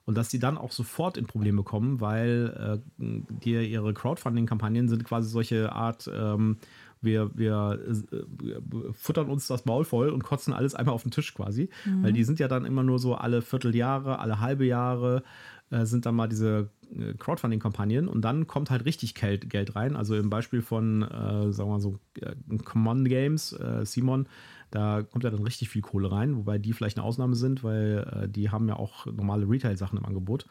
und 0.04 0.16
dass 0.16 0.30
sie 0.30 0.38
dann 0.38 0.58
auch 0.58 0.72
sofort 0.72 1.16
in 1.16 1.26
Probleme 1.26 1.62
kommen, 1.62 2.00
weil 2.00 2.80
äh, 2.98 3.04
die, 3.44 3.52
ihre 3.52 3.94
Crowdfunding-Kampagnen 3.94 4.88
sind 4.88 5.04
quasi 5.04 5.28
solche 5.28 5.72
Art, 5.72 6.10
ähm, 6.12 6.58
wir, 7.00 7.30
wir 7.34 7.78
äh, 7.86 8.92
futtern 8.92 9.28
uns 9.28 9.46
das 9.46 9.64
Maul 9.64 9.84
voll 9.84 10.10
und 10.10 10.22
kotzen 10.22 10.52
alles 10.52 10.74
einmal 10.74 10.94
auf 10.94 11.02
den 11.02 11.10
Tisch 11.10 11.34
quasi, 11.34 11.70
mhm. 11.84 12.02
weil 12.02 12.12
die 12.12 12.24
sind 12.24 12.38
ja 12.38 12.48
dann 12.48 12.64
immer 12.64 12.82
nur 12.82 12.98
so 12.98 13.14
alle 13.14 13.42
Vierteljahre, 13.42 14.18
alle 14.18 14.40
halbe 14.40 14.66
Jahre 14.66 15.22
äh, 15.70 15.86
sind 15.86 16.06
dann 16.06 16.14
mal 16.14 16.28
diese 16.28 16.70
äh, 16.94 17.14
Crowdfunding-Kampagnen 17.14 18.08
und 18.08 18.22
dann 18.22 18.46
kommt 18.46 18.70
halt 18.70 18.84
richtig 18.84 19.14
Geld, 19.14 19.48
Geld 19.48 19.76
rein. 19.76 19.96
Also 19.96 20.16
im 20.16 20.30
Beispiel 20.30 20.62
von, 20.62 21.02
äh, 21.02 21.52
sagen 21.52 21.68
wir 21.70 21.74
mal 21.74 21.80
so, 21.80 21.98
äh, 22.20 22.34
Common 22.64 23.04
Games, 23.04 23.52
äh, 23.52 23.84
Simon, 23.86 24.28
da 24.70 25.02
kommt 25.02 25.24
ja 25.24 25.30
dann 25.30 25.42
richtig 25.42 25.68
viel 25.68 25.82
Kohle 25.82 26.12
rein, 26.12 26.36
wobei 26.36 26.58
die 26.58 26.72
vielleicht 26.72 26.98
eine 26.98 27.06
Ausnahme 27.06 27.34
sind, 27.34 27.64
weil 27.64 28.06
äh, 28.12 28.28
die 28.28 28.50
haben 28.50 28.68
ja 28.68 28.76
auch 28.76 29.06
normale 29.06 29.48
Retail-Sachen 29.48 29.98
im 29.98 30.04
Angebot. 30.04 30.46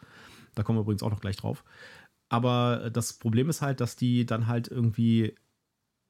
Da 0.54 0.62
kommen 0.62 0.78
wir 0.78 0.82
übrigens 0.82 1.02
auch 1.02 1.10
noch 1.10 1.20
gleich 1.20 1.36
drauf. 1.36 1.64
Aber 2.28 2.90
das 2.92 3.14
Problem 3.14 3.48
ist 3.50 3.60
halt, 3.60 3.80
dass 3.80 3.96
die 3.96 4.24
dann 4.24 4.46
halt 4.46 4.68
irgendwie 4.68 5.34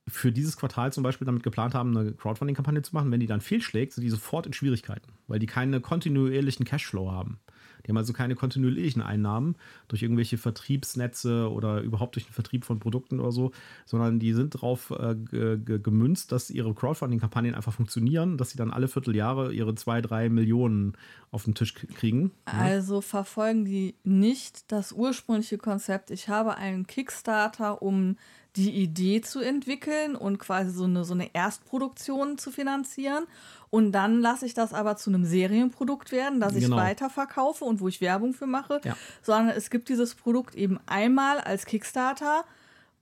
für 0.08 0.32
dieses 0.32 0.56
Quartal 0.56 0.92
zum 0.92 1.02
Beispiel 1.02 1.24
damit 1.24 1.42
geplant 1.42 1.74
haben, 1.74 1.96
eine 1.96 2.12
Crowdfunding-Kampagne 2.12 2.82
zu 2.82 2.94
machen. 2.94 3.10
Wenn 3.10 3.20
die 3.20 3.26
dann 3.26 3.40
fehlschlägt, 3.40 3.92
sind 3.92 4.02
die 4.02 4.10
sofort 4.10 4.46
in 4.46 4.52
Schwierigkeiten, 4.52 5.12
weil 5.28 5.38
die 5.38 5.46
keinen 5.46 5.80
kontinuierlichen 5.82 6.64
Cashflow 6.64 7.10
haben. 7.10 7.38
Die 7.84 7.88
haben 7.90 7.96
also 7.96 8.12
keine 8.12 8.34
kontinuierlichen 8.34 9.02
Einnahmen 9.02 9.56
durch 9.88 10.02
irgendwelche 10.02 10.38
Vertriebsnetze 10.38 11.50
oder 11.50 11.80
überhaupt 11.80 12.14
durch 12.14 12.26
den 12.26 12.32
Vertrieb 12.32 12.64
von 12.64 12.78
Produkten 12.78 13.20
oder 13.20 13.32
so, 13.32 13.52
sondern 13.86 14.18
die 14.18 14.32
sind 14.32 14.54
darauf 14.54 14.90
äh, 14.90 15.14
gemünzt, 15.16 16.32
dass 16.32 16.50
ihre 16.50 16.74
Crowdfunding-Kampagnen 16.74 17.54
einfach 17.54 17.72
funktionieren, 17.72 18.36
dass 18.36 18.50
sie 18.50 18.58
dann 18.58 18.70
alle 18.70 18.88
Vierteljahre 18.88 19.52
ihre 19.52 19.74
zwei, 19.74 20.00
drei 20.00 20.28
Millionen 20.28 20.94
auf 21.30 21.44
den 21.44 21.54
Tisch 21.54 21.74
kriegen. 21.74 22.32
Also 22.44 23.00
verfolgen 23.00 23.64
die 23.64 23.94
nicht 24.04 24.70
das 24.72 24.92
ursprüngliche 24.92 25.58
Konzept. 25.58 26.10
Ich 26.10 26.28
habe 26.28 26.56
einen 26.56 26.86
Kickstarter, 26.86 27.82
um 27.82 28.16
die 28.56 28.70
Idee 28.70 29.20
zu 29.20 29.40
entwickeln 29.40 30.16
und 30.16 30.38
quasi 30.38 30.70
so 30.70 30.84
eine, 30.84 31.04
so 31.04 31.14
eine 31.14 31.34
Erstproduktion 31.34 32.38
zu 32.38 32.50
finanzieren. 32.50 33.24
Und 33.70 33.92
dann 33.92 34.20
lasse 34.20 34.46
ich 34.46 34.54
das 34.54 34.74
aber 34.74 34.96
zu 34.96 35.10
einem 35.10 35.24
Serienprodukt 35.24 36.10
werden, 36.10 36.40
das 36.40 36.54
ich 36.56 36.64
genau. 36.64 36.76
weiterverkaufe 36.76 37.64
und 37.64 37.80
wo 37.80 37.88
ich 37.88 38.00
Werbung 38.00 38.34
für 38.34 38.46
mache. 38.46 38.80
Ja. 38.84 38.96
Sondern 39.22 39.56
es 39.56 39.70
gibt 39.70 39.88
dieses 39.88 40.14
Produkt 40.14 40.56
eben 40.56 40.80
einmal 40.86 41.38
als 41.38 41.66
Kickstarter 41.66 42.44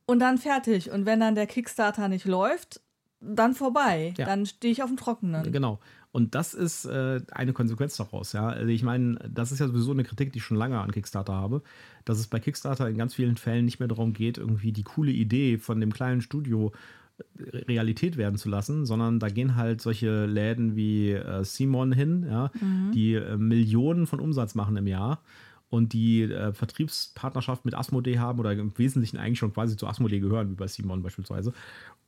und 0.07 0.19
dann 0.21 0.39
fertig. 0.39 0.91
Und 0.91 1.07
wenn 1.07 1.21
dann 1.21 1.35
der 1.35 1.47
Kickstarter 1.47 2.09
nicht 2.09 2.27
läuft, 2.27 2.81
dann 3.21 3.55
vorbei. 3.55 4.15
Ja. 4.17 4.27
Dann 4.27 4.47
stehe 4.47 4.73
ich 4.73 4.83
auf 4.83 4.91
dem 4.91 4.97
Trockenen. 4.97 5.51
Genau. 5.51 5.79
Und 6.11 6.35
das 6.35 6.55
ist 6.55 6.87
äh, 6.87 7.21
eine 7.33 7.53
Konsequenz 7.53 7.97
daraus. 7.97 8.33
Ja? 8.33 8.49
Also 8.49 8.69
ich 8.69 8.83
meine, 8.83 9.17
das 9.31 9.53
ist 9.53 9.59
ja 9.59 9.67
sowieso 9.67 9.93
eine 9.93 10.05
Kritik, 10.05 10.33
die 10.33 10.39
ich 10.39 10.45
schon 10.45 10.57
lange 10.57 10.81
an 10.81 10.91
Kickstarter 10.91 11.35
habe, 11.35 11.63
dass 12.05 12.19
es 12.19 12.27
bei 12.27 12.41
Kickstarter 12.41 12.89
in 12.89 12.97
ganz 12.97 13.15
vielen 13.15 13.37
Fällen 13.37 13.65
nicht 13.65 13.79
mehr 13.79 13.89
darum 13.89 14.15
geht, 14.15 14.39
irgendwie 14.39 14.73
die 14.73 14.85
coole 14.85 15.13
Idee 15.13 15.59
von 15.59 15.81
dem 15.81 15.93
kleinen 15.93 16.23
Studio 16.23 16.73
äh, 17.19 17.59
Realität 17.59 18.17
werden 18.17 18.37
zu 18.37 18.49
lassen, 18.49 18.87
sondern 18.87 19.21
da 19.21 19.29
gehen 19.29 19.55
halt 19.55 19.83
solche 19.83 20.25
Läden 20.25 20.77
wie 20.77 21.13
äh, 21.13 21.45
Simon 21.45 21.93
hin, 21.93 22.27
ja, 22.29 22.51
mhm. 22.59 22.93
die 22.93 23.15
äh, 23.15 23.37
Millionen 23.37 24.07
von 24.07 24.21
Umsatz 24.21 24.55
machen 24.55 24.77
im 24.77 24.87
Jahr 24.87 25.21
und 25.71 25.93
die 25.93 26.23
äh, 26.23 26.53
Vertriebspartnerschaft 26.53 27.65
mit 27.65 27.75
Asmodee 27.75 28.19
haben 28.19 28.41
oder 28.41 28.53
im 28.53 28.77
Wesentlichen 28.79 29.19
eigentlich 29.19 29.39
schon 29.39 29.53
quasi 29.53 29.77
zu 29.77 29.87
Asmodee 29.87 30.21
gehören, 30.21 30.51
wie 30.51 30.55
bei 30.55 30.67
Simon 30.67 31.03
beispielsweise. 31.03 31.53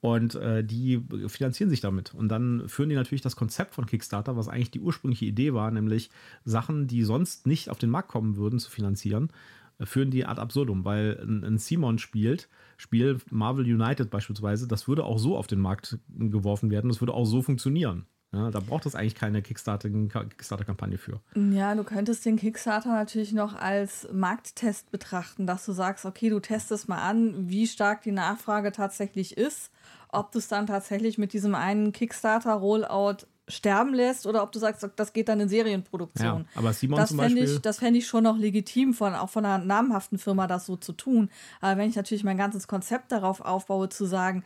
Und 0.01 0.35
äh, 0.37 0.65
die 0.65 1.05
finanzieren 1.27 1.69
sich 1.69 1.81
damit. 1.81 2.15
Und 2.15 2.29
dann 2.29 2.69
führen 2.69 2.89
die 2.89 2.95
natürlich 2.95 3.21
das 3.21 3.37
Konzept 3.37 3.75
von 3.75 3.85
Kickstarter, 3.85 4.37
was 4.37 4.49
eigentlich 4.49 4.71
die 4.71 4.81
ursprüngliche 4.81 5.27
Idee 5.27 5.53
war, 5.53 5.71
nämlich 5.71 6.11
Sachen, 6.45 6.87
die 6.87 7.03
sonst 7.03 7.47
nicht 7.47 7.69
auf 7.69 7.79
den 7.79 7.91
Markt 7.91 8.09
kommen 8.09 8.37
würden, 8.37 8.59
zu 8.59 8.71
finanzieren, 8.71 9.31
äh, 9.79 9.85
führen 9.85 10.11
die 10.11 10.25
ad 10.25 10.41
absurdum, 10.41 10.85
weil 10.85 11.21
ein, 11.23 11.45
ein 11.45 11.59
Simon 11.59 11.99
spielt, 11.99 12.49
Spiel 12.79 13.19
Marvel 13.31 13.67
United 13.67 14.09
beispielsweise, 14.09 14.67
das 14.67 14.89
würde 14.89 15.05
auch 15.05 15.19
so 15.19 15.37
auf 15.37 15.47
den 15.47 15.61
Markt 15.61 15.99
geworfen 16.09 16.71
werden, 16.71 16.89
das 16.89 17.03
würde 17.03 17.13
auch 17.13 17.27
so 17.27 17.43
funktionieren. 17.43 18.07
Ja, 18.33 18.51
da 18.51 18.61
braucht 18.61 18.87
es 18.87 18.95
eigentlich 18.95 19.17
keine 19.17 19.43
Kickstarter-Kampagne 19.43 20.99
für. 20.99 21.21
Ja, 21.35 21.75
du 21.75 21.83
könntest 21.83 22.25
den 22.25 22.37
Kickstarter 22.37 22.91
natürlich 22.91 23.33
noch 23.33 23.57
als 23.57 24.09
Markttest 24.13 24.91
betrachten, 24.93 25.49
dass 25.49 25.67
du 25.67 25.73
sagst, 25.73 26.05
okay, 26.05 26.31
du 26.31 26.39
testest 26.39 26.89
mal 26.89 26.99
an, 26.99 27.49
wie 27.49 27.67
stark 27.67 28.03
die 28.03 28.13
Nachfrage 28.13 28.71
tatsächlich 28.71 29.37
ist, 29.37 29.73
ob 30.11 30.31
du 30.31 30.39
es 30.39 30.47
dann 30.47 30.67
tatsächlich 30.67 31.19
mit 31.19 31.33
diesem 31.33 31.57
einen 31.57 31.93
Kickstarter-Rollout 31.93 33.27
sterben 33.49 33.95
lässt 33.95 34.27
oder 34.27 34.45
ob 34.45 34.53
du 34.53 34.61
sagst, 34.61 34.89
das 34.95 35.13
geht 35.13 35.29
dann 35.29 35.41
in 35.41 35.49
Serienproduktion. 35.49 36.47
Ja, 36.55 36.59
aber 36.59 36.73
Simon 36.73 36.99
das 36.99 37.09
zum 37.09 37.19
Beispiel. 37.19 37.45
Ich, 37.45 37.61
das 37.61 37.79
fände 37.79 37.99
ich 37.99 38.07
schon 38.07 38.23
noch 38.23 38.39
legitim, 38.39 38.95
von, 38.95 39.15
auch 39.15 39.29
von 39.29 39.45
einer 39.45 39.65
namhaften 39.65 40.19
Firma 40.19 40.47
das 40.47 40.67
so 40.67 40.77
zu 40.77 40.93
tun. 40.93 41.31
Aber 41.61 41.79
wenn 41.79 41.91
ich 41.91 41.97
natürlich 41.97 42.23
mein 42.23 42.39
ganzes 42.39 42.69
Konzept 42.69 43.11
darauf 43.11 43.41
aufbaue, 43.41 43.89
zu 43.89 44.05
sagen, 44.05 44.45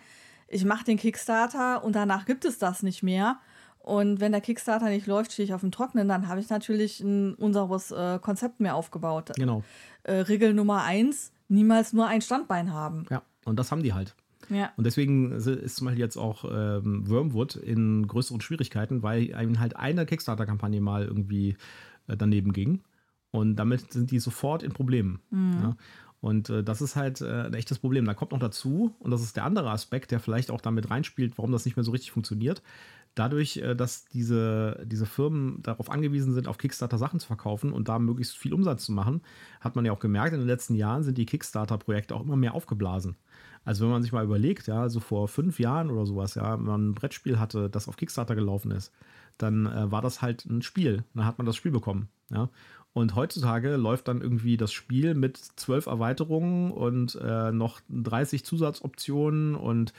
ich 0.49 0.65
mache 0.65 0.85
den 0.85 0.97
Kickstarter 0.97 1.85
und 1.85 1.95
danach 1.95 2.27
gibt 2.27 2.45
es 2.45 2.59
das 2.59 2.83
nicht 2.83 3.03
mehr, 3.03 3.39
Und 3.85 4.19
wenn 4.19 4.33
der 4.33 4.41
Kickstarter 4.41 4.89
nicht 4.89 5.07
läuft, 5.07 5.33
stehe 5.33 5.45
ich 5.45 5.53
auf 5.53 5.61
dem 5.61 5.71
Trocknen, 5.71 6.09
dann 6.09 6.27
habe 6.27 6.41
ich 6.41 6.49
natürlich 6.49 7.01
ein 7.01 7.35
unseres 7.35 7.91
äh, 7.91 8.19
Konzept 8.19 8.59
mehr 8.59 8.77
aufgebaut. 8.77 9.33
Genau. 9.37 9.63
Äh, 10.05 10.15
Regel 10.21 10.55
Nummer 10.55 10.85
eins, 10.85 11.33
niemals 11.49 11.93
nur 11.93 12.07
ein 12.07 12.23
Standbein 12.23 12.73
haben. 12.73 13.05
Ja, 13.11 13.21
und 13.45 13.59
das 13.59 13.71
haben 13.71 13.83
die 13.83 13.93
halt. 13.93 14.15
Ja. 14.49 14.73
Und 14.79 14.85
deswegen 14.85 15.33
ist 15.33 15.77
zum 15.77 15.85
Beispiel 15.85 16.03
jetzt 16.03 16.17
auch 16.17 16.47
ähm, 16.51 17.07
Wormwood 17.09 17.57
in 17.57 18.07
größeren 18.07 18.41
Schwierigkeiten, 18.41 19.03
weil 19.03 19.35
einem 19.35 19.61
halt 19.61 19.77
eine 19.77 20.07
Kickstarter-Kampagne 20.07 20.81
mal 20.81 21.05
irgendwie 21.05 21.57
äh, 22.07 22.17
daneben 22.17 22.55
ging. 22.55 22.81
Und 23.33 23.57
damit 23.57 23.93
sind 23.93 24.13
die 24.13 24.19
sofort 24.19 24.63
in 24.63 24.73
Problemen. 24.73 25.21
Mhm. 25.31 25.59
Ja? 25.63 25.77
Und 26.23 26.49
äh, 26.49 26.65
das 26.65 26.81
ist 26.81 26.97
halt 26.97 27.21
äh, 27.21 27.43
ein 27.43 27.53
echtes 27.53 27.81
Problem. 27.81 28.07
Da 28.07 28.15
kommt 28.15 28.33
noch 28.33 28.39
dazu, 28.39 28.95
und 28.99 29.11
das 29.11 29.21
ist 29.21 29.37
der 29.37 29.45
andere 29.45 29.71
Aspekt, 29.71 30.11
der 30.11 30.21
vielleicht 30.21 30.51
auch 30.51 30.63
damit 30.63 30.89
reinspielt, 30.89 31.37
warum 31.37 31.53
das 31.53 31.67
nicht 31.67 31.77
mehr 31.77 31.85
so 31.85 31.91
richtig 31.93 32.13
funktioniert. 32.13 32.63
Dadurch, 33.15 33.59
äh, 33.59 33.75
dass 33.75 34.07
diese, 34.07 34.85
diese 34.87 35.07
Firmen 35.07 35.63
darauf 35.63 35.91
angewiesen 35.91 36.33
sind, 36.33 36.49
auf 36.49 36.59
Kickstarter 36.59 36.99
Sachen 36.99 37.21
zu 37.21 37.27
verkaufen 37.27 37.73
und 37.73 37.89
da 37.89 37.99
möglichst 37.99 38.37
viel 38.37 38.53
Umsatz 38.53 38.85
zu 38.85 38.93
machen, 38.93 39.23
hat 39.61 39.77
man 39.77 39.85
ja 39.85 39.93
auch 39.93 40.01
gemerkt, 40.01 40.33
in 40.33 40.41
den 40.41 40.49
letzten 40.49 40.75
Jahren 40.75 41.03
sind 41.03 41.19
die 41.19 41.27
Kickstarter-Projekte 41.27 42.15
auch 42.15 42.23
immer 42.23 42.37
mehr 42.37 42.55
aufgeblasen. 42.55 43.17
Also 43.65 43.85
wenn 43.85 43.93
man 43.93 44.03
sich 44.03 44.13
mal 44.13 44.25
überlegt, 44.25 44.67
ja, 44.67 44.89
so 44.89 45.01
vor 45.01 45.29
fünf 45.29 45.59
Jahren 45.59 45.91
oder 45.91 46.07
sowas, 46.07 46.35
ja, 46.35 46.59
wenn 46.59 46.67
man 46.67 46.89
ein 46.91 46.95
Brettspiel 46.95 47.39
hatte, 47.39 47.71
das 47.71 47.89
auf 47.89 47.97
Kickstarter 47.97 48.35
gelaufen 48.35 48.71
ist, 48.71 48.93
dann 49.39 49.67
äh, 49.67 49.91
war 49.91 50.03
das 50.03 50.21
halt 50.21 50.45
ein 50.45 50.63
Spiel. 50.63 51.05
Dann 51.15 51.25
hat 51.25 51.39
man 51.39 51.47
das 51.47 51.57
Spiel 51.57 51.73
bekommen, 51.73 52.09
ja. 52.31 52.51
Und 52.95 53.17
heutzutage 53.17 53.75
läuft 53.75 54.07
dann 54.07 54.21
irgendwie 54.21 54.57
das 54.57 54.73
Spiel 54.73 55.15
mit 55.15 55.37
zwölf 55.37 55.87
Erweiterungen 55.87 56.71
und 56.71 57.19
äh, 57.21 57.51
noch 57.51 57.81
30 57.91 58.45
Zusatzoptionen. 58.45 59.57
Und 59.57 59.93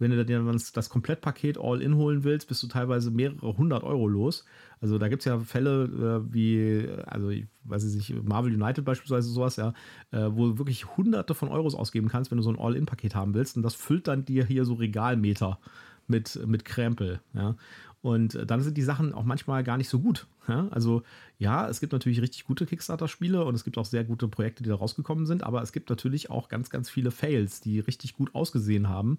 wenn 0.00 0.10
du 0.10 0.24
das, 0.24 0.72
das 0.72 0.88
Komplettpaket 0.88 1.58
All-In 1.58 1.94
holen 1.94 2.24
willst, 2.24 2.48
bist 2.48 2.60
du 2.64 2.66
teilweise 2.66 3.12
mehrere 3.12 3.56
hundert 3.56 3.84
Euro 3.84 4.08
los. 4.08 4.44
Also 4.80 4.98
da 4.98 5.06
gibt 5.06 5.20
es 5.20 5.26
ja 5.26 5.38
Fälle 5.38 5.84
äh, 5.84 6.34
wie, 6.34 6.88
also 7.06 7.28
ich 7.30 7.46
weiß 7.64 7.84
nicht, 7.84 8.20
Marvel 8.24 8.60
United 8.60 8.84
beispielsweise 8.84 9.30
sowas, 9.30 9.54
ja, 9.54 9.72
äh, 10.10 10.26
wo 10.32 10.48
du 10.48 10.58
wirklich 10.58 10.96
hunderte 10.96 11.34
von 11.34 11.50
Euros 11.50 11.76
ausgeben 11.76 12.08
kannst, 12.08 12.32
wenn 12.32 12.38
du 12.38 12.42
so 12.42 12.50
ein 12.50 12.58
All-In-Paket 12.58 13.14
haben 13.14 13.32
willst. 13.34 13.58
Und 13.58 13.62
das 13.62 13.76
füllt 13.76 14.08
dann 14.08 14.24
dir 14.24 14.44
hier 14.44 14.64
so 14.64 14.74
Regalmeter 14.74 15.60
mit, 16.08 16.44
mit 16.46 16.64
Krempel. 16.64 17.20
Ja. 17.32 17.54
Und 18.02 18.34
äh, 18.34 18.46
dann 18.46 18.62
sind 18.62 18.76
die 18.76 18.82
Sachen 18.82 19.12
auch 19.12 19.24
manchmal 19.24 19.62
gar 19.64 19.76
nicht 19.76 19.88
so 19.88 20.00
gut. 20.00 20.26
Also 20.70 21.02
ja, 21.38 21.68
es 21.68 21.78
gibt 21.78 21.92
natürlich 21.92 22.20
richtig 22.20 22.44
gute 22.44 22.66
Kickstarter-Spiele 22.66 23.44
und 23.44 23.54
es 23.54 23.62
gibt 23.62 23.78
auch 23.78 23.84
sehr 23.84 24.02
gute 24.02 24.26
Projekte, 24.26 24.64
die 24.64 24.68
da 24.68 24.74
rausgekommen 24.74 25.26
sind, 25.26 25.44
aber 25.44 25.62
es 25.62 25.70
gibt 25.70 25.90
natürlich 25.90 26.28
auch 26.28 26.48
ganz, 26.48 26.70
ganz 26.70 26.90
viele 26.90 27.12
Fails, 27.12 27.60
die 27.60 27.78
richtig 27.78 28.16
gut 28.16 28.34
ausgesehen 28.34 28.88
haben 28.88 29.18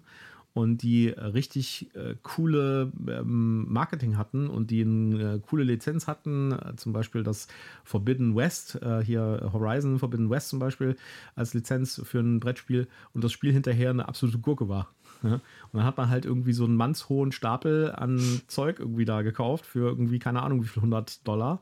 und 0.54 0.82
die 0.82 1.08
äh, 1.08 1.20
richtig 1.20 1.94
äh, 1.94 2.14
coole 2.22 2.92
ähm, 3.08 3.72
Marketing 3.72 4.16
hatten 4.16 4.48
und 4.48 4.70
die 4.70 4.82
eine 4.82 5.34
äh, 5.34 5.38
coole 5.38 5.64
Lizenz 5.64 6.06
hatten, 6.06 6.52
äh, 6.52 6.76
zum 6.76 6.92
Beispiel 6.92 7.22
das 7.22 7.48
Forbidden 7.84 8.36
West, 8.36 8.78
äh, 8.82 9.02
hier 9.02 9.50
Horizon 9.52 9.98
Forbidden 9.98 10.28
West 10.28 10.50
zum 10.50 10.58
Beispiel 10.58 10.96
als 11.34 11.54
Lizenz 11.54 12.00
für 12.04 12.20
ein 12.20 12.40
Brettspiel 12.40 12.86
und 13.14 13.24
das 13.24 13.32
Spiel 13.32 13.52
hinterher 13.52 13.90
eine 13.90 14.06
absolute 14.08 14.38
Gurke 14.38 14.68
war. 14.68 14.90
Ja? 15.22 15.34
Und 15.34 15.42
dann 15.72 15.84
hat 15.84 15.96
man 15.96 16.10
halt 16.10 16.24
irgendwie 16.24 16.52
so 16.52 16.64
einen 16.64 16.76
mannshohen 16.76 17.32
Stapel 17.32 17.92
an 17.92 18.42
Zeug 18.46 18.80
irgendwie 18.80 19.04
da 19.04 19.22
gekauft 19.22 19.66
für 19.66 19.88
irgendwie 19.88 20.18
keine 20.18 20.42
Ahnung 20.42 20.62
wie 20.62 20.68
viel 20.68 20.80
100 20.80 21.26
Dollar. 21.26 21.60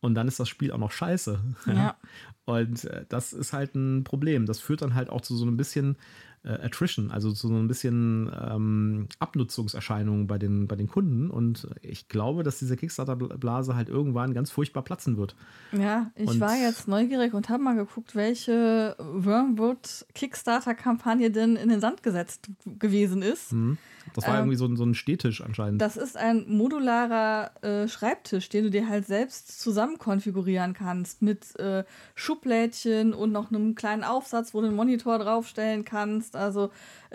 Und 0.00 0.14
dann 0.14 0.26
ist 0.28 0.40
das 0.40 0.48
Spiel 0.48 0.72
auch 0.72 0.78
noch 0.78 0.92
scheiße. 0.92 1.40
Ja. 1.66 1.96
Und 2.44 2.84
äh, 2.86 3.04
das 3.08 3.32
ist 3.32 3.52
halt 3.52 3.76
ein 3.76 4.02
Problem. 4.02 4.46
Das 4.46 4.58
führt 4.58 4.82
dann 4.82 4.94
halt 4.94 5.10
auch 5.10 5.20
zu 5.20 5.36
so 5.36 5.46
ein 5.46 5.56
bisschen 5.56 5.96
äh, 6.44 6.48
Attrition, 6.66 7.10
also 7.10 7.30
so 7.30 7.48
ein 7.48 7.68
bisschen 7.68 8.30
ähm, 8.48 9.08
Abnutzungserscheinungen 9.18 10.26
bei 10.26 10.38
den, 10.38 10.66
bei 10.66 10.76
den 10.76 10.88
Kunden. 10.88 11.30
Und 11.30 11.68
ich 11.82 12.08
glaube, 12.08 12.42
dass 12.42 12.58
diese 12.58 12.76
Kickstarter-Blase 12.76 13.76
halt 13.76 13.88
irgendwann 13.88 14.34
ganz 14.34 14.50
furchtbar 14.50 14.82
platzen 14.82 15.16
wird. 15.16 15.36
Ja, 15.72 16.10
ich 16.16 16.28
Und- 16.28 16.40
war 16.40 16.56
jetzt 16.56 16.88
neugierig 16.88 17.34
und 17.34 17.48
habe 17.48 17.62
mal 17.62 17.76
geguckt, 17.76 18.16
welche 18.16 18.96
Wormwood 18.98 20.04
Kickstarter-Kampagne 20.14 21.30
denn 21.30 21.56
in 21.56 21.68
den 21.68 21.80
Sand 21.80 22.02
gesetzt 22.02 22.50
gewesen 22.78 23.22
ist. 23.22 23.52
Mhm. 23.52 23.78
Das 24.14 24.26
war 24.26 24.34
Ähm, 24.34 24.40
irgendwie 24.40 24.56
so, 24.56 24.66
ein- 24.66 24.76
so 24.76 24.84
ein 24.84 24.94
Stehtisch 24.94 25.40
anscheinend. 25.42 25.80
Das 25.80 25.96
ist 25.96 26.16
ein 26.16 26.44
modularer 26.48 27.50
äh, 27.62 27.88
Schreibtisch, 27.88 28.48
den 28.48 28.64
du 28.64 28.70
dir 28.70 28.88
halt 28.88 29.06
selbst 29.06 29.60
zusammen 29.60 29.98
konfigurieren 29.98 30.74
kannst 30.74 31.22
mit 31.22 31.58
äh, 31.58 31.84
Schublädchen 32.14 33.14
und 33.14 33.32
noch 33.32 33.50
einem 33.50 33.74
kleinen 33.74 34.04
Aufsatz, 34.04 34.54
wo 34.54 34.60
du 34.60 34.66
einen 34.68 34.76
Monitor 34.76 35.18
draufstellen 35.18 35.84
kannst. 35.84 36.36
Also 36.36 36.70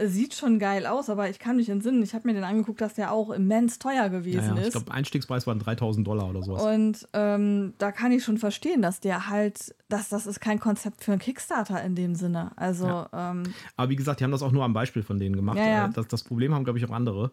sieht 0.05 0.33
schon 0.35 0.59
geil 0.59 0.85
aus, 0.85 1.09
aber 1.09 1.29
ich 1.29 1.39
kann 1.39 1.55
mich 1.55 1.69
entsinnen, 1.69 2.03
ich 2.03 2.13
habe 2.13 2.27
mir 2.27 2.33
den 2.33 2.43
angeguckt, 2.43 2.81
dass 2.81 2.93
der 2.93 3.11
auch 3.11 3.31
immens 3.31 3.79
teuer 3.79 4.09
gewesen 4.09 4.49
naja, 4.49 4.61
ich 4.61 4.67
ist. 4.67 4.71
glaube, 4.73 4.91
Einstiegspreis 4.91 5.47
waren 5.47 5.59
3000 5.59 6.05
Dollar 6.05 6.29
oder 6.29 6.43
sowas. 6.43 6.63
Und 6.63 7.07
ähm, 7.13 7.73
da 7.77 7.91
kann 7.91 8.11
ich 8.11 8.23
schon 8.23 8.37
verstehen, 8.37 8.81
dass 8.81 8.99
der 8.99 9.29
halt, 9.29 9.75
dass 9.89 10.09
das 10.09 10.27
ist 10.27 10.39
kein 10.39 10.59
Konzept 10.59 11.03
für 11.03 11.11
einen 11.13 11.21
Kickstarter 11.21 11.83
in 11.83 11.95
dem 11.95 12.15
Sinne. 12.15 12.51
Also 12.55 13.05
ähm, 13.13 13.43
Aber 13.75 13.89
wie 13.89 13.95
gesagt, 13.95 14.19
die 14.19 14.23
haben 14.23 14.31
das 14.31 14.43
auch 14.43 14.51
nur 14.51 14.63
am 14.63 14.73
Beispiel 14.73 15.03
von 15.03 15.19
denen 15.19 15.35
gemacht. 15.35 15.57
Ja, 15.57 15.67
ja. 15.67 15.85
Äh, 15.87 15.91
Das, 15.93 16.07
das 16.07 16.23
Problem 16.23 16.53
haben, 16.53 16.63
glaube 16.63 16.79
ich, 16.79 16.85
auch 16.85 16.91
andere, 16.91 17.31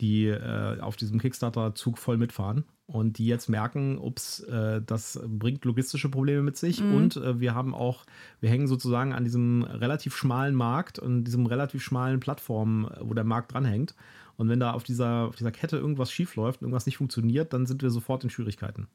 die 0.00 0.26
äh, 0.26 0.80
auf 0.80 0.96
diesem 0.96 1.20
Kickstarter-Zug 1.20 1.98
voll 1.98 2.18
mitfahren 2.18 2.64
und 2.86 3.18
die 3.18 3.26
jetzt 3.26 3.48
merken, 3.48 3.98
ups, 3.98 4.40
äh, 4.40 4.80
das 4.84 5.20
bringt 5.26 5.64
logistische 5.64 6.08
Probleme 6.08 6.42
mit 6.42 6.56
sich 6.56 6.80
Mhm. 6.82 6.94
und 6.94 7.16
äh, 7.16 7.40
wir 7.40 7.54
haben 7.54 7.74
auch, 7.74 8.04
wir 8.40 8.48
hängen 8.48 8.68
sozusagen 8.68 9.12
an 9.12 9.24
diesem 9.24 9.62
relativ 9.64 10.16
schmalen 10.16 10.54
Markt 10.54 10.98
und 10.98 11.24
diesem 11.24 11.46
relativ 11.46 11.82
schmalen 11.82 12.20
Plattform, 12.20 12.86
äh, 12.86 13.00
wo 13.00 13.14
der 13.14 13.24
Markt 13.24 13.52
dranhängt. 13.52 13.94
Und 14.36 14.48
wenn 14.50 14.60
da 14.60 14.72
auf 14.72 14.84
dieser, 14.84 15.28
auf 15.28 15.36
dieser 15.36 15.50
Kette 15.50 15.78
irgendwas 15.78 16.12
schiefläuft, 16.12 16.60
irgendwas 16.60 16.84
nicht 16.86 16.98
funktioniert, 16.98 17.52
dann 17.54 17.64
sind 17.66 17.82
wir 17.82 17.90
sofort 17.90 18.22
in 18.22 18.30
Schwierigkeiten. 18.30 18.86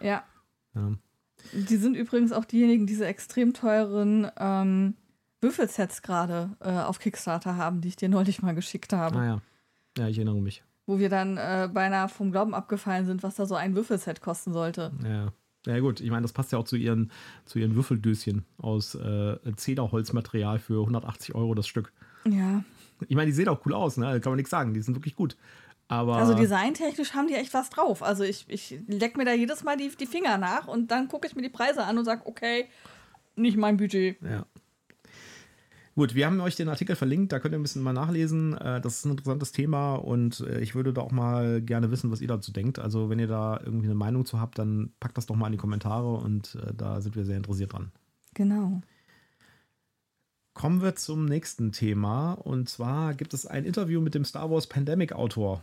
ja, 0.00 0.22
Ja. 0.74 0.92
Die 1.52 1.76
sind 1.76 1.96
übrigens 1.96 2.30
auch 2.30 2.44
diejenigen, 2.44 2.86
die 2.86 2.92
diese 2.92 3.06
extrem 3.06 3.52
teuren 3.52 4.28
ähm, 4.38 4.94
Würfelsets 5.40 6.02
gerade 6.02 6.50
äh, 6.60 6.70
auf 6.70 7.00
Kickstarter 7.00 7.56
haben, 7.56 7.80
die 7.80 7.88
ich 7.88 7.96
dir 7.96 8.08
neulich 8.08 8.42
mal 8.42 8.54
geschickt 8.54 8.92
habe. 8.92 9.18
Ah 9.18 9.24
ja. 9.24 9.40
Ja, 9.98 10.08
ich 10.08 10.18
erinnere 10.18 10.40
mich. 10.40 10.62
Wo 10.86 10.98
wir 10.98 11.08
dann 11.08 11.36
äh, 11.36 11.68
beinahe 11.72 12.08
vom 12.08 12.32
Glauben 12.32 12.54
abgefallen 12.54 13.06
sind, 13.06 13.22
was 13.22 13.36
da 13.36 13.46
so 13.46 13.54
ein 13.54 13.74
Würfelset 13.76 14.20
kosten 14.20 14.52
sollte. 14.52 14.92
Ja. 15.04 15.32
Ja 15.64 15.78
gut, 15.78 16.00
ich 16.00 16.10
meine, 16.10 16.22
das 16.22 16.32
passt 16.32 16.50
ja 16.50 16.58
auch 16.58 16.64
zu 16.64 16.74
ihren, 16.74 17.12
zu 17.44 17.60
ihren 17.60 17.76
Würfeldöschen 17.76 18.44
aus 18.58 18.96
äh, 18.96 19.36
Zederholzmaterial 19.54 20.58
für 20.58 20.80
180 20.80 21.36
Euro 21.36 21.54
das 21.54 21.68
Stück. 21.68 21.92
Ja. 22.24 22.64
Ich 23.08 23.14
meine, 23.14 23.26
die 23.26 23.32
sehen 23.32 23.48
auch 23.48 23.64
cool 23.64 23.74
aus, 23.74 23.96
ne? 23.96 24.06
Da 24.06 24.18
kann 24.18 24.32
man 24.32 24.38
nichts 24.38 24.50
sagen, 24.50 24.74
die 24.74 24.80
sind 24.80 24.96
wirklich 24.96 25.14
gut. 25.14 25.36
Aber 25.86 26.16
Also 26.16 26.34
designtechnisch 26.34 27.14
haben 27.14 27.28
die 27.28 27.34
echt 27.34 27.54
was 27.54 27.70
drauf. 27.70 28.02
Also 28.02 28.24
ich, 28.24 28.46
ich 28.48 28.80
leck 28.88 29.16
mir 29.16 29.24
da 29.24 29.34
jedes 29.34 29.62
Mal 29.62 29.76
die, 29.76 29.88
die 29.88 30.06
Finger 30.06 30.38
nach 30.38 30.66
und 30.66 30.90
dann 30.90 31.06
gucke 31.06 31.26
ich 31.28 31.36
mir 31.36 31.42
die 31.42 31.48
Preise 31.48 31.84
an 31.84 31.98
und 31.98 32.04
sage, 32.06 32.22
okay, 32.24 32.66
nicht 33.36 33.56
mein 33.56 33.76
Budget. 33.76 34.16
ja. 34.22 34.44
Gut, 35.94 36.14
wir 36.14 36.24
haben 36.24 36.40
euch 36.40 36.56
den 36.56 36.70
Artikel 36.70 36.96
verlinkt, 36.96 37.32
da 37.32 37.38
könnt 37.38 37.54
ihr 37.54 37.58
ein 37.58 37.62
bisschen 37.62 37.82
mal 37.82 37.92
nachlesen. 37.92 38.56
Äh, 38.56 38.80
Das 38.80 38.96
ist 38.96 39.04
ein 39.04 39.10
interessantes 39.10 39.52
Thema 39.52 39.96
und 39.96 40.40
äh, 40.40 40.60
ich 40.60 40.74
würde 40.74 40.92
da 40.94 41.02
auch 41.02 41.12
mal 41.12 41.60
gerne 41.60 41.90
wissen, 41.90 42.10
was 42.10 42.22
ihr 42.22 42.28
dazu 42.28 42.50
denkt. 42.50 42.78
Also, 42.78 43.10
wenn 43.10 43.18
ihr 43.18 43.26
da 43.26 43.60
irgendwie 43.62 43.86
eine 43.86 43.94
Meinung 43.94 44.24
zu 44.24 44.40
habt, 44.40 44.58
dann 44.58 44.92
packt 45.00 45.18
das 45.18 45.26
doch 45.26 45.36
mal 45.36 45.46
in 45.46 45.52
die 45.52 45.58
Kommentare 45.58 46.14
und 46.14 46.54
äh, 46.54 46.72
da 46.74 47.00
sind 47.02 47.14
wir 47.14 47.24
sehr 47.26 47.36
interessiert 47.36 47.74
dran. 47.74 47.92
Genau. 48.34 48.80
Kommen 50.54 50.82
wir 50.82 50.96
zum 50.96 51.26
nächsten 51.26 51.72
Thema 51.72 52.32
und 52.32 52.68
zwar 52.68 53.14
gibt 53.14 53.34
es 53.34 53.46
ein 53.46 53.64
Interview 53.64 54.00
mit 54.00 54.14
dem 54.14 54.24
Star 54.24 54.50
Wars 54.50 54.66
Pandemic 54.66 55.12
Autor. 55.12 55.62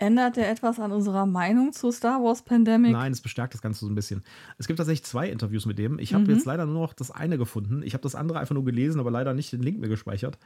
Ändert 0.00 0.36
der 0.36 0.50
etwas 0.50 0.80
an 0.80 0.92
unserer 0.92 1.26
Meinung 1.26 1.72
zu 1.72 1.92
Star 1.92 2.22
Wars 2.22 2.42
Pandemic? 2.42 2.92
Nein, 2.92 3.12
es 3.12 3.20
bestärkt 3.20 3.52
das 3.52 3.60
Ganze 3.60 3.80
so 3.80 3.90
ein 3.90 3.94
bisschen. 3.94 4.22
Es 4.56 4.66
gibt 4.66 4.78
tatsächlich 4.78 5.04
zwei 5.04 5.28
Interviews 5.28 5.66
mit 5.66 5.78
dem. 5.78 5.98
Ich 5.98 6.14
habe 6.14 6.32
jetzt 6.32 6.46
leider 6.46 6.64
nur 6.64 6.80
noch 6.82 6.94
das 6.94 7.10
eine 7.10 7.36
gefunden. 7.36 7.82
Ich 7.82 7.92
habe 7.92 8.02
das 8.02 8.14
andere 8.14 8.38
einfach 8.38 8.54
nur 8.54 8.64
gelesen, 8.64 8.98
aber 8.98 9.10
leider 9.10 9.34
nicht 9.34 9.52
den 9.52 9.62
Link 9.62 9.78
mir 9.78 9.88
gespeichert. 9.88 10.38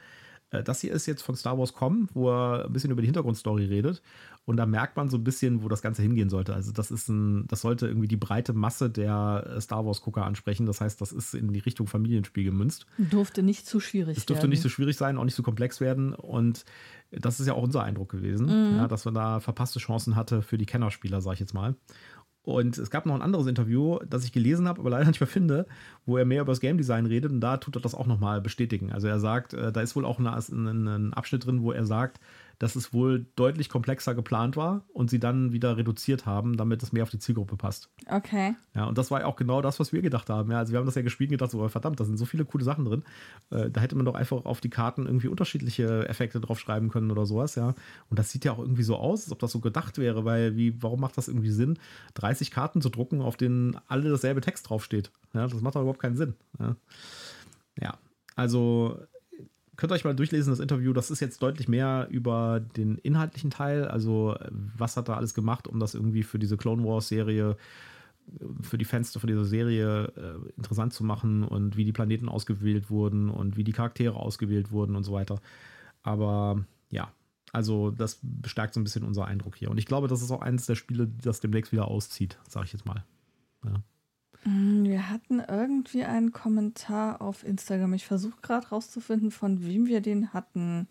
Äh, 0.59 0.63
Das 0.63 0.81
hier 0.81 0.91
ist 0.93 1.05
jetzt 1.05 1.21
von 1.21 1.35
Star 1.35 1.57
Wars 1.57 1.73
Com, 1.73 2.09
wo 2.13 2.29
er 2.31 2.65
ein 2.65 2.73
bisschen 2.73 2.91
über 2.91 3.01
die 3.01 3.07
Hintergrundstory 3.07 3.65
redet. 3.65 4.01
Und 4.47 4.57
da 4.57 4.67
merkt 4.67 4.95
man 4.95 5.09
so 5.09 5.17
ein 5.17 5.23
bisschen, 5.23 5.63
wo 5.63 5.69
das 5.69 5.81
Ganze 5.81 6.03
hingehen 6.03 6.29
sollte. 6.29 6.53
Also, 6.53 6.71
das 6.71 6.91
ist 6.91 7.09
ein, 7.09 7.47
das 7.47 7.61
sollte 7.61 7.87
irgendwie 7.87 8.07
die 8.07 8.15
breite 8.15 8.53
Masse 8.53 8.91
der 8.91 9.53
äh, 9.57 9.61
Star 9.61 9.85
Wars-Gucker 9.87 10.23
ansprechen. 10.23 10.67
Das 10.67 10.81
heißt, 10.81 11.01
das 11.01 11.11
ist 11.11 11.33
in 11.33 11.51
die 11.51 11.59
Richtung 11.61 11.87
Familienspiel 11.87 12.43
gemünzt. 12.43 12.85
Durfte 12.99 13.41
nicht 13.41 13.65
zu 13.65 13.79
schwierig 13.79 14.17
Es 14.17 14.25
dürfte 14.27 14.43
werden. 14.43 14.51
nicht 14.51 14.61
so 14.61 14.69
schwierig 14.69 14.97
sein, 14.97 15.17
auch 15.17 15.23
nicht 15.25 15.33
so 15.35 15.41
komplex 15.41 15.81
werden. 15.81 16.13
Und 16.13 16.63
das 17.11 17.39
ist 17.39 17.47
ja 17.47 17.53
auch 17.53 17.63
unser 17.63 17.83
Eindruck 17.83 18.09
gewesen, 18.09 18.47
ja, 18.77 18.87
dass 18.87 19.05
man 19.05 19.13
da 19.13 19.39
verpasste 19.39 19.79
Chancen 19.79 20.15
hatte 20.15 20.41
für 20.41 20.57
die 20.57 20.65
Kennerspieler, 20.65 21.21
sag 21.21 21.33
ich 21.33 21.39
jetzt 21.39 21.53
mal. 21.53 21.75
Und 22.45 22.77
es 22.77 22.91
gab 22.91 23.07
noch 23.07 23.15
ein 23.15 23.23
anderes 23.23 23.47
Interview, 23.47 23.97
das 24.07 24.23
ich 24.23 24.31
gelesen 24.31 24.67
habe, 24.67 24.79
aber 24.79 24.91
leider 24.91 25.07
nicht 25.07 25.19
mehr 25.19 25.27
finde, 25.27 25.65
wo 26.05 26.15
er 26.17 26.25
mehr 26.25 26.41
über 26.41 26.51
das 26.51 26.59
Game 26.59 26.77
Design 26.77 27.07
redet 27.07 27.31
und 27.31 27.41
da 27.41 27.57
tut 27.57 27.75
er 27.75 27.81
das 27.81 27.95
auch 27.95 28.05
nochmal 28.05 28.39
bestätigen. 28.39 28.91
Also 28.91 29.07
er 29.07 29.19
sagt, 29.19 29.53
äh, 29.53 29.71
da 29.71 29.81
ist 29.81 29.95
wohl 29.95 30.05
auch 30.05 30.19
ein 30.19 31.13
Abschnitt 31.13 31.45
drin, 31.45 31.63
wo 31.63 31.71
er 31.71 31.85
sagt, 31.85 32.19
dass 32.59 32.75
es 32.75 32.93
wohl 32.93 33.25
deutlich 33.35 33.69
komplexer 33.69 34.15
geplant 34.15 34.55
war 34.55 34.83
und 34.93 35.09
sie 35.09 35.19
dann 35.19 35.51
wieder 35.51 35.77
reduziert 35.77 36.25
haben, 36.25 36.57
damit 36.57 36.81
es 36.83 36.91
mehr 36.91 37.03
auf 37.03 37.09
die 37.09 37.19
Zielgruppe 37.19 37.57
passt. 37.57 37.89
Okay. 38.07 38.55
Ja, 38.73 38.85
und 38.85 38.97
das 38.97 39.11
war 39.11 39.21
ja 39.21 39.25
auch 39.25 39.35
genau 39.35 39.61
das, 39.61 39.79
was 39.79 39.93
wir 39.93 40.01
gedacht 40.01 40.29
haben. 40.29 40.51
Ja, 40.51 40.59
also 40.59 40.71
wir 40.71 40.79
haben 40.79 40.85
das 40.85 40.95
ja 40.95 41.01
gespielt 41.01 41.29
und 41.29 41.37
gedacht, 41.37 41.51
so, 41.51 41.61
oh, 41.61 41.67
verdammt, 41.67 41.99
da 41.99 42.05
sind 42.05 42.17
so 42.17 42.25
viele 42.25 42.45
coole 42.45 42.63
Sachen 42.63 42.85
drin. 42.85 43.03
Äh, 43.49 43.69
da 43.69 43.81
hätte 43.81 43.95
man 43.95 44.05
doch 44.05 44.15
einfach 44.15 44.45
auf 44.45 44.61
die 44.61 44.69
Karten 44.69 45.05
irgendwie 45.05 45.27
unterschiedliche 45.27 46.07
Effekte 46.07 46.39
draufschreiben 46.39 46.89
können 46.89 47.11
oder 47.11 47.25
sowas, 47.25 47.55
ja. 47.55 47.75
Und 48.09 48.19
das 48.19 48.31
sieht 48.31 48.45
ja 48.45 48.51
auch 48.51 48.59
irgendwie 48.59 48.83
so 48.83 48.95
aus, 48.97 49.23
als 49.23 49.31
ob 49.31 49.39
das 49.39 49.51
so 49.51 49.59
gedacht 49.59 49.97
wäre, 49.97 50.25
weil 50.25 50.55
wie, 50.55 50.81
warum 50.81 51.01
macht 51.01 51.17
das 51.17 51.27
irgendwie 51.27 51.51
Sinn, 51.51 51.79
30 52.15 52.51
Karten 52.51 52.81
zu 52.81 52.89
drucken, 52.89 53.21
auf 53.21 53.37
denen 53.37 53.77
alle 53.87 54.09
dasselbe 54.09 54.41
Text 54.41 54.69
draufsteht? 54.69 55.11
Ja, 55.33 55.47
das 55.47 55.61
macht 55.61 55.75
doch 55.75 55.81
überhaupt 55.81 56.01
keinen 56.01 56.15
Sinn. 56.15 56.35
Ja, 56.59 56.75
ja. 57.79 57.97
also 58.35 58.99
könnt 59.77 59.91
ihr 59.91 59.95
euch 59.95 60.05
mal 60.05 60.15
durchlesen, 60.15 60.51
das 60.51 60.59
Interview. 60.59 60.93
Das 60.93 61.11
ist 61.11 61.19
jetzt 61.19 61.41
deutlich 61.41 61.67
mehr 61.67 62.07
über 62.09 62.59
den 62.59 62.97
inhaltlichen 62.97 63.49
Teil. 63.49 63.85
Also, 63.87 64.35
was 64.77 64.97
hat 64.97 65.09
er 65.09 65.17
alles 65.17 65.33
gemacht, 65.33 65.67
um 65.67 65.79
das 65.79 65.95
irgendwie 65.95 66.23
für 66.23 66.39
diese 66.39 66.57
Clone 66.57 66.83
Wars-Serie, 66.83 67.57
für 68.61 68.77
die 68.77 68.85
Fans 68.85 69.11
von 69.11 69.27
dieser 69.27 69.45
Serie 69.45 70.11
äh, 70.15 70.49
interessant 70.57 70.93
zu 70.93 71.03
machen 71.03 71.43
und 71.43 71.77
wie 71.77 71.85
die 71.85 71.91
Planeten 71.91 72.27
ausgewählt 72.27 72.89
wurden 72.89 73.29
und 73.29 73.55
wie 73.55 73.63
die 73.63 73.71
Charaktere 73.71 74.15
ausgewählt 74.15 74.71
wurden 74.71 74.95
und 74.95 75.03
so 75.03 75.13
weiter. 75.13 75.39
Aber 76.01 76.65
ja, 76.89 77.11
also 77.51 77.91
das 77.91 78.19
bestärkt 78.21 78.73
so 78.73 78.79
ein 78.79 78.83
bisschen 78.83 79.03
unser 79.03 79.25
Eindruck 79.25 79.55
hier. 79.55 79.69
Und 79.69 79.77
ich 79.77 79.85
glaube, 79.85 80.07
das 80.07 80.21
ist 80.21 80.31
auch 80.31 80.41
eines 80.41 80.65
der 80.65 80.75
Spiele, 80.75 81.07
das 81.07 81.39
demnächst 81.39 81.71
wieder 81.71 81.87
auszieht, 81.87 82.37
sage 82.49 82.65
ich 82.65 82.73
jetzt 82.73 82.85
mal. 82.85 83.03
Ja. 83.63 83.75
Mm, 84.45 84.83
wir 84.85 85.09
hatten 85.09 85.39
irgendwie 85.39 86.05
einen 86.05 86.31
Kommentar 86.31 87.21
auf 87.21 87.43
Instagram. 87.43 87.93
Ich 87.93 88.05
versuche 88.05 88.39
gerade 88.41 88.69
rauszufinden, 88.69 89.31
von 89.31 89.65
wem 89.65 89.87
wir 89.87 90.01
den 90.01 90.33
hatten. 90.33 90.87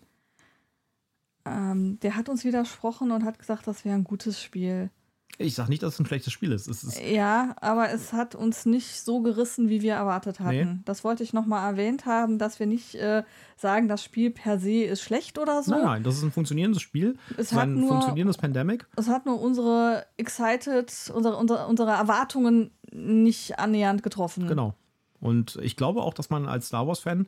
Ähm, 1.45 1.99
der 2.01 2.17
hat 2.17 2.29
uns 2.29 2.45
widersprochen 2.45 3.11
und 3.11 3.25
hat 3.25 3.39
gesagt, 3.39 3.67
das 3.67 3.85
wäre 3.85 3.95
ein 3.95 4.05
gutes 4.05 4.43
Spiel. 4.43 4.91
Ich 5.39 5.55
sage 5.55 5.69
nicht, 5.71 5.83
dass 5.83 5.95
es 5.95 6.01
ein 6.01 6.07
schlechtes 6.07 6.33
Spiel 6.33 6.53
ist. 6.53 6.69
ist 6.69 7.01
ja, 7.01 7.57
aber 7.61 7.91
es 7.91 8.13
hat 8.13 8.37
uns 8.37 8.67
nicht 8.67 9.01
so 9.03 9.21
gerissen, 9.21 9.69
wie 9.69 9.83
wir 9.83 9.95
erwartet 9.95 10.39
hatten. 10.39 10.75
Nee. 10.75 10.81
Das 10.85 11.03
wollte 11.03 11.25
ich 11.25 11.33
nochmal 11.33 11.69
erwähnt 11.69 12.07
haben, 12.07 12.39
dass 12.39 12.61
wir 12.61 12.67
nicht 12.67 12.95
äh, 12.95 13.25
sagen, 13.57 13.89
das 13.89 14.05
Spiel 14.05 14.31
per 14.31 14.61
se 14.61 14.85
ist 14.85 15.03
schlecht 15.03 15.39
oder 15.39 15.63
so. 15.63 15.73
Nein, 15.73 15.83
nein, 15.83 16.03
das 16.05 16.17
ist 16.17 16.23
ein 16.23 16.31
funktionierendes 16.31 16.83
Spiel. 16.83 17.17
Es, 17.33 17.51
es 17.51 17.53
hat 17.53 17.65
ein 17.65 17.81
nur, 17.81 17.89
funktionierendes 17.89 18.39
Pandemic. 18.39 18.87
Es 18.97 19.09
hat 19.09 19.27
nur 19.27 19.41
unsere 19.41 20.07
Excited, 20.17 20.93
unsere, 21.13 21.37
unsere, 21.37 21.67
unsere 21.67 21.91
Erwartungen 21.91 22.71
nicht 22.95 23.59
annähernd 23.59 24.03
getroffen. 24.03 24.47
Genau. 24.47 24.75
Und 25.21 25.59
ich 25.63 25.77
glaube 25.77 26.03
auch, 26.03 26.15
dass 26.15 26.31
man 26.31 26.47
als 26.47 26.69
Star 26.69 26.87
Wars-Fan, 26.87 27.27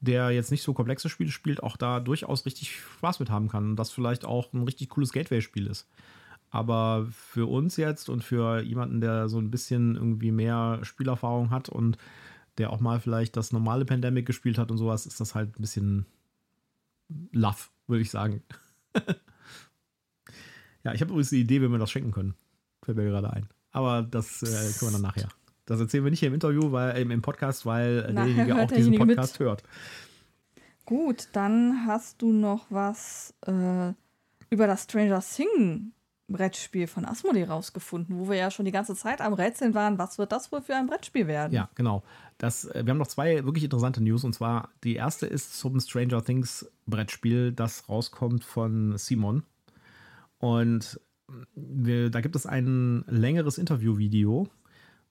der 0.00 0.30
jetzt 0.30 0.50
nicht 0.50 0.62
so 0.62 0.74
komplexe 0.74 1.08
Spiele 1.08 1.30
spielt, 1.30 1.62
auch 1.62 1.76
da 1.76 2.00
durchaus 2.00 2.44
richtig 2.44 2.76
Spaß 2.76 3.20
mit 3.20 3.30
haben 3.30 3.48
kann. 3.48 3.70
Und 3.70 3.76
das 3.76 3.90
vielleicht 3.90 4.24
auch 4.24 4.52
ein 4.52 4.64
richtig 4.64 4.90
cooles 4.90 5.12
Gateway-Spiel 5.12 5.66
ist. 5.66 5.88
Aber 6.50 7.06
für 7.10 7.46
uns 7.46 7.76
jetzt 7.76 8.08
und 8.08 8.22
für 8.22 8.60
jemanden, 8.60 9.00
der 9.00 9.28
so 9.28 9.38
ein 9.38 9.50
bisschen 9.50 9.96
irgendwie 9.96 10.32
mehr 10.32 10.80
Spielerfahrung 10.82 11.50
hat 11.50 11.68
und 11.68 11.98
der 12.58 12.70
auch 12.70 12.80
mal 12.80 13.00
vielleicht 13.00 13.36
das 13.36 13.52
normale 13.52 13.84
Pandemic 13.84 14.26
gespielt 14.26 14.58
hat 14.58 14.70
und 14.70 14.78
sowas, 14.78 15.06
ist 15.06 15.20
das 15.20 15.34
halt 15.34 15.58
ein 15.58 15.60
bisschen 15.60 16.06
love, 17.32 17.68
würde 17.86 18.02
ich 18.02 18.10
sagen. 18.10 18.42
ja, 20.84 20.94
ich 20.94 21.00
habe 21.00 21.10
übrigens 21.10 21.30
die 21.30 21.40
Idee, 21.40 21.60
wie 21.62 21.68
wir 21.68 21.78
das 21.78 21.90
schenken 21.90 22.12
können. 22.12 22.34
Fällt 22.82 22.96
mir 22.96 23.04
gerade 23.04 23.32
ein. 23.32 23.48
Aber 23.76 24.02
das 24.02 24.42
äh, 24.42 24.46
können 24.78 24.90
wir 24.90 24.92
dann 24.92 25.02
nachher. 25.02 25.28
Das 25.66 25.80
erzählen 25.80 26.02
wir 26.02 26.10
nicht 26.10 26.20
hier 26.20 26.28
im 26.28 26.34
Interview, 26.34 26.72
weil 26.72 26.96
äh, 26.96 27.02
im 27.02 27.20
Podcast, 27.20 27.66
weil 27.66 28.10
derjenige 28.10 28.56
auch 28.56 28.70
diesen 28.70 28.96
Podcast 28.96 29.38
mit. 29.38 29.46
hört. 29.46 29.62
Gut, 30.86 31.28
dann 31.32 31.86
hast 31.86 32.22
du 32.22 32.32
noch 32.32 32.64
was 32.70 33.34
äh, 33.46 33.92
über 34.48 34.66
das 34.66 34.84
Stranger 34.84 35.20
Things 35.20 35.92
Brettspiel 36.28 36.86
von 36.86 37.04
Asmodee 37.04 37.44
rausgefunden, 37.44 38.18
wo 38.18 38.30
wir 38.30 38.36
ja 38.36 38.50
schon 38.50 38.64
die 38.64 38.72
ganze 38.72 38.96
Zeit 38.96 39.20
am 39.20 39.34
Rätseln 39.34 39.74
waren, 39.74 39.98
was 39.98 40.16
wird 40.16 40.32
das 40.32 40.50
wohl 40.50 40.62
für 40.62 40.74
ein 40.74 40.86
Brettspiel 40.86 41.26
werden? 41.26 41.52
Ja, 41.52 41.68
genau. 41.74 42.02
Das, 42.38 42.64
äh, 42.64 42.82
wir 42.82 42.92
haben 42.92 42.98
noch 42.98 43.06
zwei 43.06 43.44
wirklich 43.44 43.64
interessante 43.64 44.02
News 44.02 44.24
und 44.24 44.32
zwar 44.32 44.70
die 44.84 44.96
erste 44.96 45.26
ist 45.26 45.58
zum 45.58 45.78
Stranger 45.80 46.24
Things 46.24 46.66
Brettspiel, 46.86 47.52
das 47.52 47.90
rauskommt 47.90 48.42
von 48.42 48.96
Simon. 48.96 49.42
Und 50.38 50.98
wir, 51.54 52.10
da 52.10 52.20
gibt 52.20 52.36
es 52.36 52.46
ein 52.46 53.04
längeres 53.08 53.58
Interviewvideo 53.58 54.48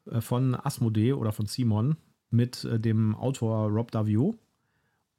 äh, 0.09 0.22
von 0.22 0.55
Asmodee 0.55 1.13
oder 1.13 1.32
von 1.32 1.45
Simon 1.45 1.97
mit 2.30 2.63
äh, 2.66 2.80
dem 2.80 3.16
Autor 3.16 3.70
Rob 3.70 3.91
Davio. 3.91 4.36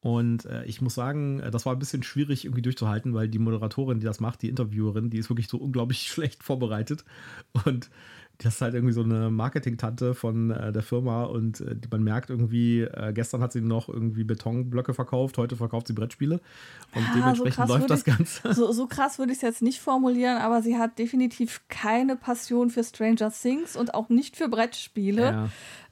Und 0.00 0.44
äh, 0.44 0.64
ich 0.66 0.80
muss 0.80 0.94
sagen, 0.94 1.42
das 1.50 1.66
war 1.66 1.72
ein 1.72 1.78
bisschen 1.78 2.02
schwierig 2.02 2.44
irgendwie 2.44 2.62
durchzuhalten, 2.62 3.12
weil 3.14 3.28
die 3.28 3.40
Moderatorin, 3.40 3.98
die 3.98 4.06
das 4.06 4.20
macht, 4.20 4.42
die 4.42 4.48
Interviewerin, 4.48 5.10
die 5.10 5.18
ist 5.18 5.30
wirklich 5.30 5.48
so 5.48 5.58
unglaublich 5.58 6.02
schlecht 6.06 6.42
vorbereitet. 6.44 7.04
Und 7.64 7.90
das 8.38 8.56
ist 8.56 8.60
halt 8.60 8.74
irgendwie 8.74 8.92
so 8.92 9.02
eine 9.02 9.30
Marketing-Tante 9.30 10.14
von 10.14 10.50
äh, 10.50 10.72
der 10.72 10.82
Firma 10.82 11.24
und 11.24 11.60
äh, 11.60 11.76
man 11.90 12.02
merkt 12.02 12.30
irgendwie, 12.30 12.82
äh, 12.82 13.12
gestern 13.14 13.40
hat 13.40 13.52
sie 13.52 13.60
noch 13.60 13.88
irgendwie 13.88 14.24
Betonblöcke 14.24 14.94
verkauft, 14.94 15.38
heute 15.38 15.56
verkauft 15.56 15.86
sie 15.86 15.94
Brettspiele 15.94 16.40
und 16.94 17.02
ja, 17.02 17.12
dementsprechend 17.14 17.68
so 17.68 17.74
läuft 17.74 17.90
das 17.90 18.04
Ganze. 18.04 18.52
So, 18.52 18.72
so 18.72 18.86
krass 18.86 19.18
würde 19.18 19.32
ich 19.32 19.38
es 19.38 19.42
jetzt 19.42 19.62
nicht 19.62 19.80
formulieren, 19.80 20.38
aber 20.38 20.62
sie 20.62 20.76
hat 20.76 20.98
definitiv 20.98 21.62
keine 21.68 22.16
Passion 22.16 22.70
für 22.70 22.84
Stranger 22.84 23.30
Things 23.30 23.76
und 23.76 23.94
auch 23.94 24.08
nicht 24.08 24.36
für 24.36 24.48
Brettspiele. 24.48 25.22
Ja. 25.22 25.48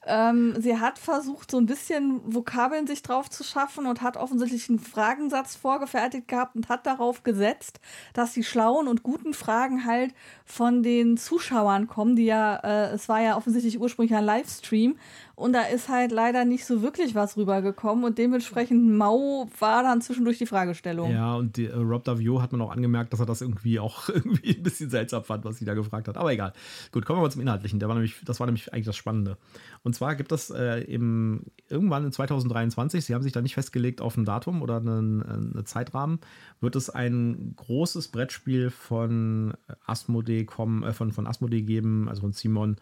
Ähm, 0.07 0.53
sie 0.59 0.79
hat 0.79 0.99
versucht, 0.99 1.49
so 1.49 1.57
ein 1.57 1.65
bisschen 1.65 2.21
Vokabeln 2.25 2.85
sich 2.85 3.01
drauf 3.01 3.27
zu 3.29 3.43
schaffen 3.43 3.87
und 3.87 4.03
hat 4.03 4.17
offensichtlich 4.17 4.69
einen 4.69 4.77
Fragensatz 4.77 5.55
vorgefertigt 5.55 6.27
gehabt 6.27 6.55
und 6.55 6.69
hat 6.69 6.85
darauf 6.85 7.23
gesetzt, 7.23 7.79
dass 8.13 8.33
die 8.33 8.43
schlauen 8.43 8.87
und 8.87 9.01
guten 9.01 9.33
Fragen 9.33 9.85
halt 9.85 10.13
von 10.45 10.83
den 10.83 11.17
Zuschauern 11.17 11.87
kommen, 11.87 12.15
die 12.15 12.25
ja, 12.25 12.34
äh, 12.35 12.93
es 12.93 13.09
war 13.09 13.21
ja 13.21 13.37
offensichtlich 13.37 13.79
ursprünglich 13.79 14.15
ein 14.15 14.25
Livestream 14.25 14.97
und 15.35 15.51
da 15.51 15.63
ist 15.63 15.89
halt 15.89 16.13
leider 16.13 16.45
nicht 16.45 16.65
so 16.65 16.81
wirklich 16.81 17.13
was 17.13 17.35
rübergekommen 17.35 18.05
und 18.05 18.17
dementsprechend 18.17 18.97
mau 18.97 19.49
war 19.59 19.83
dann 19.83 20.01
zwischendurch 20.01 20.37
die 20.37 20.45
Fragestellung. 20.45 21.11
Ja, 21.11 21.35
und 21.35 21.57
die, 21.57 21.65
äh, 21.65 21.75
Rob 21.75 22.05
Davio 22.05 22.41
hat 22.41 22.53
man 22.53 22.61
auch 22.61 22.71
angemerkt, 22.71 23.11
dass 23.11 23.19
er 23.19 23.25
das 23.25 23.41
irgendwie 23.41 23.79
auch 23.79 24.07
irgendwie 24.09 24.55
ein 24.55 24.63
bisschen 24.63 24.89
seltsam 24.89 25.25
fand, 25.25 25.43
was 25.43 25.57
sie 25.57 25.65
da 25.65 25.73
gefragt 25.73 26.07
hat. 26.07 26.15
Aber 26.15 26.31
egal. 26.31 26.53
Gut, 26.93 27.05
kommen 27.05 27.19
wir 27.19 27.23
mal 27.23 27.31
zum 27.31 27.41
Inhaltlichen. 27.41 27.79
Der 27.79 27.89
war 27.89 27.95
nämlich, 27.95 28.15
das 28.23 28.39
war 28.39 28.47
nämlich 28.47 28.71
eigentlich 28.73 28.85
das 28.85 28.95
Spannende. 28.95 29.37
Und 29.83 29.93
zwar 29.93 30.15
gibt 30.15 30.31
es 30.31 30.51
äh, 30.51 30.79
im, 30.83 31.43
irgendwann 31.67 32.05
in 32.05 32.13
2023, 32.13 33.03
sie 33.03 33.13
haben 33.13 33.23
sich 33.23 33.33
da 33.33 33.41
nicht 33.41 33.55
festgelegt 33.55 33.99
auf 33.99 34.15
ein 34.15 34.23
Datum 34.23 34.61
oder 34.61 34.77
einen, 34.77 35.21
einen 35.21 35.65
Zeitrahmen, 35.65 36.19
wird 36.61 36.77
es 36.77 36.89
ein 36.89 37.53
großes 37.57 38.07
Brettspiel 38.07 38.69
von 38.69 39.53
Asmodee 39.85 40.45
kommen, 40.45 40.83
äh, 40.83 40.93
von, 40.93 41.11
von 41.11 41.27
Asmodee 41.27 41.63
geben, 41.63 42.07
also 42.07 42.21
von 42.21 42.31
Simon 42.31 42.77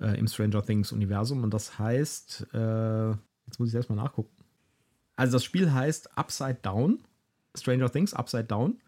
äh, 0.00 0.18
im 0.18 0.26
Stranger 0.26 0.64
Things 0.64 0.92
Universum. 0.92 1.42
Und 1.42 1.52
das 1.52 1.78
heißt, 1.78 2.48
äh, 2.54 3.10
jetzt 3.10 3.58
muss 3.58 3.68
ich 3.68 3.74
erstmal 3.74 3.96
nachgucken. 3.96 4.34
Also 5.16 5.34
das 5.34 5.44
Spiel 5.44 5.72
heißt 5.72 6.16
Upside 6.16 6.58
Down, 6.62 7.00
Stranger 7.56 7.90
Things 7.90 8.14
Upside 8.14 8.44
Down 8.44 8.80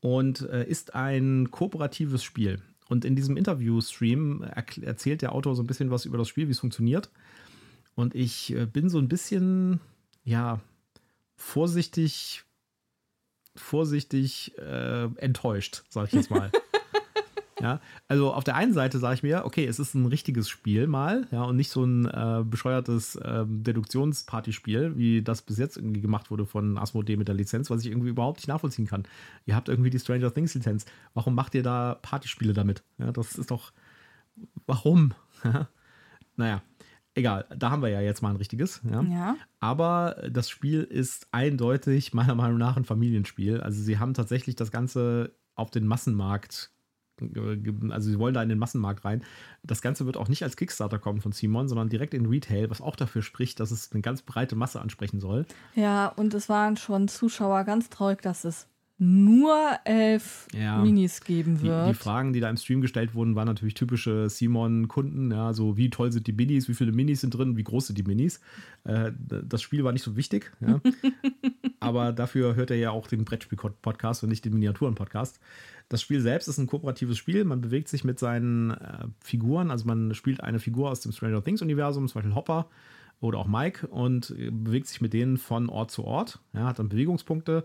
und 0.00 0.40
äh, 0.42 0.66
ist 0.66 0.94
ein 0.94 1.50
kooperatives 1.50 2.22
Spiel. 2.22 2.62
Und 2.88 3.04
in 3.04 3.16
diesem 3.16 3.36
Interview-Stream 3.36 4.42
erzählt 4.82 5.22
der 5.22 5.32
Autor 5.32 5.56
so 5.56 5.62
ein 5.62 5.66
bisschen 5.66 5.90
was 5.90 6.04
über 6.04 6.18
das 6.18 6.28
Spiel, 6.28 6.46
wie 6.46 6.52
es 6.52 6.60
funktioniert. 6.60 7.10
Und 7.94 8.14
ich 8.14 8.54
äh, 8.54 8.66
bin 8.66 8.88
so 8.88 8.98
ein 8.98 9.08
bisschen, 9.08 9.80
ja, 10.22 10.60
vorsichtig, 11.34 12.44
vorsichtig 13.56 14.56
äh, 14.58 15.06
enttäuscht, 15.16 15.82
sag 15.88 16.08
ich 16.08 16.12
jetzt 16.12 16.30
mal. 16.30 16.52
Ja, 17.60 17.80
also 18.06 18.34
auf 18.34 18.44
der 18.44 18.54
einen 18.54 18.74
Seite 18.74 18.98
sage 18.98 19.14
ich 19.14 19.22
mir, 19.22 19.46
okay, 19.46 19.64
es 19.64 19.78
ist 19.78 19.94
ein 19.94 20.04
richtiges 20.06 20.48
Spiel 20.48 20.86
mal, 20.86 21.26
ja, 21.30 21.42
und 21.44 21.56
nicht 21.56 21.70
so 21.70 21.84
ein 21.84 22.04
äh, 22.04 22.44
bescheuertes 22.44 23.16
äh, 23.16 23.44
Deduktionspartyspiel, 23.46 24.98
wie 24.98 25.22
das 25.22 25.40
bis 25.40 25.56
jetzt 25.56 25.78
irgendwie 25.78 26.02
gemacht 26.02 26.30
wurde 26.30 26.44
von 26.44 26.76
Asmodee 26.76 27.16
mit 27.16 27.28
der 27.28 27.34
Lizenz, 27.34 27.70
was 27.70 27.80
ich 27.80 27.90
irgendwie 27.90 28.10
überhaupt 28.10 28.38
nicht 28.38 28.48
nachvollziehen 28.48 28.86
kann. 28.86 29.04
Ihr 29.46 29.56
habt 29.56 29.70
irgendwie 29.70 29.88
die 29.88 29.98
Stranger 29.98 30.32
Things 30.32 30.54
Lizenz. 30.54 30.84
Warum 31.14 31.34
macht 31.34 31.54
ihr 31.54 31.62
da 31.62 31.98
Partyspiele 32.02 32.52
damit? 32.52 32.82
Ja, 32.98 33.10
das 33.10 33.36
ist 33.36 33.50
doch. 33.50 33.72
Warum? 34.66 35.14
naja, 36.36 36.62
egal, 37.14 37.46
da 37.56 37.70
haben 37.70 37.80
wir 37.80 37.88
ja 37.88 38.02
jetzt 38.02 38.20
mal 38.20 38.30
ein 38.30 38.36
richtiges. 38.36 38.82
Ja. 38.84 39.00
ja. 39.02 39.36
Aber 39.60 40.22
das 40.30 40.50
Spiel 40.50 40.82
ist 40.82 41.28
eindeutig 41.32 42.12
meiner 42.12 42.34
Meinung 42.34 42.58
nach 42.58 42.76
ein 42.76 42.84
Familienspiel. 42.84 43.62
Also 43.62 43.82
sie 43.82 43.98
haben 43.98 44.12
tatsächlich 44.12 44.56
das 44.56 44.70
Ganze 44.70 45.34
auf 45.54 45.70
den 45.70 45.86
Massenmarkt 45.86 46.70
also 47.90 48.10
sie 48.10 48.18
wollen 48.18 48.34
da 48.34 48.42
in 48.42 48.48
den 48.48 48.58
Massenmarkt 48.58 49.04
rein. 49.04 49.22
Das 49.62 49.82
Ganze 49.82 50.06
wird 50.06 50.16
auch 50.16 50.28
nicht 50.28 50.42
als 50.42 50.56
Kickstarter 50.56 50.98
kommen 50.98 51.20
von 51.20 51.32
Simon, 51.32 51.68
sondern 51.68 51.88
direkt 51.88 52.14
in 52.14 52.26
Retail, 52.26 52.70
was 52.70 52.80
auch 52.80 52.96
dafür 52.96 53.22
spricht, 53.22 53.60
dass 53.60 53.70
es 53.70 53.92
eine 53.92 54.02
ganz 54.02 54.22
breite 54.22 54.56
Masse 54.56 54.80
ansprechen 54.80 55.20
soll. 55.20 55.46
Ja, 55.74 56.08
und 56.08 56.34
es 56.34 56.48
waren 56.48 56.76
schon 56.76 57.08
Zuschauer 57.08 57.64
ganz 57.64 57.88
traurig, 57.90 58.22
dass 58.22 58.44
es 58.44 58.68
nur 58.98 59.54
elf 59.84 60.46
ja, 60.54 60.82
Minis 60.82 61.20
geben 61.20 61.60
wird. 61.60 61.86
Die, 61.86 61.92
die, 61.92 61.94
Fragen, 61.94 62.32
die 62.32 62.40
da 62.40 62.48
im 62.48 62.56
Stream 62.56 62.80
gestellt 62.80 63.14
wurden, 63.14 63.34
waren 63.34 63.46
natürlich 63.46 63.74
typische 63.74 64.30
Simon-Kunden. 64.30 65.30
Ja, 65.30 65.52
so 65.52 65.76
wie 65.76 65.90
toll 65.90 66.12
sind 66.12 66.26
die 66.26 66.32
Minis, 66.32 66.66
wie 66.68 66.74
viele 66.74 66.92
Minis 66.92 67.20
sind 67.20 67.36
drin, 67.36 67.58
wie 67.58 67.64
groß 67.64 67.88
sind 67.88 67.98
die 67.98 68.04
Minis. 68.04 68.40
Äh, 68.84 69.12
das 69.18 69.60
Spiel 69.60 69.84
war 69.84 69.92
nicht 69.92 70.02
so 70.02 70.16
wichtig. 70.16 70.50
Ja. 70.60 70.80
Aber 71.80 72.12
dafür 72.12 72.54
hört 72.54 72.70
er 72.70 72.78
ja 72.78 72.90
auch 72.90 73.06
den 73.06 73.26
Brettspiel-Podcast 73.26 74.22
und 74.22 74.30
nicht 74.30 74.46
den 74.46 74.54
Miniaturen-Podcast. 74.54 75.40
Das 75.88 76.02
Spiel 76.02 76.20
selbst 76.20 76.48
ist 76.48 76.58
ein 76.58 76.66
kooperatives 76.66 77.16
Spiel. 77.16 77.44
Man 77.44 77.60
bewegt 77.60 77.88
sich 77.88 78.02
mit 78.02 78.18
seinen 78.18 78.72
äh, 78.72 79.06
Figuren. 79.20 79.70
Also 79.70 79.86
man 79.86 80.14
spielt 80.14 80.40
eine 80.40 80.58
Figur 80.58 80.90
aus 80.90 81.00
dem 81.00 81.12
Stranger 81.12 81.42
Things-Universum, 81.42 82.08
zum 82.08 82.14
Beispiel 82.14 82.34
Hopper 82.34 82.68
oder 83.20 83.38
auch 83.38 83.46
Mike, 83.46 83.86
und 83.86 84.30
äh, 84.30 84.50
bewegt 84.50 84.88
sich 84.88 85.00
mit 85.00 85.12
denen 85.12 85.36
von 85.36 85.68
Ort 85.68 85.90
zu 85.90 86.04
Ort. 86.04 86.40
Ja, 86.52 86.64
hat 86.64 86.78
dann 86.78 86.88
Bewegungspunkte 86.88 87.64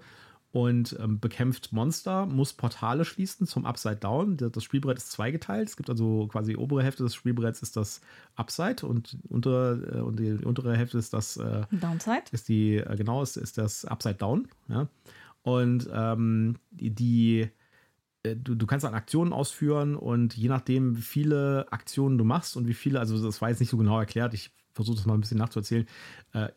und 0.52 0.98
ähm, 1.00 1.20
bekämpft 1.20 1.72
Monster, 1.72 2.26
muss 2.26 2.54
Portale 2.54 3.06
schließen 3.06 3.48
zum 3.48 3.66
Upside 3.66 3.98
Down. 3.98 4.36
Das 4.38 4.64
Spielbrett 4.64 4.98
ist 4.98 5.12
zweigeteilt. 5.12 5.70
Es 5.70 5.78
gibt 5.78 5.90
also 5.90 6.28
quasi 6.28 6.52
die 6.52 6.58
obere 6.58 6.84
Hälfte 6.84 7.04
des 7.04 7.16
Spielbretts 7.16 7.62
ist 7.62 7.78
das 7.78 8.02
Upside 8.36 8.86
und, 8.86 9.18
unter, 9.30 9.98
äh, 9.98 10.02
und 10.02 10.20
die 10.20 10.34
untere 10.44 10.76
Hälfte 10.76 10.98
ist 10.98 11.14
das 11.14 11.38
äh, 11.38 11.64
Downside. 11.72 12.24
Ist 12.32 12.50
die, 12.50 12.78
äh, 12.78 12.96
genau, 12.98 13.24
ist, 13.24 13.38
ist 13.38 13.58
das 13.58 13.86
Upside 13.86 14.16
Down. 14.16 14.48
Ja. 14.68 14.88
Und 15.44 15.90
ähm, 15.92 16.58
die, 16.72 16.90
die 16.92 17.50
Du, 18.24 18.54
du, 18.54 18.66
kannst 18.68 18.86
dann 18.86 18.94
Aktionen 18.94 19.34
ausführen 19.34 19.96
und 19.96 20.38
je 20.38 20.48
nachdem, 20.48 20.96
wie 20.96 21.02
viele 21.02 21.66
Aktionen 21.72 22.20
du 22.20 22.24
machst 22.24 22.56
und 22.56 22.68
wie 22.68 22.76
viele, 22.76 23.00
also 23.00 23.22
das 23.24 23.42
war 23.42 23.50
jetzt 23.50 23.60
nicht 23.60 23.70
so 23.70 23.78
genau 23.78 24.00
erklärt, 24.00 24.36
ich 24.36 24.52
versuche 24.74 24.96
das 24.96 25.08
mal 25.08 25.16
ein 25.16 25.22
bisschen 25.22 25.40
nachzuerzählen, 25.40 25.88
äh, 26.34 26.50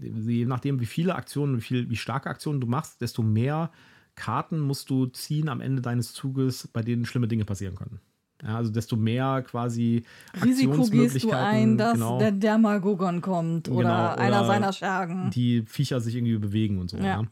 je 0.00 0.46
nachdem, 0.46 0.80
wie 0.80 0.86
viele 0.86 1.14
Aktionen, 1.14 1.56
wie, 1.56 1.60
viel, 1.60 1.90
wie 1.90 1.96
starke 1.96 2.28
Aktionen 2.28 2.60
du 2.60 2.66
machst, 2.66 3.00
desto 3.00 3.22
mehr 3.22 3.70
Karten 4.16 4.58
musst 4.60 4.90
du 4.90 5.06
ziehen 5.06 5.48
am 5.48 5.60
Ende 5.60 5.80
deines 5.80 6.12
Zuges, 6.12 6.68
bei 6.68 6.82
denen 6.82 7.06
schlimme 7.06 7.28
Dinge 7.28 7.44
passieren 7.44 7.76
können. 7.76 8.00
Ja, 8.42 8.56
also 8.56 8.70
desto 8.70 8.96
mehr 8.96 9.42
quasi 9.42 10.04
Risiko 10.42 10.84
gehst 10.86 11.22
du 11.22 11.30
ein, 11.30 11.76
dass 11.76 11.94
genau, 11.94 12.18
der 12.18 12.32
Dermagogon 12.32 13.20
kommt 13.20 13.68
oder, 13.68 13.82
genau, 13.82 14.12
oder, 14.12 14.18
einer 14.18 14.44
seiner 14.44 14.72
Schergen. 14.72 15.30
Die 15.30 15.62
Viecher 15.62 16.00
sich 16.00 16.14
irgendwie 16.14 16.38
bewegen 16.38 16.78
und 16.78 16.90
so. 16.90 16.96
Ja. 16.96 17.04
ja. 17.04 17.22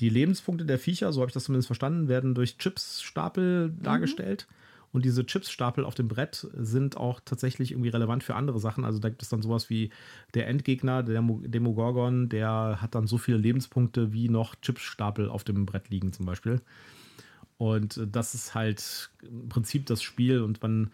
Die 0.00 0.08
Lebenspunkte 0.08 0.64
der 0.64 0.78
Viecher, 0.78 1.12
so 1.12 1.20
habe 1.20 1.30
ich 1.30 1.34
das 1.34 1.44
zumindest 1.44 1.68
verstanden, 1.68 2.08
werden 2.08 2.34
durch 2.34 2.58
Chips-Stapel 2.58 3.68
mhm. 3.68 3.82
dargestellt. 3.82 4.46
Und 4.90 5.04
diese 5.04 5.26
Chipsstapel 5.26 5.84
auf 5.84 5.94
dem 5.94 6.08
Brett 6.08 6.46
sind 6.54 6.96
auch 6.96 7.20
tatsächlich 7.22 7.72
irgendwie 7.72 7.90
relevant 7.90 8.24
für 8.24 8.34
andere 8.34 8.58
Sachen. 8.58 8.86
Also 8.86 8.98
da 8.98 9.10
gibt 9.10 9.22
es 9.22 9.28
dann 9.28 9.42
sowas 9.42 9.68
wie 9.68 9.90
der 10.32 10.48
Endgegner, 10.48 11.02
der 11.02 11.22
Demogorgon, 11.22 12.30
der 12.30 12.78
hat 12.80 12.94
dann 12.94 13.06
so 13.06 13.18
viele 13.18 13.36
Lebenspunkte 13.36 14.12
wie 14.12 14.30
noch 14.30 14.54
Chipsstapel 14.56 15.28
auf 15.28 15.44
dem 15.44 15.66
Brett 15.66 15.90
liegen 15.90 16.12
zum 16.14 16.24
Beispiel. 16.24 16.62
Und 17.58 18.00
das 18.10 18.34
ist 18.34 18.54
halt 18.54 19.10
im 19.20 19.48
Prinzip 19.48 19.84
das 19.86 20.02
Spiel 20.02 20.40
und 20.40 20.62
man 20.62 20.90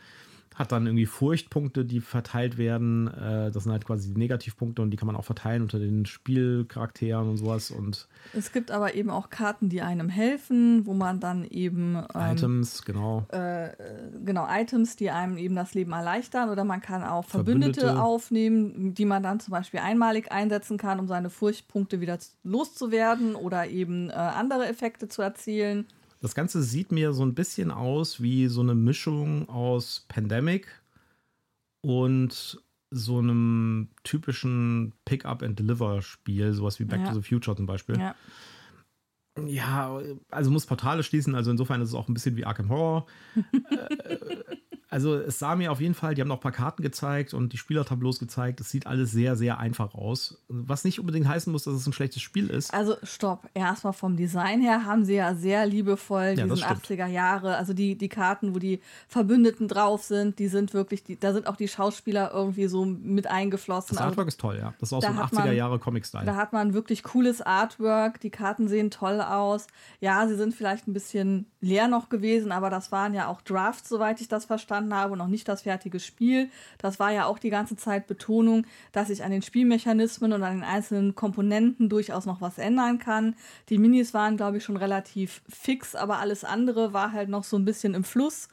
hat 0.55 0.71
dann 0.71 0.87
irgendwie 0.87 1.07
Furchtpunkte, 1.07 1.85
die 1.85 2.01
verteilt 2.01 2.59
werden. 2.59 3.09
Äh, 3.09 3.51
das 3.51 3.65
sind 3.65 3.73
halt 3.73 3.85
quasi 3.85 4.13
die 4.13 4.19
Negativpunkte 4.19 4.83
und 4.83 4.91
die 4.91 4.97
kann 4.97 5.07
man 5.07 5.17
auch 5.17 5.25
verteilen 5.25 5.63
unter 5.63 5.79
den 5.79 6.07
Spielcharakteren 6.07 7.29
und 7.29 7.37
sowas. 7.39 7.71
Und 7.73 8.07
es 8.33 8.53
gibt 8.53 8.71
aber 8.71 8.95
eben 8.95 9.11
auch 9.11 9.31
Karten, 9.31 9.69
die 9.69 9.83
einem 9.83 10.09
helfen, 10.09 10.87
wo 10.87 10.95
man 10.95 11.19
dann 11.19 11.45
eben 11.45 11.97
ähm, 11.97 12.37
Items, 12.37 12.85
genau. 12.85 13.27
Äh, 13.31 13.71
genau, 14.25 14.47
Items, 14.49 14.95
die 14.95 15.11
einem 15.11 15.37
eben 15.39 15.57
das 15.57 15.75
Leben 15.75 15.93
erleichtern. 15.93 16.51
Oder 16.51 16.65
man 16.65 16.81
kann 16.81 17.03
auch 17.03 17.25
Verbündete, 17.25 17.81
Verbündete 17.81 18.03
aufnehmen, 18.03 18.95
die 18.95 19.05
man 19.05 19.25
dann 19.25 19.41
zum 19.41 19.53
Beispiel 19.53 19.81
einmalig 19.81 20.31
einsetzen 20.31 20.79
kann, 20.79 21.01
um 21.01 21.09
seine 21.09 21.31
Furchtpunkte 21.31 22.01
wieder 22.01 22.19
loszuwerden 22.45 23.35
oder 23.35 23.67
eben 23.67 24.09
äh, 24.11 24.13
andere 24.13 24.69
Effekte 24.69 25.09
zu 25.09 25.21
erzielen. 25.21 25.87
Das 26.25 26.35
Ganze 26.35 26.63
sieht 26.63 26.91
mir 26.91 27.13
so 27.13 27.23
ein 27.23 27.35
bisschen 27.35 27.71
aus 27.71 28.23
wie 28.23 28.47
so 28.47 28.63
eine 28.63 28.75
Mischung 28.75 29.47
aus 29.51 30.07
Pandemic 30.09 30.83
und 31.83 32.59
so 32.91 33.19
einem 33.19 33.91
typischen 34.05 34.95
Pick-up-and-deliver-Spiel, 35.05 36.55
sowas 36.55 36.81
wie 36.81 36.87
Back 36.87 37.01
ja. 37.01 37.09
to 37.09 37.21
the 37.21 37.29
Future 37.29 37.55
zum 37.55 37.67
Beispiel. 37.67 37.99
Ja. 37.99 38.15
ja. 39.45 40.01
also 40.31 40.51
muss 40.51 40.65
Portale 40.65 41.03
schließen, 41.03 41.35
also 41.35 41.51
insofern 41.51 41.83
ist 41.83 41.91
es 41.91 41.95
auch 41.95 42.09
ein 42.09 42.15
bisschen 42.15 42.37
wie 42.37 42.47
Arkham 42.47 42.71
Horror. 42.71 43.05
äh, 43.69 44.17
also 44.95 45.17
es 45.17 45.41
sah 45.41 45.57
mir 45.57 45.73
auf 45.73 45.81
jeden 45.81 45.95
Fall, 45.95 46.15
die 46.15 46.21
haben 46.21 46.29
noch 46.29 46.37
ein 46.37 46.41
paar 46.41 46.53
Karten 46.53 46.81
gezeigt 46.81 47.35
und 47.35 47.53
die 47.53 47.57
Spielertableaus 47.57 48.21
gezeigt. 48.21 48.61
Es 48.61 48.71
sieht 48.71 48.87
alles 48.87 49.11
sehr, 49.11 49.35
sehr 49.35 49.59
einfach 49.59 49.93
aus. 49.93 50.41
Was 50.47 50.85
nicht 50.85 51.01
unbedingt 51.01 51.27
heißen 51.27 51.53
muss, 51.53 51.65
dass 51.65 51.75
es 51.75 51.85
ein 51.89 51.93
schlechtes 51.93 52.23
Spiel 52.23 52.49
ist. 52.49 52.73
Also 52.73 52.95
stopp. 53.03 53.49
Erstmal 53.55 53.93
vom 53.93 54.17
Design 54.17 54.61
her 54.61 54.85
haben 54.85 55.05
sie 55.05 55.15
ja 55.15 55.35
sehr 55.35 55.67
liebevoll 55.67 56.37
ja, 56.37 56.47
diesen 56.47 56.65
80er 56.65 57.09
Jahre. 57.09 57.57
Also 57.57 57.73
die, 57.73 57.99
die 57.99 58.09
Karten, 58.09 58.55
wo 58.55 58.61
die 58.61 58.81
Verbündeten 59.09 59.67
drauf 59.67 60.05
sind, 60.05 60.39
die 60.39 60.47
sind 60.47 60.75
wirklich, 60.75 61.03
die, 61.03 61.19
da 61.19 61.33
sind 61.33 61.49
auch 61.49 61.57
die 61.57 61.67
Schauspieler 61.67 62.31
irgendwie 62.33 62.69
so 62.69 62.85
mit 62.85 63.27
eingeflossen. 63.27 63.97
Das 63.97 63.99
Artwork 64.05 64.27
also, 64.27 64.29
ist 64.29 64.41
toll, 64.41 64.59
ja. 64.61 64.75
Das 64.79 64.91
ist 64.91 64.93
auch 64.93 65.03
so 65.03 65.09
ein 65.09 65.19
80er 65.19 65.51
Jahre 65.51 65.81
Comic-Style. 65.81 66.25
Da 66.25 66.37
hat 66.37 66.53
man 66.53 66.73
wirklich 66.73 67.03
cooles 67.03 67.43
Artwork. 67.43 68.21
Die 68.21 68.31
Karten 68.31 68.69
sehen 68.69 68.93
toll 68.93 69.21
aus. 69.21 69.67
Ja, 70.01 70.29
sie 70.29 70.37
sind 70.37 70.55
vielleicht 70.55 70.87
ein 70.87 70.93
bisschen 70.93 71.47
leer 71.61 71.89
noch 71.89 72.11
gewesen, 72.11 72.53
aber 72.53 72.71
das 72.71 72.93
waren 72.93 73.13
ja 73.13 73.27
auch 73.27 73.41
Drafts, 73.41 73.89
soweit 73.89 74.21
ich 74.21 74.29
das 74.29 74.45
verstanden 74.45 74.84
verstanden 74.85 74.95
habe, 74.95 75.17
noch 75.17 75.29
nicht 75.29 75.49
das 75.49 75.63
fertige 75.63 76.01
Spiel. 76.01 76.51
Das 76.79 76.99
war 76.99 77.11
ja 77.13 77.27
auch 77.27 77.39
die 77.39 77.51
ganze 77.51 77.77
Zeit 77.77 78.07
Betonung, 78.07 78.67
dass 78.93 79.11
ich 79.11 79.25
an 79.25 79.31
den 79.31 79.43
Spielmechanismen 79.43 80.33
und 80.33 80.43
an 80.43 80.57
den 80.57 80.65
einzelnen 80.65 81.15
Komponenten 81.15 81.89
durchaus 81.89 82.27
noch 82.27 82.41
was 82.41 82.59
ändern 82.59 82.99
kann. 82.99 83.35
Die 83.69 83.79
Minis 83.79 84.15
waren, 84.15 84.37
glaube 84.37 84.59
ich, 84.59 84.65
schon 84.65 84.77
relativ 84.77 85.43
fix, 85.49 85.95
aber 85.95 86.19
alles 86.19 86.45
andere 86.45 86.93
war 86.93 87.13
halt 87.13 87.29
noch 87.29 87.45
so 87.45 87.57
ein 87.57 87.65
bisschen 87.65 87.95
im 87.95 88.05
Fluss. 88.05 88.49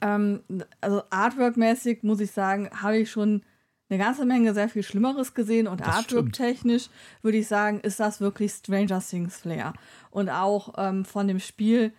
Ähm, 0.00 0.40
also 0.80 1.02
Artwork-mäßig 1.10 2.00
muss 2.02 2.20
ich 2.20 2.30
sagen, 2.30 2.68
habe 2.82 2.98
ich 2.98 3.10
schon 3.10 3.42
eine 3.88 3.98
ganze 3.98 4.24
Menge 4.24 4.52
sehr 4.52 4.68
viel 4.68 4.82
Schlimmeres 4.82 5.32
gesehen 5.32 5.68
und 5.68 5.86
Artwork-technisch 5.86 6.88
würde 7.22 7.38
ich 7.38 7.46
sagen, 7.46 7.80
ist 7.80 8.00
das 8.00 8.20
wirklich 8.20 8.52
Stranger 8.52 9.00
Things 9.00 9.38
Flair. 9.38 9.74
Und 10.10 10.28
auch 10.28 10.74
ähm, 10.76 11.04
von 11.04 11.28
dem 11.28 11.38
Spiel 11.38 11.92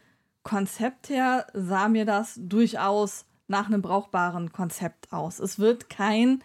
Konzept 0.48 1.10
her 1.10 1.46
sah 1.54 1.90
mir 1.90 2.06
das 2.06 2.40
durchaus 2.42 3.26
nach 3.48 3.68
einem 3.68 3.82
brauchbaren 3.82 4.52
Konzept 4.54 5.12
aus. 5.12 5.40
Es 5.40 5.60
wird 5.60 5.90
kein 5.90 6.42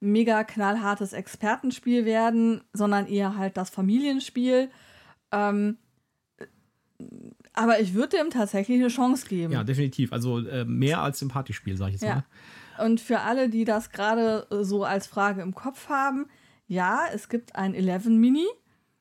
mega 0.00 0.42
knallhartes 0.42 1.12
Expertenspiel 1.12 2.04
werden, 2.04 2.62
sondern 2.72 3.06
eher 3.06 3.36
halt 3.36 3.56
das 3.56 3.70
Familienspiel. 3.70 4.70
Ähm, 5.30 5.78
aber 7.52 7.80
ich 7.80 7.94
würde 7.94 8.16
dem 8.16 8.30
tatsächlich 8.30 8.80
eine 8.80 8.88
Chance 8.88 9.26
geben. 9.26 9.52
Ja, 9.52 9.62
definitiv. 9.62 10.12
Also 10.12 10.40
äh, 10.40 10.64
mehr 10.64 11.00
als 11.00 11.20
dem 11.20 11.28
Partyspiel, 11.28 11.76
sage 11.76 11.94
ich 11.94 12.00
jetzt 12.00 12.08
ja. 12.08 12.24
mal. 12.76 12.86
Und 12.86 13.00
für 13.00 13.20
alle, 13.20 13.48
die 13.48 13.64
das 13.64 13.90
gerade 13.90 14.48
so 14.50 14.82
als 14.82 15.06
Frage 15.06 15.42
im 15.42 15.54
Kopf 15.54 15.88
haben, 15.88 16.26
ja, 16.66 17.02
es 17.12 17.28
gibt 17.28 17.54
ein 17.54 17.72
11 17.74 18.06
Mini 18.06 18.46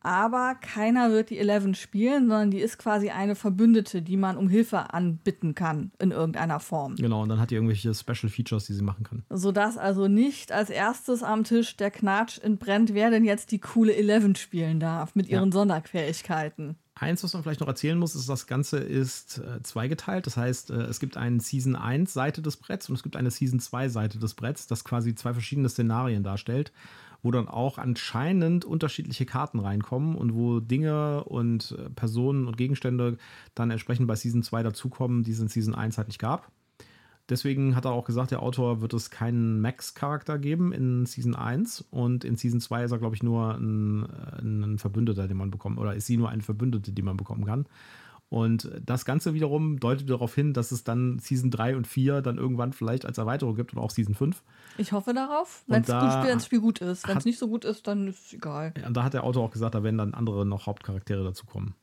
aber 0.04 0.56
keiner 0.56 1.12
wird 1.12 1.30
die 1.30 1.38
Eleven 1.38 1.76
spielen, 1.76 2.28
sondern 2.28 2.52
die 2.52 2.60
ist 2.60 2.78
quasi 2.78 3.10
eine 3.10 3.36
Verbündete, 3.36 4.02
die 4.02 4.18
man 4.18 4.38
um 4.38 4.50
Hilfe 4.50 4.94
anbitten 4.94 5.56
kann 5.56 5.92
in 5.98 6.12
irgendeiner 6.12 6.60
Form. 6.60 6.96
Genau, 6.96 7.24
und 7.24 7.30
dann 7.30 7.40
hat 7.40 7.52
die 7.52 7.56
irgendwelche 7.56 7.94
Special 7.94 8.30
Features, 8.30 8.66
die 8.66 8.74
sie 8.74 8.84
machen 8.84 9.06
kann. 9.06 9.24
Sodass 9.30 9.78
also 9.78 10.10
nicht 10.10 10.52
als 10.52 10.70
erstes 10.70 11.24
am 11.24 11.46
Tisch 11.46 11.78
der 11.78 11.90
Knatsch 11.90 12.40
entbrennt, 12.40 12.94
wer 12.94 13.10
denn 13.10 13.24
jetzt 13.24 13.52
die 13.52 13.60
coole 13.60 13.96
Eleven 13.96 14.36
spielen 14.36 14.80
darf 14.80 15.16
mit 15.16 15.30
ihren 15.30 15.50
ja. 15.50 15.54
Sonderfähigkeiten. 15.54 16.76
Eins, 16.96 17.24
was 17.24 17.34
man 17.34 17.42
vielleicht 17.42 17.62
noch 17.62 17.68
erzählen 17.68 17.98
muss, 17.98 18.14
ist, 18.14 18.30
das 18.30 18.46
Ganze 18.46 18.78
ist 18.78 19.40
äh, 19.40 19.64
zweigeteilt. 19.64 20.28
Das 20.28 20.38
heißt, 20.38 20.70
äh, 20.70 20.84
es 20.84 21.00
gibt 21.00 21.18
eine 21.18 21.40
Season 21.40 21.76
1 21.76 22.14
Seite 22.14 22.42
des 22.42 22.58
Bretts 22.58 22.88
und 22.88 22.96
es 22.96 23.04
gibt 23.04 23.16
eine 23.16 23.32
Season 23.32 23.60
2 23.60 23.90
Seite 23.90 24.20
des 24.20 24.36
Bretts, 24.36 24.68
das 24.68 24.84
quasi 24.84 25.16
zwei 25.16 25.34
verschiedene 25.34 25.70
Szenarien 25.70 26.24
darstellt 26.24 26.72
wo 27.24 27.32
dann 27.32 27.48
auch 27.48 27.78
anscheinend 27.78 28.66
unterschiedliche 28.66 29.26
Karten 29.26 29.60
reinkommen 29.60 30.16
und 30.16 30.36
wo 30.36 30.60
Dinge 30.60 31.24
und 31.24 31.76
äh, 31.78 31.90
Personen 31.90 32.48
und 32.48 32.58
Gegenstände 32.58 33.18
dann 33.56 33.72
entsprechend 33.72 34.08
bei 34.08 34.16
Season 34.16 34.44
2 34.44 34.62
dazukommen, 34.62 35.24
die 35.24 35.32
es 35.32 35.40
in 35.40 35.48
Season 35.48 35.74
1 35.74 35.98
halt 35.98 36.10
nicht 36.10 36.20
gab. 36.20 36.52
Deswegen 37.30 37.76
hat 37.76 37.86
er 37.86 37.92
auch 37.92 38.04
gesagt, 38.04 38.32
der 38.32 38.44
Autor 38.44 38.82
wird 38.82 38.94
es 38.94 39.10
keinen 39.10 39.62
Max-Charakter 39.62 40.38
geben 40.38 40.74
in 40.74 41.06
Season 41.06 41.36
1 41.36 41.86
und 41.90 42.26
in 42.26 42.36
Season 42.36 42.60
2 42.60 42.84
ist 42.84 42.92
er, 42.92 42.98
glaube 42.98 43.16
ich, 43.16 43.24
nur 43.24 43.56
ein, 43.56 44.04
ein 44.42 44.78
Verbündeter, 44.78 45.30
den 45.30 45.38
man 45.38 45.50
bekommt, 45.50 45.80
oder 45.80 45.96
ist 45.96 46.06
sie 46.06 46.18
nur 46.18 46.30
eine 46.30 46.44
Verbündete, 46.44 46.92
die 46.92 47.02
man 47.02 47.16
bekommen 47.16 47.46
kann. 47.46 47.66
Und 48.34 48.68
das 48.84 49.06
Ganze 49.06 49.36
wiederum 49.36 49.80
deutet 49.80 50.10
darauf 50.10 50.34
hin, 50.34 50.54
dass 50.54 50.72
es 50.72 50.84
dann 50.84 51.20
Season 51.20 51.52
3 51.52 51.78
und 51.78 51.86
4 51.86 52.24
dann 52.24 52.40
irgendwann 52.40 52.74
vielleicht 52.74 53.06
als 53.06 53.20
Erweiterung 53.20 53.56
gibt 53.56 53.76
und 53.76 53.80
auch 53.80 53.92
Season 53.92 54.16
5. 54.16 54.42
Ich 54.80 54.92
hoffe 54.92 55.14
darauf, 55.14 55.64
wenn 55.68 55.84
das 55.84 56.44
Spiel 56.44 56.60
gut 56.60 56.82
ist. 56.82 57.08
Wenn 57.08 57.20
es 57.20 57.26
nicht 57.26 57.38
so 57.38 57.48
gut 57.48 57.64
ist, 57.64 57.86
dann 57.86 58.08
ist 58.08 58.26
es 58.26 58.34
egal. 58.34 58.74
Ja, 58.82 58.88
und 58.88 58.98
da 58.98 59.04
hat 59.04 59.14
der 59.14 59.24
Autor 59.24 59.44
auch 59.44 59.52
gesagt, 59.52 59.76
da 59.76 59.84
werden 59.84 60.00
dann 60.00 60.16
andere 60.16 60.48
noch 60.48 60.66
Hauptcharaktere 60.66 61.24
dazukommen. 61.24 61.76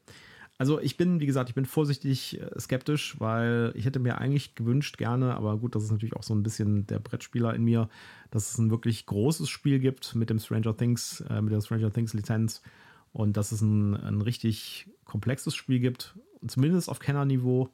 Also 0.58 0.80
ich 0.80 0.96
bin, 0.96 1.20
wie 1.20 1.26
gesagt, 1.26 1.50
ich 1.50 1.54
bin 1.54 1.66
vorsichtig 1.66 2.40
äh, 2.40 2.58
skeptisch, 2.58 3.20
weil 3.20 3.72
ich 3.76 3.84
hätte 3.84 4.00
mir 4.00 4.18
eigentlich 4.18 4.56
gewünscht, 4.56 4.98
gerne, 4.98 5.36
aber 5.36 5.56
gut, 5.56 5.76
das 5.76 5.84
ist 5.84 5.92
natürlich 5.92 6.16
auch 6.16 6.24
so 6.24 6.34
ein 6.34 6.42
bisschen 6.42 6.84
der 6.88 6.98
Brettspieler 6.98 7.54
in 7.54 7.62
mir, 7.62 7.88
dass 8.32 8.50
es 8.50 8.58
ein 8.58 8.72
wirklich 8.72 9.06
großes 9.06 9.48
Spiel 9.48 9.78
gibt 9.78 10.16
mit 10.16 10.30
dem 10.30 10.40
Stranger 10.40 10.76
Things, 10.76 11.20
äh, 11.30 11.40
mit 11.42 11.52
der 11.52 11.60
Stranger 11.60 11.92
Things 11.92 12.12
Lizenz 12.12 12.60
Und 13.12 13.36
dass 13.36 13.52
es 13.52 13.60
ein, 13.60 13.94
ein 13.94 14.20
richtig 14.20 14.88
komplexes 15.04 15.54
Spiel 15.54 15.78
gibt, 15.78 16.16
zumindest 16.46 16.88
auf 16.88 16.98
Kenner-Niveau, 16.98 17.68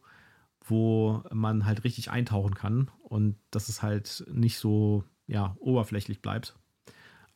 wo 0.64 1.22
man 1.32 1.66
halt 1.66 1.84
richtig 1.84 2.10
eintauchen 2.10 2.54
kann 2.54 2.90
und 3.02 3.36
dass 3.50 3.68
es 3.68 3.82
halt 3.82 4.24
nicht 4.32 4.58
so 4.58 5.04
ja, 5.26 5.56
oberflächlich 5.60 6.22
bleibt. 6.22 6.56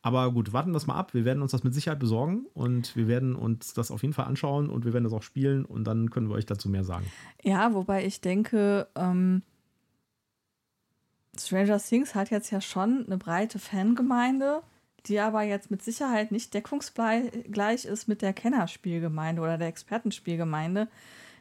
Aber 0.02 0.32
gut, 0.32 0.52
warten 0.52 0.70
wir 0.70 0.74
das 0.74 0.86
mal 0.86 0.94
ab. 0.94 1.12
Wir 1.12 1.24
werden 1.24 1.42
uns 1.42 1.52
das 1.52 1.62
mit 1.62 1.74
Sicherheit 1.74 1.98
besorgen 1.98 2.46
und 2.54 2.96
wir 2.96 3.06
werden 3.06 3.36
uns 3.36 3.74
das 3.74 3.90
auf 3.90 4.02
jeden 4.02 4.14
Fall 4.14 4.24
anschauen 4.24 4.70
und 4.70 4.84
wir 4.84 4.94
werden 4.94 5.04
das 5.04 5.12
auch 5.12 5.22
spielen 5.22 5.64
und 5.64 5.84
dann 5.84 6.10
können 6.10 6.28
wir 6.28 6.36
euch 6.36 6.46
dazu 6.46 6.70
mehr 6.70 6.84
sagen. 6.84 7.06
Ja, 7.42 7.74
wobei 7.74 8.06
ich 8.06 8.22
denke, 8.22 8.88
ähm, 8.94 9.42
Stranger 11.38 11.78
Things 11.78 12.14
hat 12.14 12.30
jetzt 12.30 12.50
ja 12.50 12.60
schon 12.60 13.04
eine 13.06 13.18
breite 13.18 13.58
Fangemeinde, 13.58 14.62
die 15.06 15.20
aber 15.20 15.42
jetzt 15.42 15.70
mit 15.70 15.82
Sicherheit 15.82 16.32
nicht 16.32 16.54
deckungsgleich 16.54 17.84
ist 17.84 18.08
mit 18.08 18.22
der 18.22 18.32
Kennerspielgemeinde 18.32 19.42
oder 19.42 19.58
der 19.58 19.68
Expertenspielgemeinde. 19.68 20.88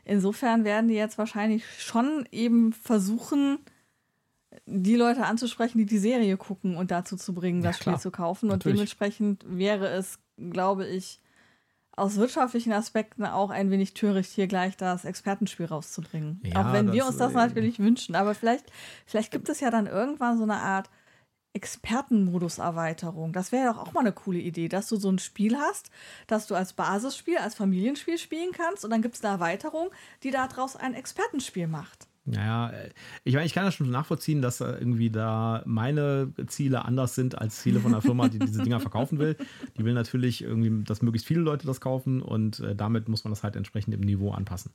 Insofern 0.05 0.64
werden 0.64 0.88
die 0.88 0.95
jetzt 0.95 1.18
wahrscheinlich 1.18 1.64
schon 1.82 2.28
eben 2.32 2.74
versuchen, 2.74 3.60
die 4.66 4.95
Leute 4.95 5.26
anzusprechen, 5.26 5.78
die 5.78 5.86
die 5.86 5.99
Serie 5.99 6.38
gucken 6.38 6.76
und 6.76 6.91
dazu 6.91 7.16
zu 7.16 7.34
bringen, 7.34 7.62
das 7.62 7.78
ja, 7.78 7.82
Spiel 7.84 7.99
zu 7.99 8.12
kaufen. 8.12 8.47
Natürlich. 8.47 8.74
Und 8.74 8.78
dementsprechend 8.78 9.45
wäre 9.47 9.89
es, 9.89 10.20
glaube 10.38 10.88
ich, 10.88 11.20
aus 11.99 12.16
wirtschaftlichen 12.16 12.72
Aspekten 12.72 13.26
auch 13.26 13.49
ein 13.49 13.72
wenig 13.72 13.93
töricht, 13.93 14.32
hier 14.32 14.47
gleich 14.47 14.78
das 14.78 15.05
Expertenspiel 15.05 15.66
rauszubringen. 15.66 16.41
Ja, 16.43 16.62
auch 16.62 16.74
wenn 16.74 16.93
wir 16.93 17.05
uns 17.05 17.18
das 17.18 17.34
natürlich 17.34 17.80
wünschen. 17.80 18.16
Aber 18.16 18.34
vielleicht, 18.34 18.72
vielleicht 19.05 19.32
gibt 19.32 19.49
es 19.49 19.60
ja 19.60 19.70
dann 19.70 19.86
irgendwann 19.86 20.38
so 20.38 20.43
eine 20.43 20.57
Art 20.57 20.89
Expertenmodus-Erweiterung. 21.54 23.34
Das 23.34 23.52
wäre 23.52 23.74
doch 23.74 23.78
auch 23.80 23.93
mal 23.93 24.02
eine 24.02 24.12
coole 24.12 24.39
Idee, 24.39 24.70
dass 24.70 24.88
du 24.89 24.95
so 24.97 25.10
ein 25.10 25.20
Spiel 25.20 25.58
hast, 25.58 25.89
das 26.28 26.47
du 26.47 26.56
als 26.56 26.74
Basisspiel, 26.74 27.38
als 27.38 27.56
Familienspiel 27.56 28.18
spielen 28.18 28.52
kannst 28.52 28.86
und 28.86 28.91
dann 28.91 29.02
gibt 29.02 29.16
es 29.16 29.24
eine 29.24 29.34
Erweiterung, 29.34 29.89
die 30.24 30.32
daraus 30.32 30.76
ein 30.76 30.93
Expertenspiel 30.93 31.68
macht. 31.68 32.08
Naja, 32.26 32.72
ich 33.24 33.34
meine, 33.34 33.47
ich 33.47 33.54
kann 33.54 33.66
das 33.66 33.74
schon 33.74 33.89
nachvollziehen, 33.89 34.41
dass 34.41 34.62
irgendwie 34.62 35.10
da 35.10 35.64
meine 35.66 36.32
Ziele 36.47 36.86
anders 36.86 37.16
sind 37.16 37.39
als 37.39 37.60
Ziele 37.62 37.80
von 37.80 37.91
einer 37.91 38.04
Firma, 38.04 38.28
die 38.28 38.38
diese 38.39 38.62
Dinger 38.62 38.80
verkaufen 38.80 39.18
will. 39.18 39.36
Die 39.78 39.84
will 39.84 39.93
natürlich 39.93 40.43
irgendwie, 40.43 40.84
dass 40.84 41.02
möglichst 41.02 41.28
viele 41.28 41.41
Leute 41.41 41.66
das 41.66 41.82
kaufen 41.82 42.22
und 42.22 42.60
äh, 42.60 42.76
damit 42.76 43.10
muss 43.10 43.24
man 43.24 43.32
das 43.32 43.43
halt 43.43 43.56
entsprechend 43.56 43.95
im 43.95 44.02
Niveau 44.02 44.32
anpassen. 44.32 44.72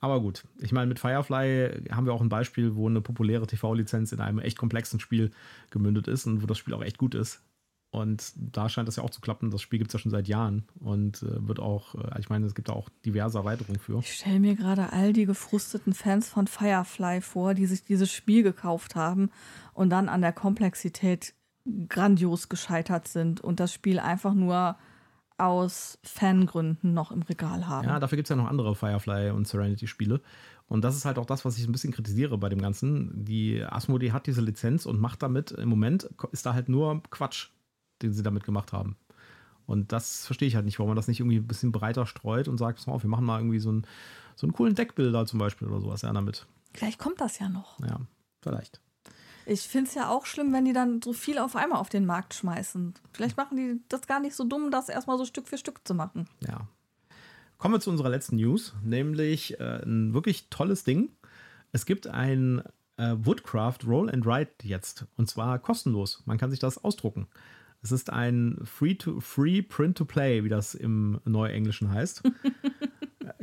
Aber 0.00 0.20
gut, 0.20 0.44
ich 0.60 0.72
meine, 0.72 0.86
mit 0.86 0.98
Firefly 0.98 1.88
haben 1.90 2.06
wir 2.06 2.12
auch 2.12 2.20
ein 2.20 2.28
Beispiel, 2.28 2.76
wo 2.76 2.88
eine 2.88 3.00
populäre 3.00 3.46
TV-Lizenz 3.46 4.12
in 4.12 4.20
einem 4.20 4.38
echt 4.38 4.58
komplexen 4.58 5.00
Spiel 5.00 5.30
gemündet 5.70 6.06
ist 6.06 6.26
und 6.26 6.42
wo 6.42 6.46
das 6.46 6.58
Spiel 6.58 6.74
auch 6.74 6.82
echt 6.82 6.98
gut 6.98 7.14
ist. 7.14 7.42
Und 7.90 8.32
da 8.36 8.68
scheint 8.68 8.88
das 8.88 8.96
ja 8.96 9.02
auch 9.02 9.10
zu 9.10 9.20
klappen. 9.22 9.50
Das 9.50 9.62
Spiel 9.62 9.78
gibt 9.78 9.88
es 9.88 9.94
ja 9.94 9.98
schon 9.98 10.10
seit 10.10 10.28
Jahren 10.28 10.64
und 10.80 11.22
äh, 11.22 11.48
wird 11.48 11.60
auch, 11.60 11.94
äh, 11.94 12.20
ich 12.20 12.28
meine, 12.28 12.44
es 12.44 12.54
gibt 12.54 12.68
da 12.68 12.74
auch 12.74 12.90
diverse 13.06 13.38
Erweiterungen 13.38 13.80
für. 13.80 14.00
Ich 14.00 14.12
stelle 14.12 14.40
mir 14.40 14.54
gerade 14.54 14.92
all 14.92 15.12
die 15.12 15.24
gefrusteten 15.24 15.94
Fans 15.94 16.28
von 16.28 16.46
Firefly 16.46 17.22
vor, 17.22 17.54
die 17.54 17.64
sich 17.66 17.84
dieses 17.84 18.12
Spiel 18.12 18.42
gekauft 18.42 18.96
haben 18.96 19.30
und 19.72 19.90
dann 19.90 20.08
an 20.10 20.20
der 20.20 20.32
Komplexität 20.32 21.32
grandios 21.88 22.48
gescheitert 22.48 23.08
sind 23.08 23.40
und 23.40 23.60
das 23.60 23.72
Spiel 23.72 23.98
einfach 23.98 24.34
nur 24.34 24.76
aus 25.38 25.98
Fangründen 26.02 26.94
noch 26.94 27.10
im 27.10 27.22
Regal 27.22 27.66
haben. 27.66 27.86
Ja, 27.86 27.98
dafür 28.00 28.16
gibt 28.16 28.26
es 28.26 28.30
ja 28.30 28.36
noch 28.36 28.48
andere 28.48 28.74
Firefly 28.74 29.30
und 29.30 29.46
Serenity-Spiele. 29.46 30.20
Und 30.68 30.82
das 30.82 30.96
ist 30.96 31.04
halt 31.04 31.18
auch 31.18 31.26
das, 31.26 31.44
was 31.44 31.58
ich 31.58 31.66
ein 31.66 31.72
bisschen 31.72 31.92
kritisiere 31.92 32.38
bei 32.38 32.48
dem 32.48 32.60
Ganzen. 32.60 33.24
Die 33.24 33.62
Asmodee 33.62 34.12
hat 34.12 34.26
diese 34.26 34.40
Lizenz 34.40 34.86
und 34.86 35.00
macht 35.00 35.22
damit, 35.22 35.52
im 35.52 35.68
Moment 35.68 36.10
ist 36.32 36.44
da 36.46 36.54
halt 36.54 36.68
nur 36.68 37.02
Quatsch 37.10 37.50
den 38.02 38.12
sie 38.12 38.22
damit 38.22 38.44
gemacht 38.44 38.72
haben. 38.72 38.96
Und 39.66 39.92
das 39.92 40.26
verstehe 40.26 40.46
ich 40.46 40.54
halt 40.54 40.64
nicht, 40.64 40.78
warum 40.78 40.90
man 40.90 40.96
das 40.96 41.08
nicht 41.08 41.20
irgendwie 41.20 41.38
ein 41.38 41.46
bisschen 41.46 41.72
breiter 41.72 42.06
streut 42.06 42.46
und 42.46 42.56
sagt, 42.56 42.86
wir 42.86 43.10
machen 43.10 43.24
mal 43.24 43.38
irgendwie 43.40 43.58
so 43.58 43.70
einen, 43.70 43.86
so 44.36 44.46
einen 44.46 44.52
coolen 44.52 44.74
Deckbilder 44.74 45.26
zum 45.26 45.38
Beispiel 45.38 45.68
oder 45.68 45.80
sowas 45.80 46.02
ja 46.02 46.12
damit. 46.12 46.46
Vielleicht 46.72 46.98
kommt 46.98 47.20
das 47.20 47.38
ja 47.38 47.48
noch. 47.48 47.80
Ja, 47.80 48.00
vielleicht. 48.42 48.80
Ich 49.48 49.62
finde 49.62 49.88
es 49.88 49.94
ja 49.94 50.10
auch 50.10 50.26
schlimm, 50.26 50.52
wenn 50.52 50.64
die 50.64 50.72
dann 50.72 51.00
so 51.00 51.12
viel 51.12 51.38
auf 51.38 51.54
einmal 51.54 51.78
auf 51.78 51.88
den 51.88 52.04
Markt 52.04 52.34
schmeißen. 52.34 52.94
Vielleicht 53.12 53.36
machen 53.36 53.56
die 53.56 53.80
das 53.88 54.08
gar 54.08 54.18
nicht 54.18 54.34
so 54.34 54.42
dumm, 54.42 54.72
das 54.72 54.88
erstmal 54.88 55.18
so 55.18 55.24
Stück 55.24 55.46
für 55.46 55.56
Stück 55.56 55.86
zu 55.86 55.94
machen. 55.94 56.28
Ja. 56.40 56.66
Kommen 57.56 57.74
wir 57.74 57.80
zu 57.80 57.90
unserer 57.90 58.10
letzten 58.10 58.36
News, 58.36 58.74
nämlich 58.82 59.58
äh, 59.60 59.82
ein 59.84 60.12
wirklich 60.12 60.48
tolles 60.50 60.82
Ding. 60.82 61.10
Es 61.70 61.86
gibt 61.86 62.08
ein 62.08 62.62
äh, 62.96 63.14
Woodcraft 63.18 63.78
Roll 63.86 64.10
and 64.10 64.26
Write 64.26 64.66
jetzt 64.66 65.06
und 65.16 65.28
zwar 65.30 65.58
kostenlos. 65.60 66.22
Man 66.26 66.38
kann 66.38 66.50
sich 66.50 66.58
das 66.60 66.82
ausdrucken. 66.82 67.28
Es 67.82 67.92
ist 67.92 68.10
ein 68.10 68.58
Free-to-Free 68.64 69.62
Print-to-Play, 69.62 70.42
wie 70.42 70.48
das 70.48 70.74
im 70.74 71.20
Neuenglischen 71.24 71.92
heißt. 71.92 72.22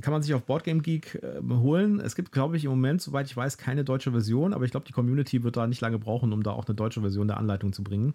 Kann 0.03 0.11
man 0.11 0.21
sich 0.21 0.33
auf 0.33 0.43
Boardgame 0.43 0.81
Geek 0.81 1.23
äh, 1.23 1.41
holen. 1.49 2.01
Es 2.01 2.15
gibt, 2.15 2.33
glaube 2.33 2.57
ich, 2.57 2.65
im 2.65 2.71
Moment, 2.71 3.01
soweit 3.01 3.25
ich 3.25 3.37
weiß, 3.37 3.57
keine 3.57 3.85
deutsche 3.85 4.11
Version, 4.11 4.53
aber 4.53 4.65
ich 4.65 4.71
glaube, 4.71 4.85
die 4.85 4.91
Community 4.91 5.43
wird 5.43 5.55
da 5.55 5.65
nicht 5.65 5.79
lange 5.79 5.97
brauchen, 5.97 6.33
um 6.33 6.43
da 6.43 6.51
auch 6.51 6.67
eine 6.67 6.75
deutsche 6.75 6.99
Version 6.99 7.29
der 7.29 7.37
Anleitung 7.37 7.71
zu 7.71 7.85
bringen. 7.85 8.13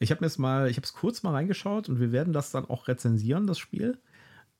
Ich 0.00 0.10
habe 0.10 0.20
mir 0.20 0.26
jetzt 0.26 0.38
mal, 0.38 0.68
ich 0.68 0.76
habe 0.76 0.84
es 0.84 0.94
kurz 0.94 1.22
mal 1.22 1.30
reingeschaut 1.30 1.88
und 1.88 2.00
wir 2.00 2.10
werden 2.10 2.32
das 2.32 2.50
dann 2.50 2.64
auch 2.64 2.88
rezensieren, 2.88 3.46
das 3.46 3.60
Spiel 3.60 3.98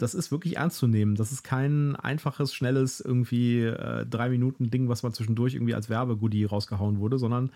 das 0.02 0.14
ist 0.14 0.32
wirklich 0.32 0.56
ernst 0.56 0.78
zu 0.78 0.88
nehmen. 0.88 1.14
Das 1.14 1.32
ist 1.32 1.44
kein 1.44 1.94
einfaches, 1.96 2.52
schnelles, 2.52 3.00
irgendwie 3.00 3.60
äh, 3.60 4.04
drei 4.04 4.28
Minuten 4.30 4.70
Ding, 4.70 4.88
was 4.88 5.02
man 5.02 5.12
zwischendurch 5.12 5.54
irgendwie 5.54 5.74
als 5.74 5.88
Werbegoodie 5.88 6.44
rausgehauen 6.44 6.98
wurde, 6.98 7.18
sondern 7.18 7.50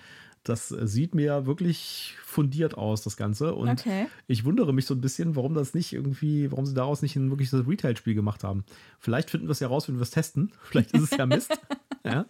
das 0.49 0.68
sieht 0.68 1.14
mir 1.14 1.47
wirklich 1.47 2.14
fundiert 2.24 2.78
aus, 2.78 3.03
das 3.03 3.16
Ganze. 3.16 3.55
Und 3.55 3.68
okay. 3.68 4.07
ich 4.26 4.44
wundere 4.44 4.72
mich 4.72 4.86
so 4.86 4.94
ein 4.94 5.01
bisschen, 5.01 5.34
warum 5.34 5.55
das 5.55 5.74
nicht 5.74 5.92
irgendwie, 5.92 6.51
warum 6.51 6.66
sie 6.66 6.74
daraus 6.74 7.03
nicht 7.03 7.16
ein 7.16 7.30
wirkliches 7.30 7.66
Retail-Spiel 7.66 8.14
gemacht 8.14 8.44
haben. 8.44 8.64
Vielleicht 9.01 9.30
finden 9.30 9.49
wir 9.49 9.53
es 9.53 9.61
ja 9.61 9.68
raus, 9.68 9.88
wenn 9.88 9.97
wir 9.97 10.03
es 10.03 10.11
testen. 10.11 10.53
Vielleicht 10.62 10.92
ist 10.92 11.03
es 11.03 11.16
ja 11.16 11.26
Mist. 11.26 11.59
ja. 12.05 12.26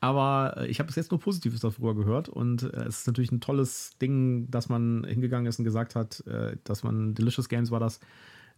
Aber 0.00 0.54
äh, 0.56 0.66
ich 0.68 0.78
habe 0.78 0.86
bis 0.86 0.96
jetzt 0.96 1.10
nur 1.10 1.20
Positives 1.20 1.60
darüber 1.60 1.94
gehört 1.94 2.30
und 2.30 2.62
äh, 2.62 2.84
es 2.84 3.00
ist 3.00 3.06
natürlich 3.06 3.32
ein 3.32 3.40
tolles 3.40 3.98
Ding, 4.00 4.50
dass 4.50 4.70
man 4.70 5.04
hingegangen 5.04 5.46
ist 5.46 5.58
und 5.58 5.66
gesagt 5.66 5.94
hat, 5.94 6.26
äh, 6.26 6.56
dass 6.64 6.82
man 6.82 7.14
Delicious 7.14 7.48
Games 7.48 7.70
war 7.70 7.80
das, 7.80 8.00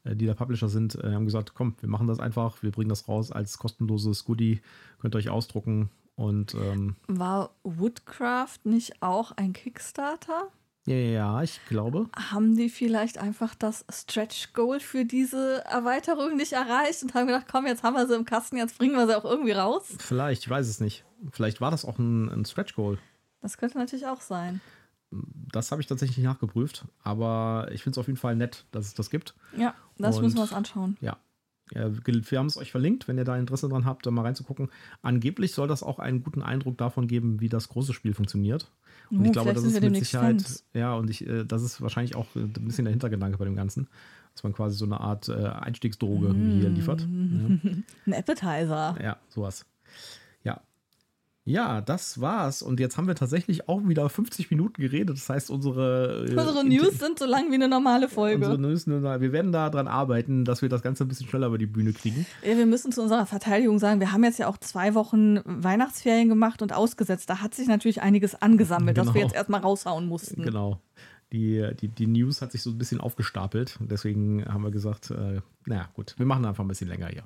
die 0.05 0.27
der 0.27 0.35
Publisher 0.35 0.69
sind, 0.69 0.95
haben 1.01 1.27
gesagt, 1.27 1.55
komm, 1.55 1.77
wir 1.79 1.89
machen 1.89 2.09
das 2.09 2.19
einfach, 2.19 2.61
wir 2.65 2.73
bringen 2.73 2.89
das 2.89 3.07
raus 3.07 3.31
als 3.31 3.59
kostenloses 3.59 4.25
Goodie, 4.25 4.61
könnt 5.01 5.15
ihr 5.15 5.19
euch 5.19 5.29
ausdrucken. 5.29 5.91
Und, 6.15 6.55
ähm, 6.55 6.97
War 7.09 7.51
Woodcraft 7.63 8.61
nicht 8.65 9.03
auch 9.03 9.33
ein 9.33 9.53
Kickstarter? 9.53 10.49
Ja, 10.85 11.43
ich 11.43 11.61
glaube. 11.69 12.09
Haben 12.17 12.57
die 12.57 12.69
vielleicht 12.69 13.19
einfach 13.19 13.55
das 13.55 13.85
Stretch 13.89 14.53
Goal 14.53 14.81
für 14.81 15.05
diese 15.05 15.65
Erweiterung 15.65 16.37
nicht 16.37 16.53
erreicht 16.53 17.03
und 17.03 17.15
haben 17.15 17.29
gedacht, 17.29 17.47
komm, 17.51 17.67
jetzt 17.67 17.85
haben 17.85 17.95
wir 17.95 18.07
sie 18.09 18.17
im 18.17 18.25
Kasten, 18.25 18.57
jetzt 18.57 18.79
bringen 18.79 18.95
wir 18.97 19.07
sie 19.07 19.17
auch 19.17 19.25
irgendwie 19.25 19.53
raus? 19.53 19.85
Vielleicht, 19.99 20.43
ich 20.43 20.51
weiß 20.51 20.69
es 20.69 20.81
nicht. 20.81 21.05
Vielleicht 21.31 21.61
war 21.61 21.71
das 21.71 21.85
auch 21.85 21.99
ein, 21.99 22.29
ein 22.31 22.45
Stretch 22.45 22.75
Goal. 22.75 22.99
Das 23.41 23.59
könnte 23.59 23.79
natürlich 23.79 24.07
auch 24.07 24.21
sein 24.21 24.61
das 25.53 25.71
habe 25.71 25.81
ich 25.81 25.87
tatsächlich 25.87 26.19
nicht 26.19 26.27
nachgeprüft, 26.27 26.87
aber 27.03 27.69
ich 27.73 27.83
finde 27.83 27.95
es 27.95 27.99
auf 27.99 28.07
jeden 28.07 28.19
Fall 28.19 28.37
nett, 28.37 28.65
dass 28.73 28.87
es 28.87 28.95
das 28.95 29.11
gibt. 29.11 29.35
Ja, 29.57 29.75
das 29.99 30.17
Und, 30.17 30.23
müssen 30.23 30.37
wir 30.37 30.43
uns 30.43 30.53
anschauen. 30.53 30.97
Ja. 31.01 31.19
Wir 31.75 32.39
haben 32.39 32.47
es 32.47 32.57
euch 32.57 32.71
verlinkt, 32.71 33.09
wenn 33.09 33.19
ihr 33.19 33.25
da 33.25 33.37
Interesse 33.37 33.69
dran 33.69 33.85
habt, 33.85 34.07
da 34.07 34.11
mal 34.11 34.23
reinzugucken. 34.23 34.71
Angeblich 35.03 35.53
soll 35.53 35.69
das 35.69 35.83
auch 35.83 35.99
einen 35.99 36.23
guten 36.23 36.43
Eindruck 36.43 36.79
davon 36.79 37.07
geben, 37.07 37.41
wie 37.41 37.49
das 37.49 37.69
große 37.69 37.93
Spiel 37.93 38.15
funktioniert. 38.15 38.71
Und 39.11 39.21
uh, 39.21 39.25
ich 39.25 39.33
glaube, 39.33 39.53
das 39.53 39.65
ist 39.65 39.81
mit 39.81 39.97
Sicherheit, 39.97 40.43
Fans. 40.43 40.65
ja, 40.73 40.95
und 40.95 41.11
ich, 41.11 41.27
äh, 41.27 41.45
das 41.45 41.63
ist 41.63 41.81
wahrscheinlich 41.81 42.15
auch 42.15 42.35
ein 42.35 42.53
bisschen 42.53 42.85
der 42.85 42.93
Hintergedanke 42.93 43.39
bei 43.39 43.45
dem 43.45 43.57
Ganzen, 43.57 43.89
dass 44.35 44.43
man 44.43 44.53
quasi 44.55 44.77
so 44.77 44.85
eine 44.85 45.01
Art 45.01 45.29
äh, 45.29 45.33
Einstiegsdroge 45.33 46.29
mm. 46.29 46.61
hier 46.61 46.69
liefert. 46.71 47.01
Ja. 47.03 47.07
Ein 48.07 48.15
Appetizer. 48.15 48.97
Ja, 49.03 49.19
sowas. 49.29 49.67
Ja, 51.45 51.81
das 51.81 52.21
war's. 52.21 52.63
Und 52.63 52.79
jetzt 52.79 52.97
haben 52.97 53.09
wir 53.09 53.17
tatsächlich 53.17 53.69
auch 53.69 53.81
wieder 53.89 54.09
50 54.09 54.51
Minuten 54.53 54.81
geredet. 54.81 55.17
Das 55.17 55.29
heißt, 55.29 55.51
unsere. 55.51 56.27
Äh, 56.29 56.37
unsere 56.37 56.65
News 56.65 57.01
sind 57.01 57.19
so 57.19 57.27
lang 57.27 57.51
wie 57.51 57.57
eine 57.57 57.67
normale 57.67 58.09
Folge. 58.09 58.45
Unsere 58.47 58.61
News, 58.61 58.87
wir 58.87 59.33
werden 59.33 59.51
da 59.51 59.69
dran 59.69 59.89
arbeiten, 59.89 60.45
dass 60.45 60.63
wir 60.63 60.69
das 60.69 60.83
Ganze 60.83 61.05
ein 61.05 61.09
bisschen 61.09 61.27
schneller 61.27 61.49
über 61.49 61.59
die 61.59 61.67
Bühne 61.67 61.93
kriegen. 61.93 62.27
Wir 62.43 62.67
müssen 62.67 62.93
zu 62.93 63.03
unserer 63.03 63.27
Verteidigung 63.27 63.81
sagen, 63.81 63.99
wir 63.99 64.13
haben 64.13 64.23
jetzt 64.23 64.39
ja 64.39 64.47
auch 64.47 64.57
zwei 64.59 64.95
Wochen 64.95 65.41
Weihnachtsferien 65.45 66.29
gemacht 66.29 66.63
und 66.63 66.73
ausgesetzt. 66.73 67.29
Da 67.29 67.41
hat 67.41 67.55
sich 67.55 67.67
natürlich 67.67 68.03
einiges 68.03 68.41
angesammelt, 68.41 68.95
genau. 68.95 69.07
das 69.07 69.15
wir 69.15 69.23
jetzt 69.23 69.35
erstmal 69.35 69.61
raushauen 69.61 70.07
mussten. 70.07 70.43
Genau. 70.43 70.81
Die, 71.33 71.67
die, 71.81 71.89
die 71.89 72.07
News 72.07 72.41
hat 72.41 72.53
sich 72.53 72.63
so 72.63 72.71
ein 72.71 72.79
bisschen 72.79 73.01
aufgestapelt. 73.01 73.79
Deswegen 73.81 74.45
haben 74.45 74.63
wir 74.63 74.71
gesagt, 74.71 75.11
äh, 75.11 75.41
naja, 75.67 75.89
gut, 75.95 76.15
wir 76.19 76.27
machen 76.27 76.45
einfach 76.45 76.63
ein 76.63 76.69
bisschen 76.69 76.89
länger 76.89 77.09
hier. 77.09 77.25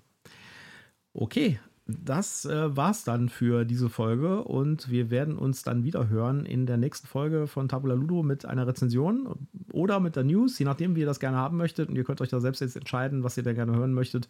Okay, 1.13 1.59
das 1.87 2.45
äh, 2.45 2.77
war's 2.77 3.05
dann 3.05 3.29
für 3.29 3.65
diese 3.65 3.89
Folge 3.89 4.43
und 4.43 4.91
wir 4.91 5.11
werden 5.11 5.39
uns 5.39 5.63
dann 5.63 5.85
wieder 5.85 6.09
hören 6.09 6.45
in 6.45 6.67
der 6.67 6.79
nächsten 6.79 7.07
Folge 7.07 7.47
von 7.47 7.69
Tabula 7.69 7.95
Ludo 7.95 8.25
mit 8.25 8.45
einer 8.45 8.67
Rezension 8.67 9.49
oder 9.73 10.01
mit 10.01 10.17
der 10.17 10.25
News, 10.25 10.59
je 10.59 10.65
nachdem, 10.65 10.97
wie 10.97 11.01
ihr 11.01 11.07
das 11.07 11.21
gerne 11.21 11.37
haben 11.37 11.57
möchtet. 11.57 11.89
Und 11.89 11.97
ihr 11.97 12.03
könnt 12.03 12.21
euch 12.21 12.29
da 12.29 12.41
selbst 12.41 12.61
jetzt 12.61 12.77
entscheiden, 12.77 13.23
was 13.23 13.37
ihr 13.37 13.45
da 13.45 13.53
gerne 13.53 13.77
hören 13.77 13.95
möchtet. 13.95 14.29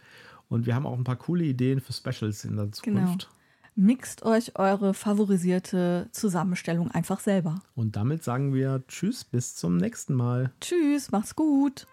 Und 0.49 0.67
wir 0.67 0.75
haben 0.75 0.85
auch 0.85 0.99
ein 0.99 1.05
paar 1.05 1.17
coole 1.17 1.45
Ideen 1.45 1.81
für 1.81 1.95
Specials 1.95 2.45
in 2.45 2.57
der 2.57 2.73
Zukunft. 2.73 3.29
Genau. 3.29 3.37
Mixt 3.75 4.23
euch 4.23 4.59
eure 4.59 4.95
favorisierte 4.95 6.09
Zusammenstellung 6.13 6.91
einfach 6.91 7.21
selber. 7.21 7.57
Und 7.75 7.97
damit 7.97 8.23
sagen 8.23 8.55
wir 8.55 8.83
Tschüss, 8.89 9.25
bis 9.25 9.55
zum 9.55 9.77
nächsten 9.77 10.15
Mal. 10.15 10.53
Tschüss, 10.61 11.11
macht's 11.11 11.37
gut. 11.37 11.87